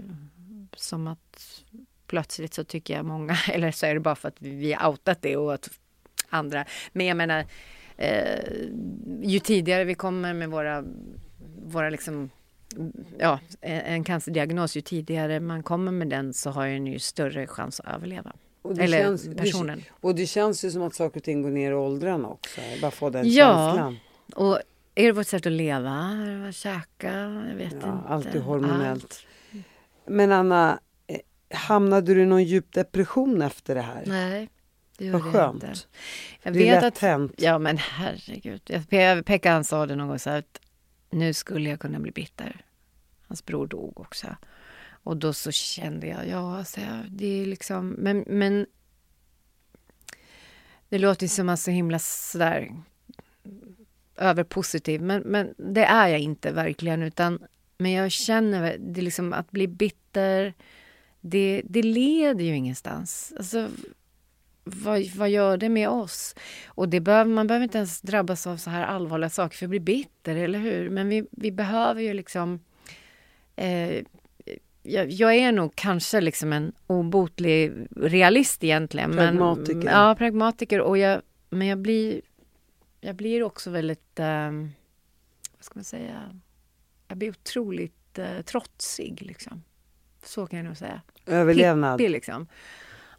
som 0.76 1.08
att 1.08 1.64
plötsligt 2.08 2.54
så 2.54 2.64
tycker 2.64 2.94
jag 2.94 3.06
många, 3.06 3.38
eller 3.52 3.72
så 3.72 3.86
är 3.86 3.94
det 3.94 4.00
bara 4.00 4.16
för 4.16 4.28
att 4.28 4.42
vi 4.42 4.74
har 4.74 4.90
outat 4.90 5.22
det 5.22 5.38
och 5.38 5.54
att 5.54 5.70
andra, 6.30 6.66
men 6.92 7.06
jag 7.06 7.18
menar 7.18 7.46
eh, 7.98 8.40
ju 9.24 9.40
tidigare 9.40 9.84
vi 9.84 9.96
kommer 9.96 10.34
med 10.34 10.50
våra, 10.50 10.84
våra 11.66 11.90
liksom 11.90 12.30
ja, 13.18 13.40
en 13.62 14.04
cancerdiagnos, 14.04 14.78
ju 14.78 14.82
tidigare 14.82 15.40
man 15.40 15.64
kommer 15.64 15.92
med 15.92 16.10
den 16.10 16.34
så 16.34 16.50
har 16.50 16.68
den 16.68 16.88
ju 16.88 17.00
större 17.00 17.48
chans 17.48 17.80
att 17.80 17.96
överleva. 17.96 18.34
Eller 18.80 19.00
känns, 19.00 19.36
personen. 19.38 19.78
Det, 19.78 20.08
och 20.08 20.16
det 20.16 20.26
känns 20.26 20.66
ju 20.66 20.72
som 20.72 20.82
att 20.82 20.96
saker 20.96 21.20
och 21.20 21.24
ting 21.24 21.42
går 21.42 21.50
ner 21.50 21.72
i 21.72 21.76
åldrarna 21.76 22.28
också. 22.28 22.62
Bara 22.82 22.92
få 22.92 23.10
den 23.10 23.32
ja, 23.32 23.68
känslan. 23.68 24.00
och 24.36 24.60
är 25.00 25.06
det 25.06 25.12
vårt 25.12 25.28
sätt 25.28 25.46
att 25.46 25.52
leva, 25.52 25.92
att 26.50 26.56
käka? 26.56 27.14
Jag 27.50 27.56
vet 27.56 27.72
ja, 27.72 27.78
inte. 27.78 28.08
Alltid 28.08 28.42
hormonellt. 28.42 29.04
Allt. 29.04 29.26
Men 30.06 30.32
Anna, 30.32 30.80
eh, 31.08 31.20
hamnade 31.58 32.14
du 32.14 32.22
i 32.22 32.26
någon 32.26 32.44
djup 32.44 32.74
depression 32.74 33.42
efter 33.42 33.76
det 33.76 33.82
här? 33.82 34.04
Nej. 34.06 34.50
Det 34.98 35.12
Vad 35.12 35.24
skönt. 35.24 35.64
Inte. 35.64 35.80
Jag 36.44 36.54
det 36.54 36.70
är 36.70 36.76
lätt 36.76 36.84
att, 36.84 36.98
hänt. 36.98 37.34
Ja 37.38 37.60
men 37.60 37.78
herregud. 37.78 38.72
Pekka 39.26 39.52
han 39.52 39.64
sa 39.64 39.86
det 39.86 39.96
någon 39.96 40.08
gång 40.08 40.20
så 40.20 40.30
att 40.30 40.62
nu 41.10 41.34
skulle 41.34 41.70
jag 41.70 41.80
kunna 41.80 42.00
bli 42.00 42.12
bitter. 42.12 42.66
Hans 43.28 43.46
bror 43.46 43.68
dog 43.68 44.00
också. 44.00 44.36
Och 45.04 45.18
då 45.18 45.34
så 45.34 45.52
kände 45.52 46.08
jag, 46.08 46.28
ja 46.28 46.58
alltså, 46.58 46.82
det 47.10 47.42
är 47.42 47.46
liksom, 47.46 47.90
men, 47.90 48.26
men 48.28 48.66
det 50.90 51.00
låter 51.00 51.28
som 51.28 51.50
att 51.50 51.60
så 51.60 51.72
himla 51.72 52.00
sådär 52.00 52.76
överpositiv, 54.20 55.02
men, 55.02 55.22
men 55.22 55.54
det 55.58 55.86
är 55.86 56.08
jag 56.08 56.20
inte 56.20 56.52
verkligen. 56.52 57.04
Utan, 57.04 57.40
men 57.78 57.92
jag 57.92 58.12
känner 58.12 58.78
det 58.80 59.02
liksom 59.02 59.34
att 59.34 59.52
bli 59.52 59.68
bitter, 59.68 60.54
det, 61.22 61.62
det 61.66 61.84
leder 61.84 62.44
ju 62.44 62.56
ingenstans. 62.56 63.34
Alltså, 63.38 63.68
vad, 64.64 65.06
vad 65.16 65.30
gör 65.30 65.58
det 65.58 65.70
med 65.70 65.90
oss? 65.90 66.36
Och 66.68 66.90
det 66.90 67.00
behöver, 67.00 67.32
man 67.32 67.48
behöver 67.48 67.64
inte 67.64 67.78
ens 67.78 68.02
drabbas 68.02 68.48
av 68.48 68.58
så 68.58 68.70
här 68.70 68.86
allvarliga 68.86 69.30
saker 69.30 69.58
för 69.58 69.66
att 69.66 69.70
bli 69.70 69.80
bitter, 69.80 70.36
eller 70.36 70.60
hur? 70.60 70.90
Men 70.90 71.10
vi, 71.10 71.26
vi 71.32 71.52
behöver 71.52 72.02
ju 72.02 72.14
liksom... 72.14 72.60
Eh, 73.56 74.04
jag, 74.84 75.12
jag, 75.12 75.36
är 75.36 75.52
nog 75.52 75.76
kanske 75.76 76.22
liksom 76.22 76.54
en 76.54 76.72
obotlig 76.88 77.88
realist 77.96 78.64
egentligen. 78.64 79.12
Pragmatiker. 79.12 79.76
Men, 79.76 79.88
ja, 79.88 80.16
pragmatiker. 80.18 80.82
Och 80.82 80.98
jag, 80.98 81.22
men 81.50 81.68
jag 81.68 81.78
blir 81.78 82.22
jag 83.02 83.16
blir 83.16 83.44
också 83.44 83.70
väldigt, 83.70 84.20
eh, 84.20 84.52
vad 85.56 85.64
ska 85.64 85.72
man 85.76 85.84
säga, 85.84 86.40
jag 87.08 87.18
blir 87.18 87.30
otroligt 87.30 88.20
eh, 88.20 88.42
trotsig 88.42 89.22
liksom. 89.22 89.64
Så 90.24 90.48
kan 90.48 90.58
jag 90.58 90.66
nog 90.66 90.78
säga. 90.78 91.02
Överlevnad. 91.26 91.98
Pippi, 91.98 92.10
liksom. 92.10 92.48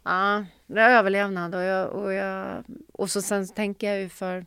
Ja, 0.03 0.45
det 0.67 0.81
är 0.81 0.89
överlevnad 0.89 1.55
och, 1.55 1.61
jag, 1.61 1.89
och, 1.89 2.13
jag, 2.13 2.63
och 2.93 3.11
så 3.11 3.21
sen 3.21 3.47
tänker 3.47 3.87
jag 3.87 4.01
ju 4.01 4.09
för 4.09 4.45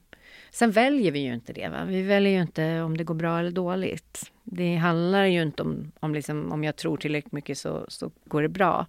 Sen 0.51 0.71
väljer 0.71 1.13
vi 1.13 1.19
ju 1.19 1.35
inte 1.35 1.53
det. 1.53 1.69
Va? 1.69 1.85
Vi 1.85 2.03
väljer 2.03 2.33
ju 2.33 2.43
inte 2.43 2.81
om 2.81 2.97
det 2.97 3.05
går 3.05 3.15
bra 3.15 3.39
eller 3.39 3.51
dåligt. 3.51 4.33
Det 4.43 4.77
handlar 4.77 5.25
ju 5.25 5.43
inte 5.43 5.63
om, 5.63 5.93
om, 6.01 6.15
liksom, 6.15 6.53
om 6.53 6.65
jag 6.65 6.77
tror 6.77 6.97
tillräckligt 6.97 7.33
mycket 7.33 7.59
så, 7.59 7.85
så 7.89 8.11
går 8.25 8.43
det 8.43 8.49
bra. 8.49 8.87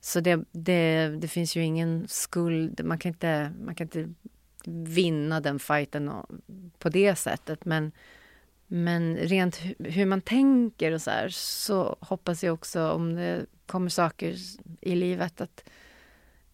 Så 0.00 0.20
det, 0.20 0.44
det, 0.52 1.08
det 1.08 1.28
finns 1.28 1.56
ju 1.56 1.62
ingen 1.62 2.04
skuld. 2.08 2.84
Man 2.84 2.98
kan 2.98 3.08
inte, 3.08 3.52
man 3.64 3.74
kan 3.74 3.84
inte 3.84 4.08
vinna 4.66 5.40
den 5.40 5.58
fighten 5.58 6.10
på 6.78 6.88
det 6.88 7.16
sättet. 7.16 7.64
Men, 7.64 7.92
men 8.66 9.16
rent 9.16 9.60
hur 9.78 10.06
man 10.06 10.20
tänker 10.20 10.92
och 10.92 11.02
så 11.02 11.10
här, 11.10 11.28
så 11.28 11.96
hoppas 12.00 12.44
jag 12.44 12.54
också 12.54 12.90
om 12.90 13.14
det 13.14 13.46
kommer 13.66 13.88
saker 13.88 14.36
i 14.80 14.94
livet 14.94 15.40
att, 15.40 15.64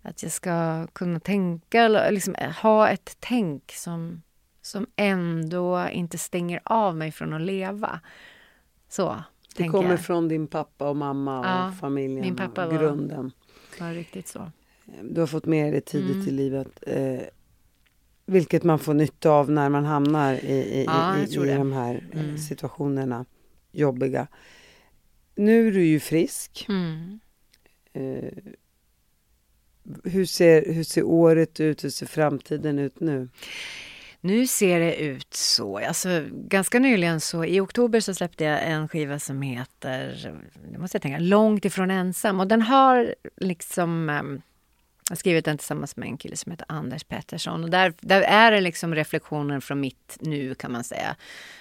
att 0.02 0.22
jag 0.22 0.32
ska 0.32 0.86
kunna 0.86 1.20
tänka, 1.20 1.88
liksom 1.88 2.34
ha 2.62 2.88
ett 2.88 3.16
tänk 3.20 3.72
som, 3.72 4.22
som 4.62 4.86
ändå 4.96 5.88
inte 5.92 6.18
stänger 6.18 6.61
av 6.64 6.96
mig 6.96 7.12
från 7.12 7.32
att 7.32 7.42
leva. 7.42 8.00
Så. 8.88 9.22
Det 9.56 9.68
kommer 9.68 9.90
jag. 9.90 10.00
från 10.00 10.28
din 10.28 10.46
pappa 10.46 10.88
och 10.88 10.96
mamma 10.96 11.38
och 11.38 11.46
ja, 11.46 11.72
familjen 11.80 12.20
min 12.20 12.36
pappa 12.36 12.66
och 12.66 12.72
grunden. 12.72 13.32
Var, 13.78 13.86
var 13.86 13.94
riktigt 13.94 14.28
så. 14.28 14.50
Du 15.02 15.20
har 15.20 15.26
fått 15.26 15.46
med 15.46 15.72
dig 15.72 15.80
tidigt 15.80 16.14
mm. 16.14 16.28
i 16.28 16.30
livet. 16.30 16.68
Eh, 16.86 17.20
vilket 18.29 18.64
man 18.64 18.79
får 18.79 18.95
nytta 18.95 19.31
av 19.31 19.51
när 19.51 19.68
man 19.68 19.85
hamnar 19.85 20.35
i, 20.35 20.55
i, 20.55 20.85
ja, 20.87 21.18
i, 21.18 21.22
i 21.22 21.55
de 21.55 21.72
här 21.72 22.09
eh, 22.12 22.20
mm. 22.20 22.39
situationerna. 22.39 23.24
Jobbiga. 23.72 24.26
Nu 25.35 25.68
är 25.68 25.72
du 25.72 25.85
ju 25.85 26.01
frisk. 26.01 26.66
Mm. 26.68 27.20
Eh, 27.93 28.53
hur, 30.05 30.24
ser, 30.24 30.72
hur 30.72 30.85
ser 30.85 31.03
året 31.03 31.61
ut? 31.61 31.85
Hur 31.85 31.91
ser 31.91 32.07
framtiden 32.07 32.79
ut 32.79 33.01
nu? 33.01 33.29
Nu 34.20 34.47
ser 34.47 34.81
det 34.81 34.97
ut 34.97 35.35
så. 35.35 35.79
Alltså, 35.79 36.24
ganska 36.33 36.79
nyligen 36.79 37.20
så 37.20 37.45
i 37.45 37.61
oktober 37.61 38.01
så 38.01 38.14
släppte 38.14 38.45
jag 38.45 38.62
en 38.62 38.89
skiva 38.89 39.18
som 39.18 39.43
heter, 39.43 40.33
nu 40.72 40.79
måste 40.79 40.95
jag 40.95 41.03
tänka, 41.03 41.18
Långt 41.18 41.64
ifrån 41.64 41.91
ensam. 41.91 42.41
Och 42.41 42.47
den 42.47 42.62
har 42.62 43.14
liksom 43.37 44.11
ehm, 44.11 44.43
Jag 45.09 45.14
har 45.14 45.18
skrivit 45.18 45.44
den 45.44 45.59
tillsammans 45.59 45.96
med 45.96 46.09
en 46.09 46.16
kille 46.16 46.36
som 46.36 46.52
heter 46.52 46.66
Anders 46.68 47.04
Pettersson. 47.04 47.64
Och 47.64 47.70
där, 47.70 47.94
där 48.00 48.22
är 48.22 48.52
det 48.52 48.61
liksom 48.61 48.94
reflektionen 48.94 49.61
från 49.61 49.80
mitt 49.80 50.16
nu 50.20 50.54
kan 50.54 50.72
man 50.72 50.84
säga. 50.84 51.16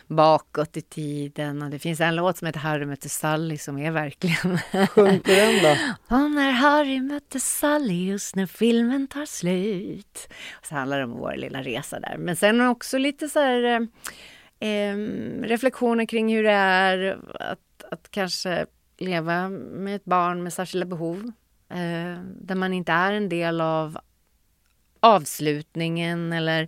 Bakåt 0.07 0.77
i 0.77 0.81
tiden. 0.81 1.61
Och 1.61 1.69
det 1.69 1.79
finns 1.79 1.99
en 1.99 2.15
låt 2.15 2.37
som 2.37 2.45
heter 2.45 2.59
Harry 2.59 2.85
mötte 2.85 3.09
Sally 3.09 3.57
som 3.57 3.77
är 3.77 3.91
verkligen... 3.91 4.57
Sjung 4.87 5.19
på 5.19 5.31
den 5.31 5.63
då. 5.63 5.69
Och 6.15 6.31
när 6.31 6.51
Harry 6.51 7.01
mötte 7.01 7.39
Sally 7.39 8.05
just 8.05 8.35
när 8.35 8.45
filmen 8.45 9.07
tar 9.07 9.25
slut. 9.25 10.27
Och 10.51 10.65
så 10.65 10.75
handlar 10.75 10.97
det 10.97 11.03
om 11.03 11.11
vår 11.11 11.35
lilla 11.35 11.61
resa 11.61 11.99
där. 11.99 12.17
Men 12.17 12.35
sen 12.35 12.61
också 12.61 12.97
lite 12.97 13.29
så 13.29 13.39
här 13.39 13.87
eh, 14.59 14.97
reflektioner 15.41 16.05
kring 16.05 16.35
hur 16.35 16.43
det 16.43 16.51
är 16.51 17.19
att, 17.39 17.83
att 17.91 18.11
kanske 18.11 18.65
leva 18.97 19.49
med 19.49 19.95
ett 19.95 20.05
barn 20.05 20.43
med 20.43 20.53
särskilda 20.53 20.85
behov 20.85 21.31
eh, 21.70 22.22
där 22.41 22.55
man 22.55 22.74
inte 22.74 22.91
är 22.91 23.13
en 23.13 23.30
del 23.30 23.61
av 23.61 23.97
avslutningen 24.99 26.34
eller 26.34 26.68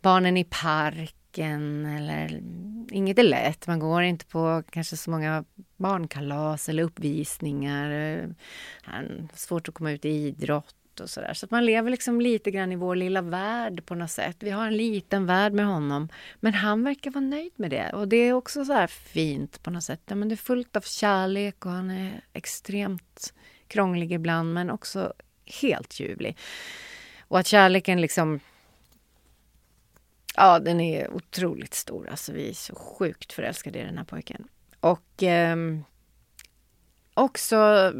barnen 0.00 0.36
i 0.36 0.44
parken 0.44 1.86
eller 1.86 2.42
inget 2.90 3.18
är 3.18 3.22
lätt. 3.22 3.66
Man 3.66 3.78
går 3.78 4.02
inte 4.02 4.26
på 4.26 4.62
kanske 4.70 4.96
så 4.96 5.10
många 5.10 5.44
barnkalas 5.76 6.68
eller 6.68 6.82
uppvisningar. 6.82 7.90
Eh, 7.90 9.02
svårt 9.34 9.68
att 9.68 9.74
komma 9.74 9.92
ut 9.92 10.04
i 10.04 10.08
idrott 10.08 10.74
och 11.00 11.10
sådär. 11.10 11.34
Så 11.34 11.46
att 11.46 11.50
man 11.50 11.66
lever 11.66 11.90
liksom 11.90 12.20
lite 12.20 12.50
grann 12.50 12.72
i 12.72 12.76
vår 12.76 12.96
lilla 12.96 13.22
värld 13.22 13.86
på 13.86 13.94
något 13.94 14.10
sätt. 14.10 14.36
Vi 14.40 14.50
har 14.50 14.66
en 14.66 14.76
liten 14.76 15.26
värld 15.26 15.52
med 15.52 15.66
honom. 15.66 16.08
Men 16.40 16.54
han 16.54 16.84
verkar 16.84 17.10
vara 17.10 17.24
nöjd 17.24 17.52
med 17.56 17.70
det. 17.70 17.92
Och 17.92 18.08
det 18.08 18.16
är 18.16 18.32
också 18.32 18.64
så 18.64 18.72
här 18.72 18.86
fint 18.86 19.62
på 19.62 19.70
något 19.70 19.84
sätt. 19.84 20.02
Ja, 20.06 20.14
men 20.14 20.28
det 20.28 20.34
är 20.34 20.36
fullt 20.36 20.76
av 20.76 20.80
kärlek 20.80 21.66
och 21.66 21.72
han 21.72 21.90
är 21.90 22.20
extremt 22.32 23.34
krånglig 23.68 24.12
ibland 24.12 24.54
men 24.54 24.70
också 24.70 25.12
helt 25.60 26.00
ljuvlig. 26.00 26.36
Och 27.20 27.38
att 27.38 27.46
kärleken 27.46 28.00
liksom... 28.00 28.40
Ja, 30.36 30.58
den 30.58 30.80
är 30.80 31.10
otroligt 31.14 31.74
stor. 31.74 32.08
Alltså 32.08 32.32
vi 32.32 32.48
är 32.48 32.54
så 32.54 32.74
sjukt 32.74 33.32
förälskade 33.32 33.78
i 33.78 33.84
den 33.84 33.98
här 33.98 34.04
pojken. 34.04 34.48
Och 34.80 35.22
eh, 35.22 35.56
också 37.14 37.92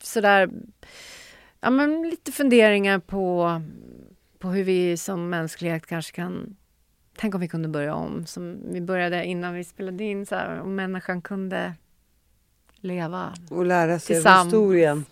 sådär... 0.00 0.50
Ja, 1.60 1.70
men 1.70 2.02
lite 2.02 2.32
funderingar 2.32 2.98
på, 2.98 3.62
på 4.38 4.48
hur 4.48 4.64
vi 4.64 4.96
som 4.96 5.30
mänsklighet 5.30 5.86
kanske 5.86 6.12
kan... 6.12 6.56
Tänk 7.16 7.34
om 7.34 7.40
vi 7.40 7.48
kunde 7.48 7.68
börja 7.68 7.94
om, 7.94 8.26
som 8.26 8.72
vi 8.72 8.80
började 8.80 9.24
innan 9.24 9.54
vi 9.54 9.64
spelade 9.64 10.04
in, 10.04 10.26
så 10.26 10.34
här, 10.34 10.60
om 10.60 10.74
människan 10.74 11.22
kunde 11.22 11.74
leva 12.80 13.34
Och 13.50 13.64
lära 13.64 13.98
sig 13.98 14.26
av 14.26 14.44
historien. 14.44 15.04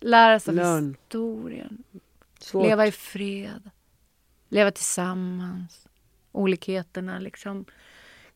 Lära 0.00 0.40
sig 0.40 0.60
av 0.60 0.88
historien. 0.88 1.84
Svårt. 2.38 2.66
Leva 2.66 2.86
i 2.86 2.92
fred. 2.92 3.70
Leva 4.48 4.70
tillsammans. 4.70 5.88
Olikheterna 6.32 7.18
liksom 7.18 7.64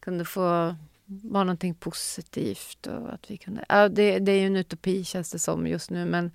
kunde 0.00 0.24
få 0.24 0.76
vara 1.06 1.44
någonting 1.44 1.74
positivt. 1.74 2.86
Och 2.86 3.12
att 3.14 3.30
vi 3.30 3.36
kunde, 3.36 3.64
ja, 3.68 3.88
det, 3.88 4.18
det 4.18 4.32
är 4.32 4.40
ju 4.40 4.46
en 4.46 4.56
utopi 4.56 5.04
känns 5.04 5.30
det 5.30 5.38
som 5.38 5.66
just 5.66 5.90
nu 5.90 6.04
men 6.04 6.32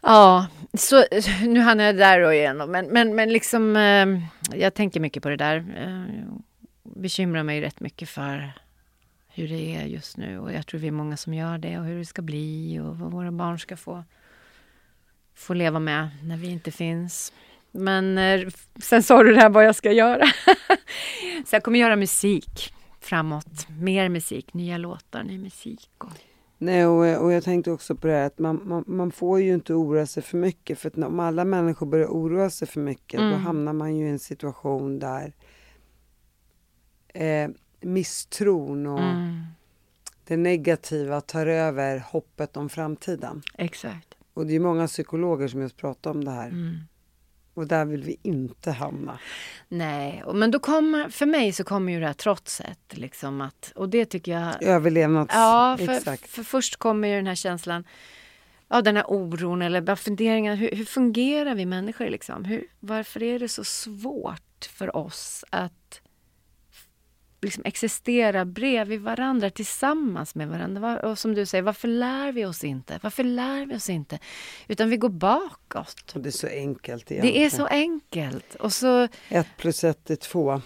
Ja, 0.00 0.46
så 0.74 1.04
nu 1.46 1.60
hann 1.60 1.78
jag 1.78 1.96
där 1.96 2.20
då 2.20 2.32
igen 2.32 2.56
men, 2.56 2.86
men, 2.86 3.14
men 3.14 3.32
liksom 3.32 3.76
eh, 3.76 4.06
jag 4.60 4.74
tänker 4.74 5.00
mycket 5.00 5.22
på 5.22 5.28
det 5.28 5.36
där. 5.36 5.56
Eh, 5.56 6.24
bekymrar 6.82 7.42
mig 7.42 7.60
rätt 7.60 7.80
mycket 7.80 8.08
för 8.08 8.52
hur 9.36 9.48
det 9.48 9.76
är 9.76 9.84
just 9.84 10.16
nu. 10.16 10.38
Och 10.38 10.52
jag 10.52 10.66
tror 10.66 10.80
vi 10.80 10.86
är 10.86 10.92
många 10.92 11.16
som 11.16 11.34
gör 11.34 11.58
det 11.58 11.78
och 11.78 11.84
hur 11.84 11.98
det 11.98 12.04
ska 12.04 12.22
bli 12.22 12.80
och 12.80 12.98
vad 12.98 13.12
våra 13.12 13.32
barn 13.32 13.58
ska 13.58 13.76
få, 13.76 14.04
få 15.34 15.54
leva 15.54 15.78
med 15.78 16.08
när 16.22 16.36
vi 16.36 16.50
inte 16.50 16.70
finns. 16.70 17.32
Men 17.70 18.18
eh, 18.18 18.48
sen 18.82 19.02
sa 19.02 19.22
du 19.22 19.34
det 19.34 19.40
här 19.40 19.48
vad 19.48 19.64
jag 19.64 19.76
ska 19.76 19.92
göra. 19.92 20.26
Så 21.46 21.56
jag 21.56 21.62
kommer 21.62 21.78
göra 21.78 21.96
musik 21.96 22.74
framåt. 23.00 23.68
Mer 23.80 24.08
musik, 24.08 24.54
nya 24.54 24.78
låtar, 24.78 25.22
ny 25.22 25.38
musik. 25.38 25.90
Och... 25.98 26.10
Nej, 26.58 26.86
och, 26.86 27.24
och 27.24 27.32
jag 27.32 27.44
tänkte 27.44 27.70
också 27.70 27.94
på 27.94 28.06
det 28.06 28.12
här 28.12 28.26
att 28.26 28.38
man, 28.38 28.60
man, 28.64 28.84
man, 28.86 29.12
får 29.12 29.40
ju 29.40 29.54
inte 29.54 29.74
oroa 29.74 30.06
sig 30.06 30.22
för 30.22 30.38
mycket. 30.38 30.78
För 30.78 30.88
att 30.88 30.98
om 30.98 31.20
alla 31.20 31.44
människor 31.44 31.86
börjar 31.86 32.06
oroa 32.06 32.50
sig 32.50 32.68
för 32.68 32.80
mycket, 32.80 33.20
mm. 33.20 33.32
då 33.32 33.36
hamnar 33.36 33.72
man 33.72 33.96
ju 33.96 34.06
i 34.06 34.10
en 34.10 34.18
situation 34.18 34.98
där 34.98 35.32
eh, 37.14 37.48
misstron 37.80 38.86
och 38.86 39.00
mm. 39.00 39.44
det 40.24 40.36
negativa 40.36 41.20
tar 41.20 41.46
över 41.46 41.98
hoppet 41.98 42.56
om 42.56 42.68
framtiden. 42.68 43.42
Exakt. 43.58 44.14
Och 44.34 44.46
det 44.46 44.54
är 44.54 44.60
många 44.60 44.86
psykologer 44.86 45.48
som 45.48 45.60
just 45.60 45.76
pratar 45.76 46.10
om 46.10 46.24
det 46.24 46.30
här. 46.30 46.48
Mm. 46.48 46.78
Och 47.54 47.66
där 47.66 47.84
vill 47.84 48.02
vi 48.02 48.16
inte 48.22 48.70
hamna. 48.70 49.18
Nej, 49.68 50.24
men 50.34 50.50
då 50.50 50.58
kommer, 50.58 51.08
för 51.08 51.26
mig 51.26 51.52
så 51.52 51.64
kommer 51.64 51.92
ju 51.92 52.00
det 52.00 52.06
här 52.06 52.14
trotset. 52.14 52.78
Liksom 52.90 53.40
att, 53.40 53.72
och 53.76 53.88
det 53.88 54.04
tycker 54.04 54.32
jag... 54.32 54.62
Överlevnads... 54.62 55.34
Ja, 55.34 55.76
för, 55.78 55.92
Exakt. 55.92 56.26
för 56.26 56.42
först 56.42 56.76
kommer 56.76 57.08
ju 57.08 57.16
den 57.16 57.26
här 57.26 57.34
känslan, 57.34 57.84
ja, 58.68 58.82
den 58.82 58.96
här 58.96 59.04
oron 59.10 59.62
eller 59.62 59.80
bara 59.80 59.96
funderingar. 59.96 60.54
Hur, 60.56 60.70
hur 60.70 60.84
fungerar 60.84 61.54
vi 61.54 61.66
människor 61.66 62.08
liksom? 62.08 62.44
Hur, 62.44 62.66
varför 62.80 63.22
är 63.22 63.38
det 63.38 63.48
så 63.48 63.64
svårt 63.64 64.66
för 64.70 64.96
oss 64.96 65.44
att 65.50 66.00
liksom 67.40 67.62
existera 67.64 68.44
bredvid 68.44 69.00
varandra, 69.00 69.50
tillsammans 69.50 70.34
med 70.34 70.48
varandra. 70.48 71.00
Och 71.00 71.18
som 71.18 71.34
du 71.34 71.46
säger, 71.46 71.62
varför 71.62 71.88
lär 71.88 72.32
vi 72.32 72.44
oss 72.44 72.64
inte? 72.64 73.00
Varför 73.02 73.24
lär 73.24 73.66
vi 73.66 73.76
oss 73.76 73.90
inte? 73.90 74.18
Utan 74.68 74.90
vi 74.90 74.96
går 74.96 75.08
bakåt. 75.08 76.12
Och 76.14 76.20
det 76.20 76.28
är 76.28 76.30
så 76.30 76.46
enkelt 76.46 77.10
egentligen. 77.10 77.40
Det 77.40 77.46
är 77.46 77.50
så 77.50 77.66
enkelt. 77.66 78.54
Och 78.54 78.72
så... 78.72 79.08
Ett 79.28 79.46
plus 79.56 79.84
ett 79.84 80.10
är 80.10 80.16
två. 80.16 80.62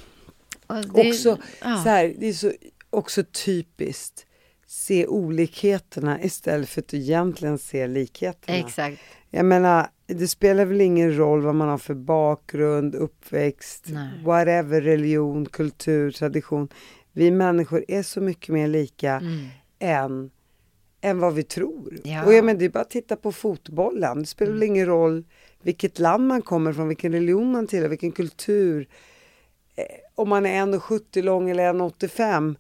Det, 0.94 1.08
också, 1.08 1.38
ja. 1.60 1.82
så 1.82 1.88
här, 1.88 2.14
det 2.18 2.28
är 2.28 2.32
så 2.32 2.52
också 2.90 3.24
typiskt 3.24 4.26
se 4.66 5.06
olikheterna 5.06 6.22
istället 6.22 6.68
för 6.68 6.80
att 6.80 6.94
egentligen 6.94 7.58
se 7.58 7.86
likheterna. 7.86 8.58
Exakt. 8.58 9.02
Jag 9.30 9.44
menar, 9.44 9.88
det 10.14 10.28
spelar 10.28 10.64
väl 10.64 10.80
ingen 10.80 11.16
roll 11.16 11.40
vad 11.40 11.54
man 11.54 11.68
har 11.68 11.78
för 11.78 11.94
bakgrund, 11.94 12.94
uppväxt, 12.94 13.84
Nej. 13.88 14.24
whatever, 14.24 14.80
religion, 14.80 15.46
kultur, 15.46 16.10
tradition. 16.10 16.68
Vi 17.12 17.30
människor 17.30 17.84
är 17.88 18.02
så 18.02 18.20
mycket 18.20 18.48
mer 18.48 18.68
lika 18.68 19.12
mm. 19.12 19.46
än, 19.78 20.30
än 21.00 21.18
vad 21.18 21.34
vi 21.34 21.42
tror. 21.42 21.98
Ja. 22.04 22.24
Och 22.24 22.32
jag 22.34 22.44
menar, 22.44 22.58
det 22.58 22.64
är 22.64 22.70
bara 22.70 22.80
att 22.80 22.90
titta 22.90 23.16
på 23.16 23.32
fotbollen. 23.32 24.18
Det 24.20 24.26
spelar 24.26 24.50
mm. 24.50 24.60
väl 24.60 24.68
ingen 24.68 24.86
roll 24.86 25.24
vilket 25.62 25.98
land 25.98 26.26
man 26.26 26.42
kommer 26.42 26.72
från, 26.72 26.88
vilken 26.88 27.12
religion 27.12 27.52
man 27.52 27.66
tillhör, 27.66 27.88
vilken 27.88 28.12
kultur. 28.12 28.88
Eh, 29.76 29.84
om 30.14 30.28
man 30.28 30.46
är 30.46 30.66
1,70 30.66 31.22
lång 31.22 31.50
eller 31.50 31.72
1,85. 31.72 32.56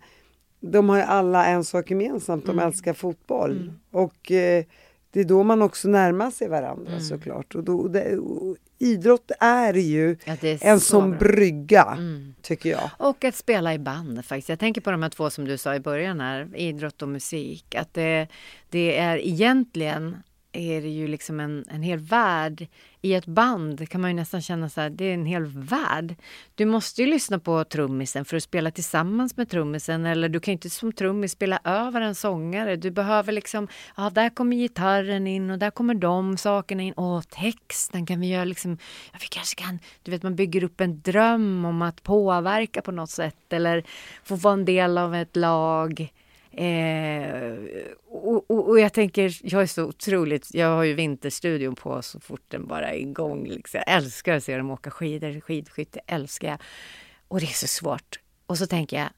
De 0.60 0.88
har 0.88 0.96
ju 0.96 1.02
alla 1.02 1.46
en 1.46 1.64
sak 1.64 1.90
gemensamt, 1.90 2.46
de 2.46 2.52
mm. 2.52 2.66
älskar 2.66 2.92
fotboll. 2.92 3.56
Mm. 3.56 3.74
Och 3.90 4.32
eh, 4.32 4.64
det 5.12 5.20
är 5.20 5.24
då 5.24 5.42
man 5.42 5.62
också 5.62 5.88
närmar 5.88 6.30
sig 6.30 6.48
varandra 6.48 6.92
mm. 6.92 7.00
såklart. 7.00 7.54
Och, 7.54 7.64
då, 7.64 7.88
det, 7.88 8.16
och 8.16 8.56
idrott 8.78 9.30
är 9.40 9.74
ju 9.74 10.16
ja, 10.24 10.36
är 10.40 10.66
en 10.66 10.80
sån 10.80 11.18
brygga, 11.18 11.84
mm. 11.98 12.34
tycker 12.42 12.70
jag. 12.70 12.90
Och 12.98 13.24
att 13.24 13.34
spela 13.34 13.74
i 13.74 13.78
band 13.78 14.24
faktiskt. 14.24 14.48
Jag 14.48 14.58
tänker 14.58 14.80
på 14.80 14.90
de 14.90 15.02
här 15.02 15.10
två 15.10 15.30
som 15.30 15.44
du 15.44 15.58
sa 15.58 15.74
i 15.74 15.80
början 15.80 16.20
här, 16.20 16.48
idrott 16.56 17.02
och 17.02 17.08
musik. 17.08 17.74
Att 17.74 17.94
det, 17.94 18.28
det 18.70 18.98
är 18.98 19.16
egentligen 19.16 20.16
är 20.52 20.82
det 20.82 20.88
ju 20.88 21.08
liksom 21.08 21.40
en, 21.40 21.64
en 21.70 21.82
hel 21.82 21.98
värld. 21.98 22.66
I 23.02 23.14
ett 23.14 23.26
band 23.26 23.88
kan 23.88 24.00
man 24.00 24.10
ju 24.10 24.16
nästan 24.16 24.42
känna 24.42 24.68
så 24.68 24.80
här, 24.80 24.90
det 24.90 25.04
är 25.04 25.14
en 25.14 25.26
hel 25.26 25.46
värld. 25.46 26.14
Du 26.54 26.64
måste 26.64 27.02
ju 27.02 27.06
lyssna 27.06 27.38
på 27.38 27.64
trummisen 27.64 28.24
för 28.24 28.36
att 28.36 28.42
spela 28.42 28.70
tillsammans 28.70 29.36
med 29.36 29.50
trummisen 29.50 30.06
eller 30.06 30.28
du 30.28 30.40
kan 30.40 30.52
ju 30.52 30.56
inte 30.56 30.70
som 30.70 30.92
trummis 30.92 31.32
spela 31.32 31.60
över 31.64 32.00
en 32.00 32.14
sångare. 32.14 32.76
Du 32.76 32.90
behöver 32.90 33.32
liksom, 33.32 33.68
ja 33.96 34.10
där 34.10 34.30
kommer 34.30 34.56
gitarren 34.56 35.26
in 35.26 35.50
och 35.50 35.58
där 35.58 35.70
kommer 35.70 35.94
de 35.94 36.36
sakerna 36.36 36.82
in. 36.82 36.92
Och 36.92 37.28
texten 37.28 38.06
kan 38.06 38.20
vi 38.20 38.28
göra 38.28 38.44
liksom, 38.44 38.78
ja 39.12 39.18
vi 39.20 39.26
kanske 39.26 39.62
kan, 39.62 39.78
du 40.02 40.10
vet 40.10 40.22
man 40.22 40.36
bygger 40.36 40.64
upp 40.64 40.80
en 40.80 41.00
dröm 41.00 41.64
om 41.64 41.82
att 41.82 42.02
påverka 42.02 42.82
på 42.82 42.92
något 42.92 43.10
sätt 43.10 43.52
eller 43.52 43.84
få 44.24 44.36
vara 44.36 44.54
en 44.54 44.64
del 44.64 44.98
av 44.98 45.14
ett 45.14 45.36
lag. 45.36 46.12
Eh, 46.52 47.58
och, 48.06 48.50
och, 48.50 48.68
och, 48.68 48.80
jag 48.80 48.92
tänker, 48.92 49.38
jag 49.42 49.62
är 49.62 49.66
så 49.66 49.84
otroligt, 49.84 50.54
jag 50.54 50.66
har 50.76 50.84
ju 50.84 50.94
Vinterstudion 50.94 51.74
på 51.74 52.02
så 52.02 52.20
fort 52.20 52.44
den 52.48 52.66
bara 52.66 52.90
är 52.90 52.98
igång. 52.98 53.46
Liksom. 53.48 53.82
Jag 53.86 53.96
älskar 53.96 54.36
att 54.36 54.44
se 54.44 54.56
dem 54.56 54.70
åka 54.70 54.90
skidor, 54.90 55.40
skidskytte 55.40 56.00
älskar 56.06 56.48
jag. 56.48 56.58
Och 57.28 57.40
det 57.40 57.46
är 57.46 57.54
så 57.54 57.66
svårt. 57.66 58.20
Och 58.46 58.58
så 58.58 58.66
tänker 58.66 58.96
jag, 58.96 59.08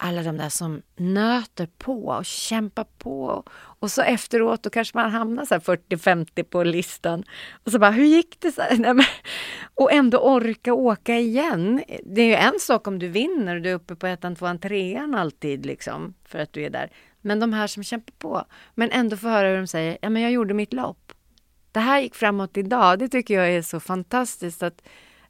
alla 0.00 0.22
de 0.22 0.36
där 0.36 0.48
som 0.48 0.82
nöter 0.96 1.68
på 1.78 2.06
och 2.06 2.24
kämpar 2.24 2.86
på. 2.98 3.44
Och 3.52 3.90
så 3.90 4.02
efteråt 4.02 4.62
då 4.62 4.70
kanske 4.70 4.98
man 4.98 5.10
hamnar 5.10 5.44
så 5.44 5.54
40-50 5.54 6.42
på 6.42 6.64
listan. 6.64 7.24
Och 7.64 7.72
så 7.72 7.78
bara, 7.78 7.90
hur 7.90 8.04
gick 8.04 8.40
det? 8.40 8.52
Så 8.52 8.62
här? 8.62 9.08
Och 9.74 9.92
ändå 9.92 10.18
orka 10.18 10.74
åka 10.74 11.18
igen. 11.18 11.82
Det 12.04 12.22
är 12.22 12.26
ju 12.26 12.34
en 12.34 12.60
sak 12.60 12.86
om 12.86 12.98
du 12.98 13.08
vinner 13.08 13.56
och 13.56 13.62
du 13.62 13.70
är 13.70 13.74
uppe 13.74 13.96
på 13.96 14.06
ettan, 14.06 14.36
tvåan, 14.36 14.58
trean 14.58 15.14
alltid 15.14 15.66
liksom. 15.66 16.14
För 16.24 16.38
att 16.38 16.52
du 16.52 16.64
är 16.64 16.70
där. 16.70 16.90
Men 17.20 17.40
de 17.40 17.52
här 17.52 17.66
som 17.66 17.82
kämpar 17.82 18.14
på. 18.18 18.44
Men 18.74 18.90
ändå 18.90 19.16
få 19.16 19.28
höra 19.28 19.48
hur 19.48 19.56
de 19.56 19.66
säger, 19.66 19.98
ja 20.02 20.10
men 20.10 20.22
jag 20.22 20.32
gjorde 20.32 20.54
mitt 20.54 20.72
lopp. 20.72 21.12
det 21.72 21.80
här 21.80 22.00
gick 22.00 22.14
framåt 22.14 22.56
idag. 22.56 22.98
Det 22.98 23.08
tycker 23.08 23.34
jag 23.34 23.50
är 23.50 23.62
så 23.62 23.80
fantastiskt 23.80 24.62
att, 24.62 24.82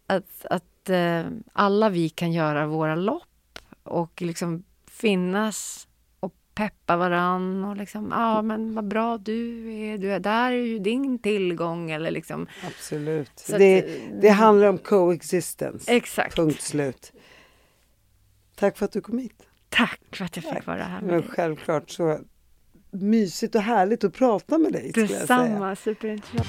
att, 0.06 0.46
att 0.50 0.88
eh, 0.88 1.24
alla 1.52 1.88
vi 1.88 2.08
kan 2.08 2.32
göra 2.32 2.66
våra 2.66 2.94
lopp 2.94 3.27
och 3.88 4.22
liksom 4.22 4.64
finnas 4.90 5.88
och 6.20 6.34
peppa 6.54 6.96
varann 6.96 7.64
och 7.64 7.76
liksom, 7.76 8.08
ja 8.10 8.42
men 8.42 8.74
vad 8.74 8.88
bra 8.88 9.18
du 9.18 9.72
är, 9.74 9.98
du 9.98 10.12
är 10.12 10.20
där 10.20 10.52
är 10.52 10.56
ju 10.56 10.78
din 10.78 11.18
tillgång 11.18 11.90
eller 11.90 12.10
liksom. 12.10 12.46
Absolut. 12.66 13.44
Det, 13.58 13.78
att- 13.78 14.20
det 14.22 14.28
handlar 14.28 14.66
om 14.68 14.78
coexistence. 14.78 15.92
Exakt. 15.92 16.36
Punkt 16.36 16.62
slut. 16.62 17.12
Tack 18.56 18.78
för 18.78 18.84
att 18.84 18.92
du 18.92 19.00
kom 19.00 19.18
hit. 19.18 19.42
Tack 19.68 20.00
för 20.12 20.24
att 20.24 20.36
jag 20.36 20.44
fick 20.54 20.66
vara 20.66 20.82
här 20.84 21.00
med 21.00 21.10
Men 21.10 21.20
dig. 21.20 21.30
självklart 21.30 21.90
så 21.90 22.18
mysigt 22.90 23.54
och 23.54 23.62
härligt 23.62 24.04
att 24.04 24.14
prata 24.14 24.58
med 24.58 24.72
dig. 24.72 24.90
Detsamma, 24.94 25.76
superintressant. 25.76 26.48